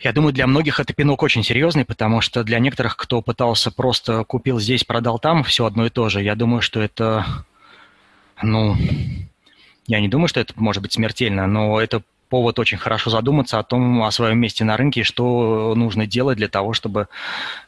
я 0.00 0.12
думаю, 0.12 0.32
для 0.32 0.46
многих 0.46 0.80
это 0.80 0.92
пинок 0.92 1.22
очень 1.22 1.42
серьезный, 1.42 1.84
потому 1.84 2.20
что 2.20 2.44
для 2.44 2.58
некоторых, 2.58 2.96
кто 2.96 3.22
пытался 3.22 3.70
просто 3.70 4.24
купил 4.24 4.60
здесь, 4.60 4.84
продал 4.84 5.18
там, 5.18 5.42
все 5.44 5.64
одно 5.64 5.86
и 5.86 5.90
то 5.90 6.08
же. 6.08 6.22
Я 6.22 6.36
думаю, 6.36 6.60
что 6.60 6.80
это, 6.80 7.26
ну, 8.42 8.76
я 9.86 10.00
не 10.00 10.08
думаю, 10.08 10.28
что 10.28 10.40
это 10.40 10.54
может 10.56 10.82
быть 10.82 10.92
смертельно, 10.92 11.46
но 11.46 11.80
это 11.80 12.02
повод 12.34 12.58
очень 12.58 12.78
хорошо 12.78 13.10
задуматься 13.10 13.60
о 13.60 13.62
том, 13.62 14.02
о 14.02 14.10
своем 14.10 14.40
месте 14.40 14.64
на 14.64 14.76
рынке, 14.76 15.04
что 15.04 15.72
нужно 15.76 16.04
делать 16.04 16.36
для 16.36 16.48
того, 16.48 16.72
чтобы 16.72 17.06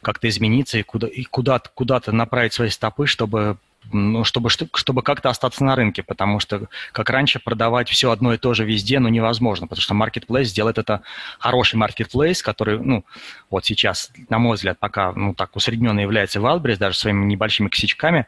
как-то 0.01 0.27
измениться 0.27 0.77
и, 0.77 0.83
куда, 0.83 1.07
и 1.07 1.23
куда-то, 1.23 1.69
куда-то 1.73 2.11
направить 2.11 2.51
свои 2.51 2.67
стопы, 2.67 3.07
чтобы 3.07 3.55
ну, 3.93 4.25
чтобы, 4.25 4.49
чтобы 4.49 5.03
как-то 5.03 5.29
остаться 5.29 5.63
на 5.63 5.73
рынке, 5.77 6.03
потому 6.03 6.41
что, 6.41 6.67
как 6.91 7.09
раньше, 7.09 7.39
продавать 7.39 7.87
все 7.87 8.11
одно 8.11 8.33
и 8.33 8.37
то 8.37 8.53
же 8.53 8.65
везде, 8.65 8.99
ну, 8.99 9.07
невозможно, 9.07 9.67
потому 9.67 9.81
что 9.81 9.93
Marketplace 9.93 10.43
сделает 10.43 10.77
это 10.77 11.01
хороший 11.39 11.79
Marketplace, 11.79 12.43
который, 12.43 12.77
ну, 12.77 13.05
вот 13.49 13.63
сейчас, 13.63 14.11
на 14.27 14.37
мой 14.37 14.57
взгляд, 14.57 14.79
пока, 14.79 15.13
ну, 15.13 15.33
так 15.33 15.55
усредненно 15.55 16.01
является 16.01 16.39
Wildberries, 16.39 16.77
даже 16.77 16.97
своими 16.97 17.23
небольшими 17.23 17.69
косячками, 17.69 18.25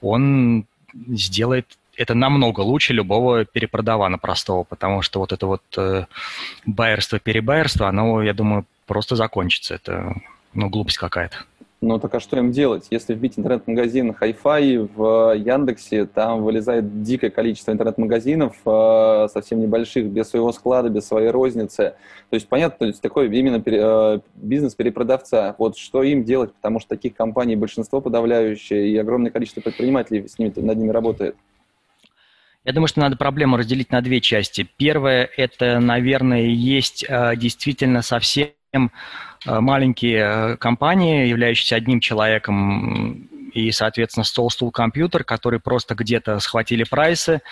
он 0.00 0.64
сделает 0.94 1.66
это 1.96 2.14
намного 2.14 2.60
лучше 2.60 2.92
любого 2.92 3.44
перепродавана 3.44 4.18
простого, 4.18 4.64
потому 4.64 5.02
что 5.02 5.20
вот 5.20 5.32
это 5.32 5.46
вот 5.46 5.62
э, 5.76 6.06
байерство, 6.66 7.18
перебайерство, 7.18 7.88
оно, 7.88 8.22
я 8.22 8.32
думаю, 8.32 8.64
просто 8.86 9.16
закончится. 9.16 9.74
Это, 9.74 10.14
ну, 10.54 10.68
глупость 10.68 10.98
какая-то. 10.98 11.36
Ну, 11.82 11.98
так 11.98 12.14
а 12.14 12.20
что 12.20 12.38
им 12.38 12.52
делать? 12.52 12.86
Если 12.90 13.12
вбить 13.12 13.36
интернет-магазин 13.36 14.12
Hi-Fi 14.12 14.88
в 14.94 15.34
Яндексе, 15.36 16.06
там 16.06 16.44
вылезает 16.44 17.02
дикое 17.02 17.28
количество 17.28 17.72
интернет-магазинов, 17.72 18.54
э, 18.64 19.26
совсем 19.32 19.60
небольших, 19.60 20.06
без 20.06 20.28
своего 20.28 20.52
склада, 20.52 20.90
без 20.90 21.08
своей 21.08 21.30
розницы. 21.30 21.94
То 22.30 22.36
есть, 22.36 22.46
понятно, 22.46 22.78
то 22.78 22.86
есть 22.86 23.00
такой 23.00 23.36
именно 23.36 23.60
пере, 23.60 23.80
э, 23.82 24.20
бизнес 24.36 24.76
перепродавца. 24.76 25.56
Вот 25.58 25.76
что 25.76 26.04
им 26.04 26.22
делать? 26.22 26.54
Потому 26.54 26.78
что 26.78 26.90
таких 26.90 27.16
компаний 27.16 27.56
большинство 27.56 28.00
подавляющее, 28.00 28.88
и 28.88 28.96
огромное 28.96 29.32
количество 29.32 29.60
предпринимателей 29.60 30.28
с 30.28 30.38
ними, 30.38 30.52
над 30.56 30.78
ними 30.78 30.90
работает. 30.90 31.34
Я 32.64 32.72
думаю, 32.72 32.86
что 32.86 33.00
надо 33.00 33.16
проблему 33.16 33.56
разделить 33.56 33.90
на 33.90 34.00
две 34.02 34.20
части. 34.20 34.68
Первое– 34.76 35.28
это, 35.36 35.80
наверное, 35.80 36.42
есть 36.42 37.04
э, 37.08 37.34
действительно 37.34 38.02
совсем 38.02 38.52
э, 38.72 38.80
маленькие 39.46 40.18
э, 40.18 40.56
компании, 40.58 41.26
являющиеся 41.26 41.74
одним 41.74 41.98
человеком 41.98 43.28
и, 43.52 43.72
соответственно, 43.72 44.22
стол, 44.22 44.48
стул, 44.48 44.70
компьютер, 44.70 45.24
которые 45.24 45.58
просто 45.58 45.96
где-то 45.96 46.38
схватили 46.38 46.84
прайсы, 46.84 47.42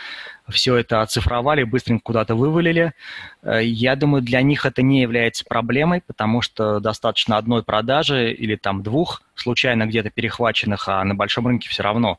все 0.48 0.76
это 0.76 1.02
оцифровали, 1.02 1.64
быстренько 1.64 2.04
куда-то 2.04 2.36
вывалили. 2.36 2.94
Я 3.42 3.96
думаю, 3.96 4.22
для 4.22 4.40
них 4.40 4.64
это 4.64 4.80
не 4.80 5.02
является 5.02 5.44
проблемой, 5.44 6.02
потому 6.06 6.40
что 6.40 6.80
достаточно 6.80 7.36
одной 7.36 7.62
продажи 7.62 8.32
или 8.32 8.56
там 8.56 8.82
двух 8.82 9.22
случайно 9.34 9.84
где-то 9.84 10.08
перехваченных, 10.08 10.88
а 10.88 11.04
на 11.04 11.14
большом 11.14 11.46
рынке 11.46 11.68
все 11.68 11.82
равно 11.82 12.18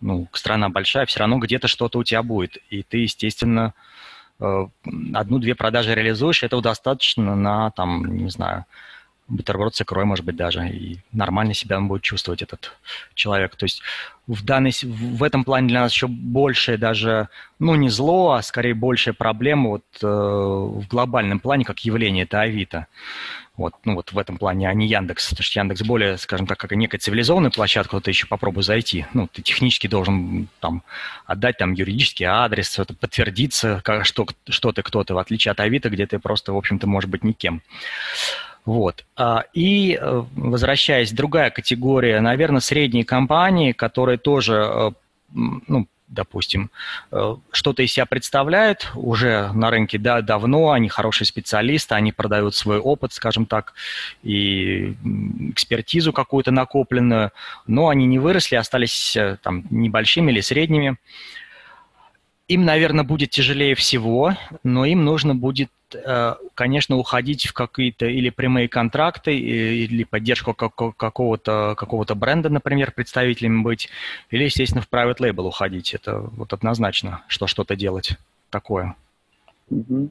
ну, 0.00 0.28
страна 0.32 0.68
большая, 0.68 1.06
все 1.06 1.20
равно 1.20 1.38
где-то 1.38 1.68
что-то 1.68 1.98
у 1.98 2.04
тебя 2.04 2.22
будет. 2.22 2.58
И 2.70 2.82
ты, 2.82 2.98
естественно, 2.98 3.74
э, 4.40 4.66
одну-две 5.14 5.54
продажи 5.54 5.94
реализуешь, 5.94 6.42
этого 6.42 6.62
достаточно 6.62 7.34
на, 7.34 7.70
там, 7.72 8.16
не 8.16 8.30
знаю, 8.30 8.64
бутерброд 9.28 9.74
с 9.74 9.82
икрой, 9.82 10.04
может 10.04 10.24
быть, 10.24 10.36
даже, 10.36 10.68
и 10.68 10.98
нормально 11.12 11.54
себя 11.54 11.76
он 11.76 11.88
будет 11.88 12.02
чувствовать, 12.02 12.42
этот 12.42 12.72
человек. 13.14 13.56
То 13.56 13.64
есть 13.64 13.82
в, 14.26 14.44
данной, 14.44 14.72
в 14.82 15.22
этом 15.22 15.44
плане 15.44 15.68
для 15.68 15.82
нас 15.82 15.92
еще 15.92 16.06
больше 16.06 16.78
даже, 16.78 17.28
ну, 17.58 17.74
не 17.74 17.90
зло, 17.90 18.32
а 18.32 18.42
скорее 18.42 18.74
большая 18.74 19.14
проблема 19.14 19.70
вот 19.70 19.84
э, 20.02 20.06
в 20.06 20.86
глобальном 20.88 21.40
плане, 21.40 21.64
как 21.64 21.80
явление, 21.80 22.24
это 22.24 22.40
Авито. 22.40 22.86
Вот, 23.58 23.74
ну 23.84 23.96
вот 23.96 24.12
в 24.12 24.18
этом 24.18 24.38
плане, 24.38 24.68
а 24.68 24.72
не 24.72 24.86
Яндекс. 24.86 25.30
Потому 25.30 25.42
что 25.42 25.58
Яндекс 25.58 25.82
более, 25.82 26.16
скажем 26.16 26.46
так, 26.46 26.58
как 26.58 26.70
некая 26.70 26.98
цивилизованная 26.98 27.50
площадка, 27.50 27.90
куда 27.90 28.02
ты 28.02 28.12
еще 28.12 28.28
попробуй 28.28 28.62
зайти. 28.62 29.06
Ну, 29.12 29.26
ты 29.26 29.42
технически 29.42 29.88
должен 29.88 30.48
там 30.60 30.84
отдать 31.26 31.58
там 31.58 31.72
юридический 31.72 32.24
адрес, 32.24 32.78
это 32.78 32.94
подтвердиться, 32.94 33.80
как, 33.84 34.06
что, 34.06 34.26
что 34.48 34.70
ты 34.70 34.82
кто-то, 34.82 35.14
в 35.14 35.18
отличие 35.18 35.50
от 35.50 35.58
Авито, 35.58 35.90
где 35.90 36.06
ты 36.06 36.20
просто, 36.20 36.52
в 36.52 36.56
общем-то, 36.56 36.86
может 36.86 37.10
быть 37.10 37.24
никем. 37.24 37.60
Вот. 38.64 39.04
А, 39.16 39.44
и 39.54 39.98
э, 40.00 40.24
возвращаясь, 40.36 41.10
другая 41.10 41.50
категория, 41.50 42.20
наверное, 42.20 42.60
средние 42.60 43.04
компании, 43.04 43.72
которые 43.72 44.18
тоже 44.18 44.54
э, 44.54 44.90
ну, 45.34 45.88
допустим, 46.08 46.70
э, 47.12 47.36
что-то 47.52 47.82
из 47.82 47.92
себя 47.92 48.06
представляют 48.06 48.90
уже 48.94 49.52
на 49.52 49.70
рынке 49.70 49.98
да, 49.98 50.20
давно, 50.22 50.70
они 50.70 50.88
хорошие 50.88 51.26
специалисты, 51.26 51.94
они 51.94 52.12
продают 52.12 52.54
свой 52.54 52.78
опыт, 52.78 53.12
скажем 53.12 53.46
так, 53.46 53.74
и 54.22 54.96
экспертизу 55.50 56.12
какую-то 56.12 56.50
накопленную, 56.50 57.32
но 57.66 57.88
они 57.88 58.06
не 58.06 58.18
выросли, 58.18 58.56
остались 58.56 59.16
э, 59.16 59.38
там 59.42 59.64
небольшими 59.70 60.32
или 60.32 60.40
средними. 60.40 60.96
Им, 62.48 62.64
наверное, 62.64 63.04
будет 63.04 63.30
тяжелее 63.30 63.74
всего, 63.74 64.34
но 64.62 64.86
им 64.86 65.04
нужно 65.04 65.34
будет, 65.34 65.70
конечно, 66.54 66.96
уходить 66.96 67.46
в 67.46 67.52
какие-то 67.52 68.06
или 68.06 68.30
прямые 68.30 68.68
контракты, 68.68 69.36
или 69.36 70.04
поддержку 70.04 70.54
какого-то 70.54 71.74
какого 71.76 72.04
бренда, 72.14 72.48
например, 72.48 72.92
представителями 72.92 73.62
быть, 73.62 73.88
или, 74.30 74.44
естественно, 74.44 74.82
в 74.82 74.88
private 74.92 75.18
label 75.18 75.46
уходить. 75.46 75.94
Это 75.94 76.20
вот 76.20 76.52
однозначно, 76.52 77.22
что 77.28 77.46
что-то 77.46 77.76
делать 77.76 78.16
такое. 78.50 78.94
Угу. 79.70 80.10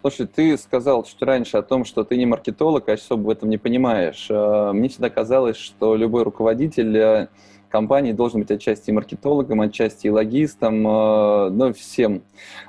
Слушай, 0.00 0.26
ты 0.26 0.56
сказал 0.58 1.04
чуть 1.04 1.22
раньше 1.22 1.56
о 1.56 1.62
том, 1.62 1.84
что 1.84 2.04
ты 2.04 2.16
не 2.16 2.26
маркетолог, 2.26 2.88
а 2.88 2.92
особо 2.92 3.22
в 3.22 3.30
этом 3.30 3.48
не 3.48 3.58
понимаешь. 3.58 4.26
Э, 4.28 4.72
мне 4.72 4.88
всегда 4.88 5.10
казалось, 5.10 5.56
что 5.56 5.96
любой 5.96 6.22
руководитель 6.22 6.96
э, 6.96 7.28
компании 7.72 8.12
должен 8.12 8.40
быть 8.40 8.50
отчасти 8.50 8.90
и 8.90 8.92
маркетологом, 8.92 9.60
отчасти 9.60 10.06
и 10.06 10.10
логистом, 10.10 10.86
э, 10.86 11.50
ну, 11.50 11.72
всем, 11.72 12.22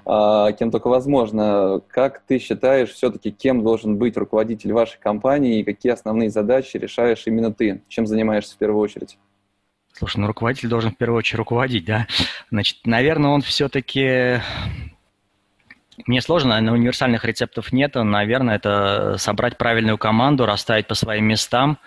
э, 0.05 0.47
кем 0.57 0.71
только 0.71 0.87
возможно. 0.87 1.81
Как 1.89 2.23
ты 2.25 2.39
считаешь 2.39 2.89
все-таки, 2.89 3.29
кем 3.31 3.63
должен 3.63 3.97
быть 3.97 4.17
руководитель 4.17 4.73
вашей 4.73 4.99
компании 4.99 5.59
и 5.59 5.63
какие 5.63 5.91
основные 5.91 6.31
задачи 6.31 6.77
решаешь 6.77 7.23
именно 7.27 7.53
ты? 7.53 7.81
Чем 7.87 8.07
занимаешься 8.07 8.55
в 8.55 8.57
первую 8.57 8.81
очередь? 8.81 9.19
Слушай, 9.91 10.21
ну 10.21 10.27
руководитель 10.27 10.69
должен 10.69 10.91
в 10.91 10.97
первую 10.97 11.19
очередь 11.19 11.37
руководить, 11.37 11.85
да? 11.85 12.07
Значит, 12.49 12.79
наверное, 12.85 13.29
он 13.29 13.41
все-таки 13.41 14.41
мне 16.07 16.21
сложно, 16.21 16.59
на 16.59 16.73
универсальных 16.73 17.23
рецептов 17.23 17.71
нет. 17.71 17.93
Наверное, 17.95 18.55
это 18.55 19.15
собрать 19.17 19.57
правильную 19.57 19.97
команду, 19.97 20.45
расставить 20.45 20.87
по 20.87 20.95
своим 20.95 21.25
местам, 21.25 21.77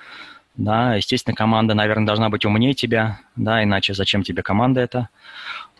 да, 0.56 0.94
естественно, 0.94 1.34
команда, 1.34 1.74
наверное, 1.74 2.06
должна 2.06 2.30
быть 2.30 2.44
умнее 2.44 2.74
тебя, 2.74 3.20
да, 3.36 3.62
иначе 3.62 3.94
зачем 3.94 4.22
тебе 4.22 4.42
команда 4.42 4.80
это, 4.80 5.08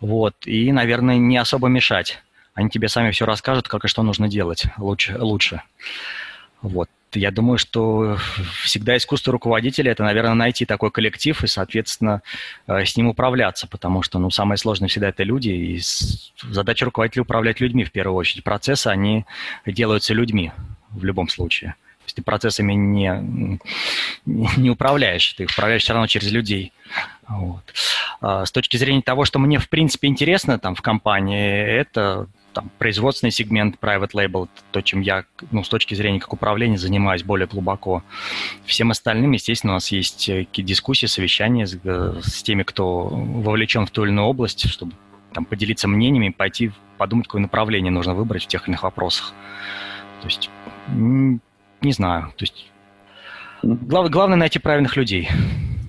вот, 0.01 0.35
и, 0.47 0.70
наверное, 0.72 1.16
не 1.16 1.39
особо 1.39 1.68
мешать. 1.68 2.22
Они 2.55 2.70
тебе 2.70 2.89
сами 2.89 3.11
все 3.11 3.27
расскажут, 3.27 3.68
как 3.68 3.85
и 3.85 3.89
что 3.89 4.03
нужно 4.03 4.29
делать 4.29 4.64
лучше. 4.79 5.16
лучше. 5.18 5.62
Вот. 6.62 6.89
я 7.12 7.31
думаю, 7.31 7.59
что 7.59 8.18
всегда 8.62 8.97
искусство 8.97 9.33
руководителя– 9.33 9.93
это, 9.93 10.03
наверное, 10.03 10.35
найти 10.35 10.66
такой 10.66 10.91
коллектив 10.91 11.43
и, 11.45 11.47
соответственно, 11.47 12.22
э, 12.66 12.85
с 12.85 12.97
ним 12.97 13.09
управляться, 13.09 13.66
потому 13.66 14.03
что, 14.03 14.18
ну, 14.18 14.31
самое 14.31 14.59
сложное 14.59 14.89
всегда– 14.89 15.09
это 15.11 15.22
люди, 15.22 15.51
и 15.51 15.81
задача 16.43 16.85
руководителя– 16.85 17.22
управлять 17.24 17.61
людьми 17.61 17.85
в 17.85 17.93
первую 17.93 18.16
очередь. 18.16 18.43
Процессы, 18.43 18.89
они 18.89 19.24
делаются 19.64 20.12
людьми 20.12 20.53
в 20.91 21.05
любом 21.05 21.29
случае. 21.29 21.74
Ты 22.16 22.22
процессами 22.22 22.72
не, 22.72 23.60
не 24.24 24.70
управляешь, 24.70 25.34
ты 25.34 25.44
их 25.44 25.50
управляешь 25.50 25.82
все 25.82 25.92
равно 25.92 26.06
через 26.06 26.32
людей. 26.32 26.72
Вот. 27.28 27.62
А 28.20 28.46
с 28.46 28.50
точки 28.50 28.78
зрения 28.78 29.02
того, 29.02 29.26
что 29.26 29.38
мне, 29.38 29.58
в 29.58 29.68
принципе, 29.68 30.08
интересно 30.08 30.58
там 30.58 30.74
в 30.74 30.80
компании, 30.80 31.60
это 31.60 32.26
там, 32.56 32.70
производственный 32.78 33.32
сегмент, 33.32 33.76
private 33.78 34.12
label, 34.12 34.48
то, 34.70 34.80
чем 34.80 35.02
я, 35.02 35.26
ну, 35.50 35.62
с 35.62 35.68
точки 35.68 35.94
зрения 35.94 36.20
как 36.20 36.32
управления 36.32 36.78
занимаюсь 36.78 37.22
более 37.22 37.46
глубоко. 37.46 38.02
Всем 38.64 38.90
остальным, 38.90 39.32
естественно, 39.32 39.74
у 39.74 39.76
нас 39.76 39.88
есть 39.88 40.30
э, 40.30 40.46
дискуссии, 40.56 41.04
совещания 41.04 41.66
с, 41.66 41.78
э, 41.84 42.20
с 42.22 42.42
теми, 42.42 42.62
кто 42.62 43.08
вовлечен 43.08 43.84
в 43.84 43.90
ту 43.90 44.04
или 44.04 44.10
иную 44.10 44.26
область, 44.26 44.70
чтобы 44.70 44.94
там, 45.34 45.44
поделиться 45.44 45.86
мнениями, 45.86 46.30
пойти 46.30 46.72
подумать, 46.96 47.26
какое 47.26 47.42
направление 47.42 47.92
нужно 47.92 48.14
выбрать 48.14 48.44
в 48.44 48.46
тех 48.46 48.62
или 48.62 48.70
иных 48.70 48.84
вопросах. 48.84 49.34
То 50.22 50.28
есть, 50.28 50.48
не 51.87 51.93
знаю, 51.93 52.32
то 52.37 52.43
есть 52.43 52.70
глав, 53.62 54.11
главное 54.11 54.37
найти 54.37 54.59
правильных 54.59 54.97
людей. 54.97 55.28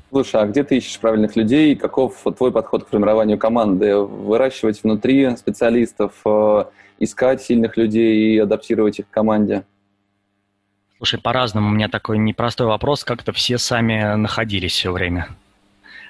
Слушай, 0.09 0.41
а 0.41 0.45
где 0.45 0.63
ты 0.63 0.77
ищешь 0.77 0.99
правильных 0.99 1.35
людей? 1.35 1.75
Каков 1.75 2.23
твой 2.37 2.51
подход 2.51 2.85
к 2.85 2.89
формированию 2.89 3.37
команды? 3.37 3.97
Выращивать 3.97 4.81
внутри 4.81 5.35
специалистов, 5.35 6.13
э, 6.25 6.65
искать 6.99 7.41
сильных 7.41 7.75
людей 7.75 8.35
и 8.35 8.37
адаптировать 8.39 8.99
их 8.99 9.07
к 9.07 9.09
команде? 9.09 9.65
Слушай, 10.97 11.19
по-разному. 11.19 11.69
У 11.69 11.71
меня 11.71 11.89
такой 11.89 12.17
непростой 12.17 12.67
вопрос. 12.67 13.03
Как-то 13.03 13.33
все 13.33 13.57
сами 13.57 14.15
находились 14.15 14.71
все 14.71 14.91
время. 14.91 15.27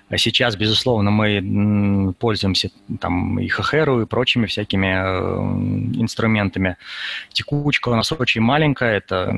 А 0.09 0.17
сейчас, 0.17 0.55
безусловно, 0.55 1.11
мы 1.11 2.13
пользуемся 2.13 2.69
там 3.01 3.39
и 3.39 3.47
ХХРу, 3.47 4.01
и 4.01 4.05
прочими 4.05 4.45
всякими 4.45 4.87
э, 4.87 6.01
инструментами. 6.01 6.77
Текучка 7.33 7.89
у 7.89 7.95
нас 7.95 8.11
очень 8.13 8.41
маленькая, 8.41 8.97
это 8.97 9.33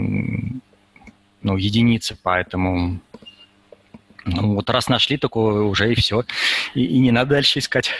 ну, 1.41 1.57
единицы, 1.57 2.17
поэтому 2.21 2.99
ну, 4.35 4.55
вот 4.55 4.69
раз 4.69 4.87
нашли, 4.87 5.17
такое 5.17 5.61
уже 5.61 5.91
и 5.91 5.95
все. 5.95 6.23
И, 6.73 6.83
и 6.83 6.99
не 6.99 7.11
надо 7.11 7.31
дальше 7.31 7.59
искать. 7.59 7.91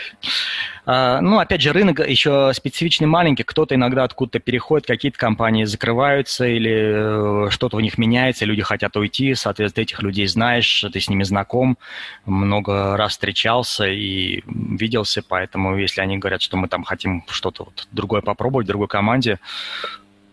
А, 0.86 1.22
ну, 1.22 1.40
опять 1.40 1.62
же, 1.62 1.72
рынок 1.72 2.00
еще 2.00 2.52
специфичный 2.54 3.08
маленький. 3.08 3.44
Кто-то 3.44 3.76
иногда 3.76 4.04
откуда-то 4.04 4.40
переходит, 4.40 4.88
какие-то 4.88 5.18
компании 5.18 5.66
закрываются 5.66 6.48
или 6.48 7.48
э, 7.48 7.50
что-то 7.52 7.78
у 7.78 7.80
них 7.80 7.98
меняется, 7.98 8.46
люди 8.46 8.62
хотят 8.62 8.96
уйти. 8.98 9.36
Соответственно, 9.36 9.84
этих 9.84 10.02
людей 10.02 10.28
знаешь, 10.28 10.86
ты 10.92 11.00
с 11.00 11.10
ними 11.10 11.24
знаком, 11.24 11.78
много 12.26 12.98
раз 12.98 13.12
встречался 13.12 13.88
и 13.88 14.44
виделся. 14.48 15.22
Поэтому, 15.28 15.78
если 15.78 16.02
они 16.02 16.18
говорят, 16.18 16.42
что 16.42 16.58
мы 16.58 16.68
там 16.68 16.84
хотим 16.84 17.24
что-то 17.30 17.66
вот 17.66 17.88
другое 17.92 18.22
попробовать 18.22 18.68
другой 18.68 18.88
команде, 18.88 19.40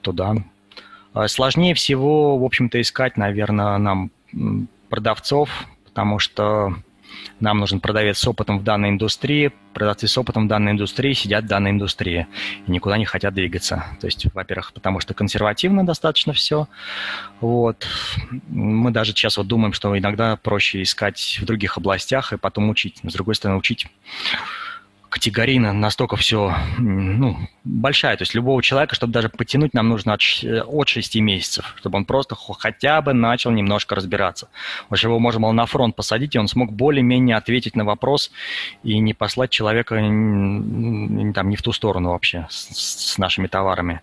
то 0.01 0.12
да. 0.12 0.34
А 1.12 1.28
сложнее 1.28 1.74
всего, 1.74 2.38
в 2.38 2.44
общем-то, 2.44 2.80
искать, 2.80 3.16
наверное, 3.16 3.78
нам 3.78 4.11
продавцов, 4.88 5.66
потому 5.97 6.18
что 6.18 6.74
нам 7.40 7.59
нужен 7.59 7.80
продавец 7.80 8.18
с 8.18 8.28
опытом 8.28 8.59
в 8.59 8.62
данной 8.62 8.90
индустрии, 8.90 9.51
продавцы 9.72 10.07
с 10.07 10.18
опытом 10.18 10.44
в 10.44 10.49
данной 10.49 10.72
индустрии 10.72 11.14
сидят 11.14 11.44
в 11.44 11.47
данной 11.47 11.70
индустрии 11.70 12.26
и 12.66 12.70
никуда 12.70 12.99
не 12.99 13.07
хотят 13.07 13.32
двигаться. 13.32 13.86
То 13.99 14.07
есть, 14.07 14.26
во-первых, 14.34 14.74
потому 14.74 15.01
что 15.01 15.14
консервативно 15.14 15.86
достаточно 15.86 16.34
все. 16.34 16.68
Вот. 17.40 17.86
Мы 18.49 18.90
даже 18.90 19.12
сейчас 19.12 19.38
вот 19.38 19.47
думаем, 19.47 19.72
что 19.72 19.97
иногда 19.97 20.36
проще 20.36 20.82
искать 20.82 21.38
в 21.40 21.47
других 21.47 21.78
областях 21.78 22.34
и 22.34 22.36
потом 22.36 22.68
учить. 22.68 23.01
Но, 23.03 23.09
с 23.09 23.14
другой 23.14 23.34
стороны, 23.34 23.59
учить 23.59 23.86
категорийно 25.09 25.73
настолько 25.73 26.17
все 26.17 26.55
ну, 26.79 27.37
большая. 27.65 28.17
То 28.17 28.23
есть 28.23 28.35
любого 28.35 28.63
человека, 28.63 28.95
чтобы 28.95 29.13
даже 29.13 29.29
потянуть, 29.29 29.75
нам 29.75 29.89
нужно 29.89 30.15
от, 30.15 30.21
от 30.43 30.89
6 30.89 31.17
месяцев, 31.17 31.75
чтобы 31.77 31.99
он 31.99 32.05
просто 32.05 32.37
хотя 32.37 33.01
бы 33.03 33.13
начал 33.13 33.51
немножко 33.51 33.95
разбираться. 33.95 34.49
Вот 34.89 34.99
его 34.99 35.19
можно 35.19 35.41
было 35.41 35.53
на 35.53 35.67
фронт 35.67 35.97
посадить, 35.97 36.35
и 36.35 36.39
он 36.39 36.49
смог 36.49 36.73
более-менее 36.73 37.37
ответить 37.37 37.77
на 37.77 37.85
вопрос 37.85 38.31
и 38.83 38.99
не 38.99 39.15
послать 39.15 39.51
человека 39.51 39.97
там, 39.97 41.49
не 41.49 41.57
в 41.57 41.63
ту 41.63 41.73
сторону 41.73 42.11
вообще 42.11 42.47
с, 42.51 43.13
с 43.15 43.19
нашими 43.19 43.47
товарами. 43.47 44.01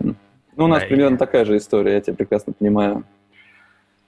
Ну, 0.00 0.64
у 0.64 0.68
нас 0.68 0.82
да, 0.82 0.86
примерно 0.86 1.16
и... 1.16 1.18
такая 1.18 1.44
же 1.44 1.56
история, 1.56 1.94
я 1.94 2.00
тебя 2.00 2.16
прекрасно 2.16 2.52
понимаю. 2.52 3.04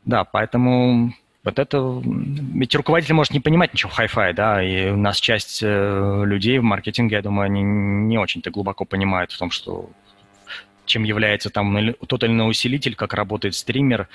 Да, 0.04 0.24
поэтому 0.24 1.12
вот 1.46 1.60
это... 1.60 2.02
Ведь 2.04 2.74
руководитель 2.74 3.14
может 3.14 3.32
не 3.32 3.38
понимать 3.38 3.72
ничего 3.72 3.92
в 3.92 3.98
Hi-Fi, 3.98 4.32
да, 4.32 4.60
и 4.60 4.90
у 4.90 4.96
нас 4.96 5.20
часть 5.20 5.60
э, 5.62 6.22
людей 6.26 6.58
в 6.58 6.64
маркетинге, 6.64 7.16
я 7.16 7.22
думаю, 7.22 7.46
они 7.46 7.62
не 7.62 8.18
очень-то 8.18 8.50
глубоко 8.50 8.84
понимают 8.84 9.30
в 9.30 9.38
том, 9.38 9.52
что 9.52 9.88
чем 10.86 11.04
является 11.04 11.50
там 11.50 11.94
тот 12.08 12.24
или 12.24 12.32
иной 12.32 12.50
усилитель, 12.50 12.96
как 12.96 13.14
работает 13.14 13.54
стример, 13.54 14.08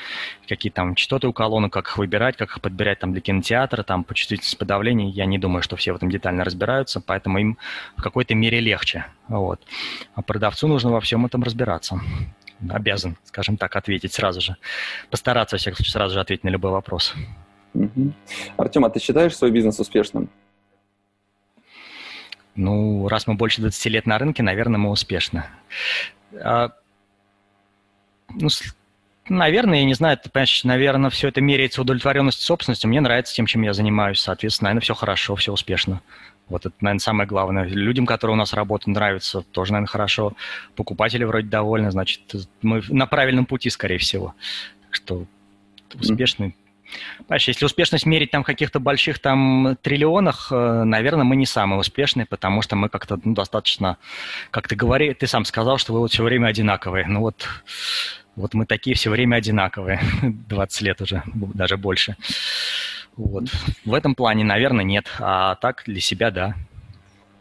какие 0.46 0.72
там 0.72 0.96
частоты 0.96 1.28
у 1.28 1.34
колонок, 1.34 1.72
как 1.72 1.88
их 1.88 1.98
выбирать, 1.98 2.36
как 2.36 2.50
их 2.50 2.62
подбирать 2.62 3.00
там 3.00 3.14
для 3.14 3.22
кинотеатра, 3.22 3.84
там 3.84 4.04
по 4.04 4.14
чувствительности 4.14 4.58
подавления. 4.58 5.10
Я 5.10 5.26
не 5.26 5.38
думаю, 5.38 5.64
что 5.64 5.78
все 5.78 5.94
в 5.94 5.96
этом 5.96 6.10
детально 6.10 6.44
разбираются, 6.44 7.00
поэтому 7.00 7.40
им 7.40 7.58
в 7.96 8.02
какой-то 8.02 8.36
мере 8.36 8.60
легче. 8.60 9.06
Вот. 9.30 9.62
А 10.16 10.22
продавцу 10.22 10.68
нужно 10.68 10.92
во 10.92 11.00
всем 11.00 11.26
этом 11.26 11.44
разбираться 11.44 12.02
обязан, 12.70 13.18
скажем 13.26 13.58
так, 13.58 13.76
ответить 13.76 14.14
сразу 14.14 14.42
же. 14.42 14.56
Постараться, 15.10 15.56
во 15.56 15.60
всяком 15.60 15.78
случае, 15.78 15.94
сразу 15.94 16.14
же 16.14 16.20
ответить 16.20 16.44
на 16.44 16.50
любой 16.50 16.72
вопрос. 16.72 17.14
Угу. 17.74 18.14
Артем, 18.58 18.86
а 18.86 18.90
ты 18.90 19.00
считаешь 19.00 19.36
свой 19.36 19.52
бизнес 19.52 19.80
успешным? 19.80 20.30
Ну, 22.56 23.08
раз 23.08 23.28
мы 23.28 23.36
больше 23.36 23.62
20 23.62 23.86
лет 23.88 24.06
на 24.06 24.18
рынке, 24.18 24.44
наверное, 24.44 24.78
мы 24.78 24.90
успешны. 24.90 25.46
А, 26.44 26.72
ну, 28.30 28.50
наверное, 29.30 29.80
я 29.80 29.86
не 29.86 29.94
знаю, 29.94 30.18
ты 30.18 30.30
понимаешь, 30.30 30.64
наверное, 30.64 31.10
все 31.10 31.30
это 31.30 31.40
меряется 31.40 31.82
удовлетворенностью 31.82 32.46
собственностью. 32.46 32.90
Мне 32.90 33.00
нравится 33.00 33.34
тем, 33.34 33.46
чем 33.46 33.62
я 33.62 33.74
занимаюсь, 33.74 34.20
соответственно, 34.20 34.70
наверное, 34.70 34.84
все 34.84 34.96
хорошо, 34.96 35.36
все 35.36 35.54
успешно. 35.54 36.02
Вот 36.52 36.66
это, 36.66 36.76
наверное, 36.82 37.00
самое 37.00 37.28
главное. 37.28 37.66
Людям, 37.66 38.06
которые 38.06 38.36
у 38.36 38.38
нас 38.38 38.54
работают, 38.54 38.96
нравится, 38.96 39.42
тоже, 39.42 39.72
наверное, 39.72 39.88
хорошо. 39.88 40.34
Покупатели 40.76 41.24
вроде 41.24 41.48
довольны, 41.48 41.92
значит, 41.92 42.22
мы 42.62 42.82
на 42.90 43.08
правильном 43.08 43.46
пути, 43.46 43.70
скорее 43.70 43.98
всего. 43.98 44.36
Так 44.84 44.96
что 44.96 45.26
успешный. 46.00 46.56
Понимаешь, 47.20 47.48
если 47.48 47.66
успешность 47.66 48.06
мерить 48.06 48.32
там 48.32 48.44
в 48.44 48.46
каких-то 48.46 48.80
больших 48.80 49.20
там 49.20 49.78
триллионах, 49.82 50.50
э, 50.52 50.84
наверное, 50.84 51.24
мы 51.24 51.38
не 51.38 51.46
самые 51.46 51.80
успешные, 51.80 52.26
потому 52.26 52.62
что 52.62 52.76
мы 52.76 52.90
как-то 52.90 53.18
ну, 53.24 53.34
достаточно, 53.34 53.98
как 54.50 54.68
ты 54.68 54.76
говори, 54.76 55.14
ты 55.14 55.28
сам 55.28 55.46
сказал, 55.46 55.78
что 55.78 55.94
вы 55.94 56.00
вот 56.00 56.12
все 56.12 56.24
время 56.24 56.48
одинаковые. 56.48 57.06
Ну 57.08 57.22
вот, 57.22 57.48
вот 58.36 58.54
мы 58.54 58.66
такие 58.66 58.96
все 58.96 59.10
время 59.10 59.38
одинаковые, 59.38 60.02
20 60.22 60.82
лет 60.82 61.02
уже, 61.02 61.24
даже 61.26 61.78
больше. 61.78 62.18
Вот. 63.18 63.46
В 63.86 63.94
этом 63.94 64.16
плане, 64.16 64.44
наверное, 64.44 64.84
нет. 64.84 65.06
А 65.20 65.56
так 65.56 65.84
для 65.86 66.00
себя, 66.00 66.32
да. 66.32 66.56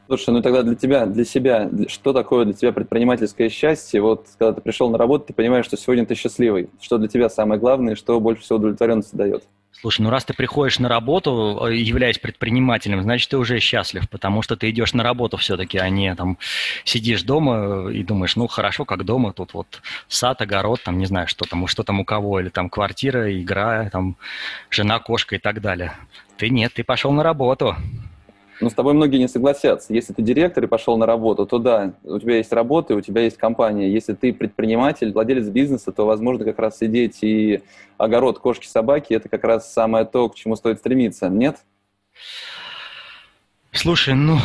Слушай, 0.07 0.31
ну 0.31 0.43
тогда 0.43 0.65
для 0.65 0.75
тебя, 0.75 1.07
для 1.07 1.25
себя, 1.25 1.71
что 1.87 2.13
такое 2.13 2.45
для 2.45 2.55
тебя 2.55 2.73
предпринимательское 2.73 3.49
счастье? 3.49 4.01
Вот 4.01 4.27
когда 4.39 4.55
ты 4.55 4.61
пришел 4.61 4.91
на 4.91 4.99
работу, 4.99 5.27
ты 5.27 5.33
понимаешь, 5.33 5.67
что 5.67 5.77
сегодня 5.77 6.05
ты 6.05 6.17
счастливый. 6.17 6.69
Что 6.81 6.99
для 6.99 7.07
тебя 7.07 7.29
самое 7.29 7.61
главное, 7.61 7.95
что 7.95 8.19
больше 8.19 8.43
всего 8.43 8.59
удовлетворенности 8.59 9.15
дает? 9.15 9.45
Слушай, 9.81 10.03
ну 10.03 10.11
раз 10.11 10.27
ты 10.27 10.35
приходишь 10.35 10.79
на 10.79 10.91
работу, 10.91 11.67
э, 11.67 11.75
являясь 11.75 12.19
предпринимателем, 12.19 13.03
значит, 13.03 13.31
ты 13.31 13.39
уже 13.39 13.61
счастлив, 13.61 14.11
потому 14.11 14.43
что 14.43 14.55
ты 14.55 14.69
идешь 14.69 14.93
на 14.93 15.03
работу 15.03 15.39
все-таки, 15.39 15.79
а 15.79 15.89
не 15.89 16.15
там 16.15 16.37
сидишь 16.85 17.23
дома 17.23 17.91
и 17.91 18.03
думаешь, 18.03 18.37
ну 18.37 18.47
хорошо, 18.47 18.85
как 18.85 19.05
дома, 19.05 19.33
тут 19.33 19.55
вот 19.55 19.81
сад, 20.07 20.43
огород, 20.43 20.83
там 20.83 20.99
не 20.99 21.07
знаю, 21.07 21.29
что 21.29 21.47
там, 21.47 21.67
что 21.67 21.83
там 21.83 22.01
у 22.01 22.05
кого, 22.05 22.41
или 22.41 22.51
там 22.51 22.69
квартира, 22.69 23.33
игра, 23.41 23.89
там 23.89 24.17
жена, 24.69 24.99
кошка 24.99 25.37
и 25.37 25.39
так 25.39 25.63
далее. 25.63 25.95
Ты 26.37 26.51
нет, 26.51 26.75
ты 26.75 26.85
пошел 26.85 27.13
на 27.13 27.23
работу. 27.23 27.75
Но 28.61 28.69
с 28.69 28.75
тобой 28.75 28.93
многие 28.93 29.17
не 29.17 29.29
согласятся. 29.29 29.95
Если 29.95 30.13
ты 30.13 30.23
директор 30.23 30.63
и 30.63 30.67
пошел 30.67 30.99
на 30.99 31.07
работу, 31.07 31.47
то 31.47 31.59
да, 31.59 31.95
у 32.05 32.19
тебя 32.19 32.37
есть 32.37 32.53
работа, 32.53 32.95
у 32.95 33.01
тебя 33.01 33.23
есть 33.23 33.39
компания. 33.39 33.91
Если 33.91 34.13
ты 34.13 34.35
предприниматель, 34.35 35.13
владелец 35.13 35.49
бизнеса, 35.49 35.93
то, 35.93 36.05
возможно, 36.05 36.45
как 36.45 36.59
раз 36.59 36.79
сидеть 36.79 37.19
и 37.23 37.63
огород 37.97 38.39
кошки-собаки– 38.39 39.15
это 39.15 39.29
как 39.29 39.45
раз 39.45 39.73
самое 39.73 40.05
то, 40.05 40.29
к 40.29 40.35
чему 40.35 40.57
стоит 40.57 40.79
стремиться, 40.79 41.29
нет? 41.29 41.57
Слушай, 43.73 44.15
ну, 44.15 44.39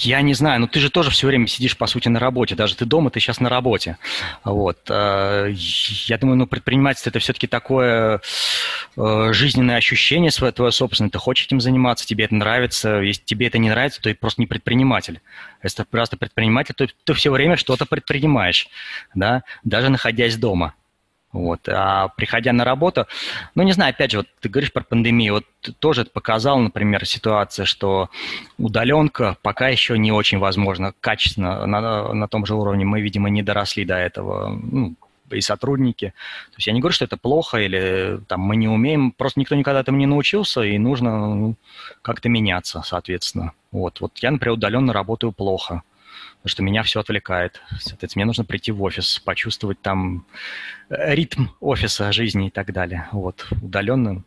я 0.00 0.22
не 0.22 0.34
знаю, 0.34 0.60
но 0.60 0.66
ты 0.66 0.80
же 0.80 0.90
тоже 0.90 1.10
все 1.10 1.26
время 1.26 1.46
сидишь, 1.46 1.76
по 1.76 1.86
сути, 1.86 2.08
на 2.08 2.20
работе. 2.20 2.54
Даже 2.54 2.76
ты 2.76 2.84
дома, 2.84 3.10
ты 3.10 3.20
сейчас 3.20 3.40
на 3.40 3.48
работе. 3.48 3.98
Вот. 4.44 4.78
Э, 4.88 5.52
я 5.52 6.18
думаю, 6.18 6.36
ну, 6.36 6.46
предпринимательство– 6.46 7.10
это 7.10 7.18
все-таки 7.18 7.46
такое 7.46 8.20
э, 8.96 9.32
жизненное 9.32 9.76
ощущение 9.76 10.30
свое, 10.30 10.52
твое 10.52 10.70
собственное. 10.70 11.10
Ты 11.10 11.18
хочешь 11.18 11.46
этим 11.46 11.60
заниматься, 11.60 12.06
тебе 12.06 12.24
это 12.24 12.34
нравится. 12.34 13.00
Если 13.00 13.22
тебе 13.24 13.48
это 13.48 13.58
не 13.58 13.70
нравится, 13.70 14.00
то 14.00 14.08
ты 14.08 14.14
просто 14.14 14.40
не 14.40 14.46
предприниматель. 14.46 15.20
Если 15.62 15.82
ты 15.82 15.84
просто 15.84 16.16
предприниматель, 16.16 16.74
то 16.74 16.86
ты 17.04 17.14
все 17.14 17.30
время 17.30 17.56
что-то 17.56 17.84
предпринимаешь, 17.84 18.68
да, 19.14 19.42
даже 19.64 19.88
находясь 19.88 20.36
дома. 20.36 20.74
Вот. 21.32 21.68
А 21.68 22.08
приходя 22.08 22.52
на 22.52 22.64
работу, 22.64 23.06
ну, 23.54 23.62
не 23.62 23.72
знаю, 23.72 23.90
опять 23.90 24.12
же, 24.12 24.18
вот 24.18 24.28
ты 24.40 24.48
говоришь 24.48 24.72
про 24.72 24.82
пандемию, 24.82 25.34
вот 25.34 25.44
тоже 25.78 26.02
это 26.02 26.10
показала, 26.10 26.58
например, 26.58 27.04
ситуация, 27.04 27.66
что 27.66 28.08
удаленка 28.56 29.36
пока 29.42 29.68
еще 29.68 29.98
не 29.98 30.10
очень 30.10 30.38
возможно 30.38 30.94
качественно 31.00 31.66
на, 31.66 32.12
на 32.14 32.28
том 32.28 32.46
же 32.46 32.54
уровне. 32.54 32.86
Мы, 32.86 33.02
видимо, 33.02 33.28
не 33.28 33.42
доросли 33.42 33.84
до 33.84 33.96
этого, 33.96 34.48
ну, 34.48 34.94
и 35.30 35.42
сотрудники. 35.42 36.14
То 36.50 36.56
есть 36.56 36.66
я 36.66 36.72
не 36.72 36.80
говорю, 36.80 36.94
что 36.94 37.04
это 37.04 37.18
плохо 37.18 37.58
или 37.58 38.20
там 38.28 38.40
мы 38.40 38.56
не 38.56 38.68
умеем, 38.68 39.12
просто 39.12 39.40
никто 39.40 39.54
никогда 39.54 39.80
этому 39.80 39.98
не 39.98 40.06
научился, 40.06 40.62
и 40.62 40.78
нужно 40.78 41.34
ну, 41.34 41.54
как-то 42.00 42.30
меняться, 42.30 42.82
соответственно. 42.84 43.52
Вот. 43.70 44.00
вот 44.00 44.18
я, 44.18 44.30
например, 44.30 44.54
удаленно 44.54 44.94
работаю 44.94 45.32
плохо 45.32 45.82
потому 46.42 46.50
что 46.50 46.62
меня 46.62 46.82
все 46.82 47.00
отвлекает. 47.00 47.60
Соответственно, 47.80 48.22
мне 48.22 48.26
нужно 48.26 48.44
прийти 48.44 48.72
в 48.72 48.82
офис, 48.82 49.18
почувствовать 49.18 49.80
там 49.80 50.24
э, 50.88 51.14
ритм 51.14 51.46
офиса, 51.60 52.12
жизни 52.12 52.46
и 52.48 52.50
так 52.50 52.72
далее. 52.72 53.08
Вот, 53.12 53.46
удаленно. 53.60 54.22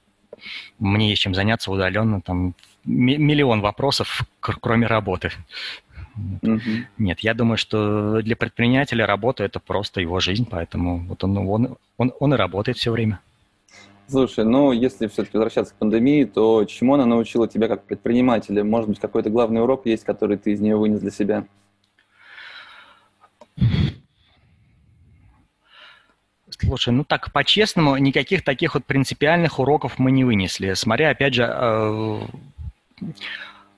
Мне 0.79 1.09
есть 1.09 1.21
чем 1.21 1.33
заняться 1.33 1.71
удаленно, 1.71 2.21
там 2.21 2.55
миллион 2.83 3.61
вопросов, 3.61 4.21
кроме 4.39 4.87
работы. 4.87 5.31
Mm-hmm. 6.17 6.83
Нет, 6.97 7.19
я 7.21 7.33
думаю, 7.33 7.57
что 7.57 8.21
для 8.21 8.35
предпринимателя 8.35 9.05
работа 9.05 9.43
это 9.43 9.59
просто 9.59 10.01
его 10.01 10.19
жизнь, 10.19 10.47
поэтому 10.49 10.99
вот 11.07 11.23
он, 11.23 11.37
он, 11.37 11.77
он, 11.97 12.13
он 12.19 12.33
и 12.33 12.37
работает 12.37 12.77
все 12.77 12.91
время. 12.91 13.19
Слушай, 14.07 14.43
ну 14.43 14.73
если 14.73 15.07
все-таки 15.07 15.37
возвращаться 15.37 15.73
к 15.73 15.77
пандемии, 15.77 16.25
то 16.25 16.65
чему 16.65 16.95
она 16.95 17.05
научила 17.05 17.47
тебя 17.47 17.69
как 17.69 17.85
предпринимателя? 17.85 18.63
Может 18.63 18.89
быть, 18.89 18.99
какой-то 18.99 19.29
главный 19.29 19.61
урок 19.61 19.85
есть, 19.85 20.03
который 20.03 20.37
ты 20.37 20.51
из 20.51 20.59
нее 20.59 20.75
вынес 20.75 20.99
для 20.99 21.11
себя? 21.11 21.45
Слушай, 26.71 26.93
ну 26.93 27.03
так 27.03 27.33
по-честному, 27.33 27.97
никаких 27.97 28.45
таких 28.45 28.75
вот 28.75 28.85
принципиальных 28.85 29.59
уроков 29.59 29.99
мы 29.99 30.09
не 30.09 30.23
вынесли. 30.23 30.73
Смотря, 30.73 31.09
опять 31.09 31.33
же, 31.33 31.43
э, 31.43 32.19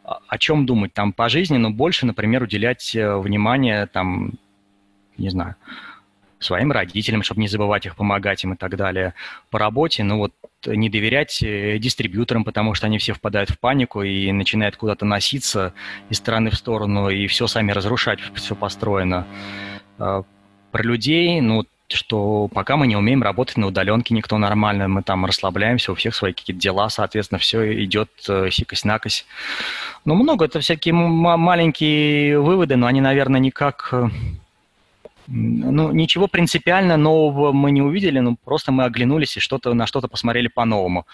о 0.03 0.37
чем 0.37 0.67
думать 0.67 0.93
там 0.93 1.11
по 1.11 1.27
жизни, 1.27 1.57
но 1.57 1.71
больше, 1.71 2.05
например, 2.05 2.43
уделять 2.43 2.95
э, 2.95 3.17
внимание 3.17 3.87
там, 3.87 4.33
не 5.17 5.29
знаю, 5.29 5.55
своим 6.37 6.71
родителям, 6.71 7.23
чтобы 7.23 7.41
не 7.41 7.47
забывать 7.47 7.87
их, 7.87 7.95
помогать 7.95 8.43
им 8.43 8.53
и 8.53 8.57
так 8.57 8.77
далее. 8.77 9.15
По 9.49 9.57
работе, 9.57 10.03
ну 10.03 10.19
вот 10.19 10.33
не 10.67 10.87
доверять 10.87 11.41
э, 11.41 11.79
дистрибьюторам, 11.79 12.43
потому 12.43 12.75
что 12.75 12.85
они 12.85 12.99
все 12.99 13.13
впадают 13.13 13.49
в 13.49 13.57
панику 13.57 14.03
и 14.03 14.31
начинают 14.31 14.75
куда-то 14.75 15.03
носиться 15.03 15.73
из 16.11 16.17
стороны 16.17 16.51
в 16.51 16.55
сторону 16.55 17.09
и 17.09 17.25
все 17.25 17.47
сами 17.47 17.71
разрушать, 17.71 18.19
все 18.35 18.55
построено. 18.55 19.25
Про 19.97 20.83
людей, 20.83 21.41
ну, 21.41 21.65
что 21.89 22.47
пока 22.47 22.77
мы 22.77 22.87
не 22.87 22.95
умеем 22.95 23.23
работать 23.23 23.57
на 23.57 23.67
удаленке, 23.67 24.13
никто 24.13 24.37
нормально, 24.37 24.87
мы 24.87 25.03
там 25.03 25.25
расслабляемся, 25.25 25.91
у 25.91 25.95
всех 25.95 26.15
свои 26.15 26.33
какие-то 26.33 26.61
дела, 26.61 26.89
соответственно, 26.89 27.39
все 27.39 27.83
идет 27.83 28.09
э, 28.27 28.49
сикость-накость. 28.51 29.25
Ну, 30.05 30.15
много, 30.15 30.45
это 30.45 30.59
всякие 30.59 30.93
маленькие 30.93 32.39
выводы, 32.39 32.75
но 32.75 32.87
они, 32.87 33.01
наверное, 33.01 33.39
никак... 33.39 33.93
Ну, 35.27 35.91
ничего 35.91 36.27
принципиально 36.27 36.97
нового 36.97 37.51
мы 37.51 37.71
не 37.71 37.81
увидели, 37.81 38.19
ну, 38.19 38.35
просто 38.43 38.71
мы 38.71 38.83
оглянулись 38.83 39.37
и 39.37 39.39
что-то, 39.39 39.73
на 39.73 39.87
что-то 39.87 40.07
посмотрели 40.07 40.47
по-новому. 40.47 41.05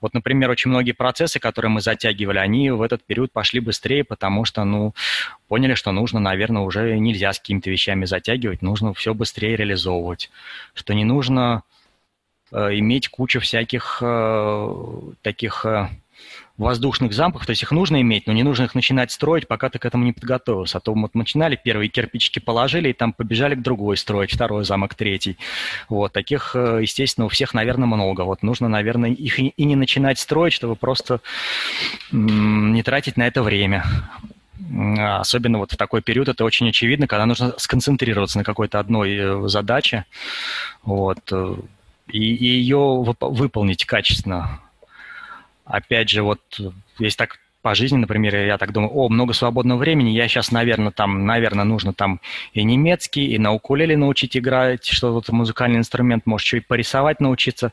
Вот, 0.00 0.14
например, 0.14 0.50
очень 0.50 0.70
многие 0.70 0.92
процессы, 0.92 1.38
которые 1.38 1.70
мы 1.70 1.80
затягивали, 1.80 2.38
они 2.38 2.70
в 2.70 2.80
этот 2.80 3.04
период 3.04 3.32
пошли 3.32 3.60
быстрее, 3.60 4.04
потому 4.04 4.44
что, 4.44 4.64
ну, 4.64 4.94
поняли, 5.48 5.74
что 5.74 5.92
нужно, 5.92 6.20
наверное, 6.20 6.62
уже 6.62 6.98
нельзя 6.98 7.32
с 7.32 7.38
какими-то 7.38 7.70
вещами 7.70 8.04
затягивать, 8.06 8.62
нужно 8.62 8.94
все 8.94 9.14
быстрее 9.14 9.56
реализовывать, 9.56 10.30
что 10.74 10.94
не 10.94 11.04
нужно 11.04 11.62
э, 12.52 12.78
иметь 12.78 13.08
кучу 13.08 13.40
всяких 13.40 13.98
э, 14.00 14.74
таких 15.22 15.66
э, 15.66 15.88
воздушных 16.60 17.14
замков, 17.14 17.46
то 17.46 17.50
есть 17.50 17.62
их 17.62 17.72
нужно 17.72 18.00
иметь, 18.02 18.26
но 18.26 18.34
не 18.34 18.42
нужно 18.42 18.64
их 18.64 18.74
начинать 18.74 19.10
строить, 19.10 19.48
пока 19.48 19.70
ты 19.70 19.78
к 19.78 19.86
этому 19.86 20.04
не 20.04 20.12
подготовился. 20.12 20.78
А 20.78 20.80
то 20.80 20.94
мы 20.94 21.08
начинали, 21.14 21.58
первые 21.62 21.88
кирпичики 21.88 22.38
положили, 22.38 22.90
и 22.90 22.92
там 22.92 23.14
побежали 23.14 23.54
к 23.54 23.62
другой 23.62 23.96
строить, 23.96 24.32
второй 24.32 24.64
замок, 24.64 24.94
третий. 24.94 25.38
Вот, 25.88 26.12
таких, 26.12 26.54
э, 26.54 26.80
естественно, 26.82 27.24
у 27.24 27.28
всех, 27.30 27.54
наверное, 27.54 27.86
много. 27.86 28.22
Вот 28.22 28.42
нужно, 28.42 28.68
наверное, 28.68 29.10
их 29.10 29.38
и 29.38 29.64
не 29.64 29.74
начинать 29.74 30.18
строить, 30.18 30.52
чтобы 30.52 30.76
просто 30.76 31.20
не 32.12 32.82
тратить 32.82 33.16
на 33.16 33.26
это 33.26 33.42
время. 33.42 33.84
Особенно 34.98 35.58
вот 35.58 35.72
в 35.72 35.76
такой 35.78 36.02
период 36.02 36.28
это 36.28 36.44
очень 36.44 36.68
очевидно, 36.68 37.06
когда 37.06 37.24
нужно 37.24 37.54
сконцентрироваться 37.56 38.36
на 38.36 38.44
какой-то 38.44 38.78
одной 38.78 39.16
э, 39.16 39.48
задаче, 39.48 40.04
вот, 40.82 41.20
э, 41.32 41.54
и, 42.08 42.34
и 42.34 42.46
ее 42.46 43.02
выполнить 43.20 43.86
качественно 43.86 44.60
опять 45.70 46.10
же, 46.10 46.22
вот 46.22 46.40
есть 46.98 47.16
так 47.16 47.38
по 47.62 47.74
жизни, 47.74 47.98
например, 47.98 48.34
я 48.36 48.56
так 48.56 48.72
думаю, 48.72 48.90
о, 48.92 49.08
много 49.08 49.34
свободного 49.34 49.78
времени, 49.78 50.10
я 50.10 50.28
сейчас, 50.28 50.50
наверное, 50.50 50.92
там, 50.92 51.26
наверное, 51.26 51.64
нужно 51.64 51.92
там 51.92 52.20
и 52.54 52.62
немецкий, 52.62 53.26
и 53.26 53.38
на 53.38 53.52
укулеле 53.52 53.96
научить 53.96 54.36
играть, 54.36 54.86
что 54.86 55.12
вот 55.12 55.28
музыкальный 55.28 55.78
инструмент, 55.78 56.24
может, 56.24 56.46
что 56.46 56.56
и 56.56 56.60
порисовать 56.60 57.20
научиться. 57.20 57.72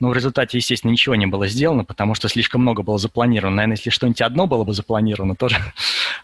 Но 0.00 0.08
в 0.08 0.14
результате, 0.14 0.58
естественно, 0.58 0.90
ничего 0.90 1.14
не 1.14 1.26
было 1.26 1.46
сделано, 1.46 1.84
потому 1.84 2.14
что 2.14 2.28
слишком 2.28 2.62
много 2.62 2.82
было 2.82 2.98
запланировано. 2.98 3.56
Наверное, 3.56 3.76
если 3.76 3.90
что-нибудь 3.90 4.22
одно 4.22 4.46
было 4.46 4.64
бы 4.64 4.72
запланировано, 4.72 5.36
тоже. 5.36 5.56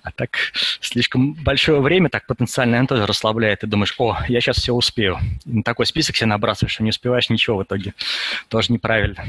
А 0.02 0.10
так 0.10 0.36
слишком 0.80 1.32
большое 1.32 1.80
время 1.80 2.10
так 2.10 2.26
потенциально 2.26 2.72
наверное, 2.72 2.88
тоже 2.88 3.06
расслабляет. 3.06 3.60
Ты 3.60 3.66
думаешь, 3.66 3.94
о, 3.98 4.18
я 4.28 4.40
сейчас 4.40 4.56
все 4.56 4.74
успею. 4.74 5.18
И 5.46 5.52
на 5.52 5.62
такой 5.62 5.86
список 5.86 6.16
себе 6.16 6.26
набрасываешь, 6.26 6.74
что 6.74 6.82
не 6.82 6.90
успеваешь 6.90 7.30
ничего 7.30 7.58
в 7.58 7.62
итоге. 7.62 7.94
Тоже 8.48 8.72
неправильно. 8.72 9.24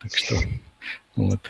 Так 0.00 0.16
что... 0.16 0.36
Вот. 1.16 1.40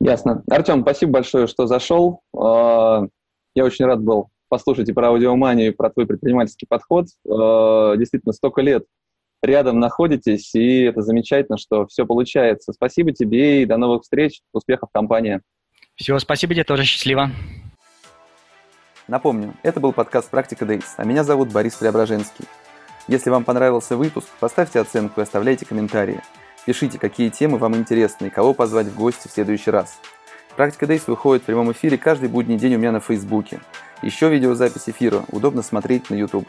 Ясно. 0.00 0.42
Артем, 0.50 0.82
спасибо 0.82 1.12
большое, 1.12 1.46
что 1.46 1.66
зашел. 1.66 2.20
А, 2.36 3.06
я 3.54 3.64
очень 3.64 3.84
рад 3.84 4.02
был 4.02 4.28
послушать 4.48 4.88
и 4.88 4.92
про 4.92 5.08
аудиоманию, 5.08 5.68
и 5.68 5.74
про 5.74 5.90
твой 5.90 6.06
предпринимательский 6.06 6.66
подход. 6.68 7.06
А, 7.28 7.96
действительно, 7.96 8.32
столько 8.32 8.62
лет 8.62 8.84
рядом 9.42 9.78
находитесь, 9.78 10.54
и 10.54 10.82
это 10.82 11.02
замечательно, 11.02 11.56
что 11.56 11.86
все 11.86 12.04
получается. 12.04 12.72
Спасибо 12.72 13.12
тебе 13.12 13.62
и 13.62 13.66
до 13.66 13.76
новых 13.76 14.02
встреч. 14.02 14.40
Успехов 14.52 14.90
компании. 14.92 15.40
Все, 15.94 16.18
спасибо 16.18 16.54
тебе 16.54 16.64
тоже. 16.64 16.84
Счастливо. 16.84 17.30
Напомню, 19.08 19.54
это 19.62 19.80
был 19.80 19.92
подкаст 19.92 20.30
«Практика 20.30 20.64
Days», 20.64 20.84
а 20.96 21.04
меня 21.04 21.24
зовут 21.24 21.52
Борис 21.52 21.74
Преображенский. 21.74 22.44
Если 23.08 23.28
вам 23.28 23.44
понравился 23.44 23.96
выпуск, 23.96 24.28
поставьте 24.38 24.78
оценку 24.78 25.20
и 25.20 25.24
оставляйте 25.24 25.66
комментарии– 25.66 26.20
Пишите, 26.66 26.98
какие 26.98 27.30
темы 27.30 27.58
вам 27.58 27.76
интересны 27.76 28.26
и 28.26 28.30
кого 28.30 28.52
позвать 28.52 28.86
в 28.86 28.94
гости 28.94 29.28
в 29.28 29.32
следующий 29.32 29.70
раз. 29.70 29.98
Практика 30.56 30.86
Дейс 30.86 31.06
выходит 31.06 31.42
в 31.42 31.46
прямом 31.46 31.72
эфире 31.72 31.96
каждый 31.96 32.28
будний 32.28 32.58
день 32.58 32.74
у 32.74 32.78
меня 32.78 32.92
на 32.92 33.00
Фейсбуке. 33.00 33.60
Еще 34.02 34.28
видеозапись 34.28 34.88
эфира 34.88 35.24
удобно 35.30 35.62
смотреть 35.62 36.10
на 36.10 36.14
YouTube. 36.14 36.48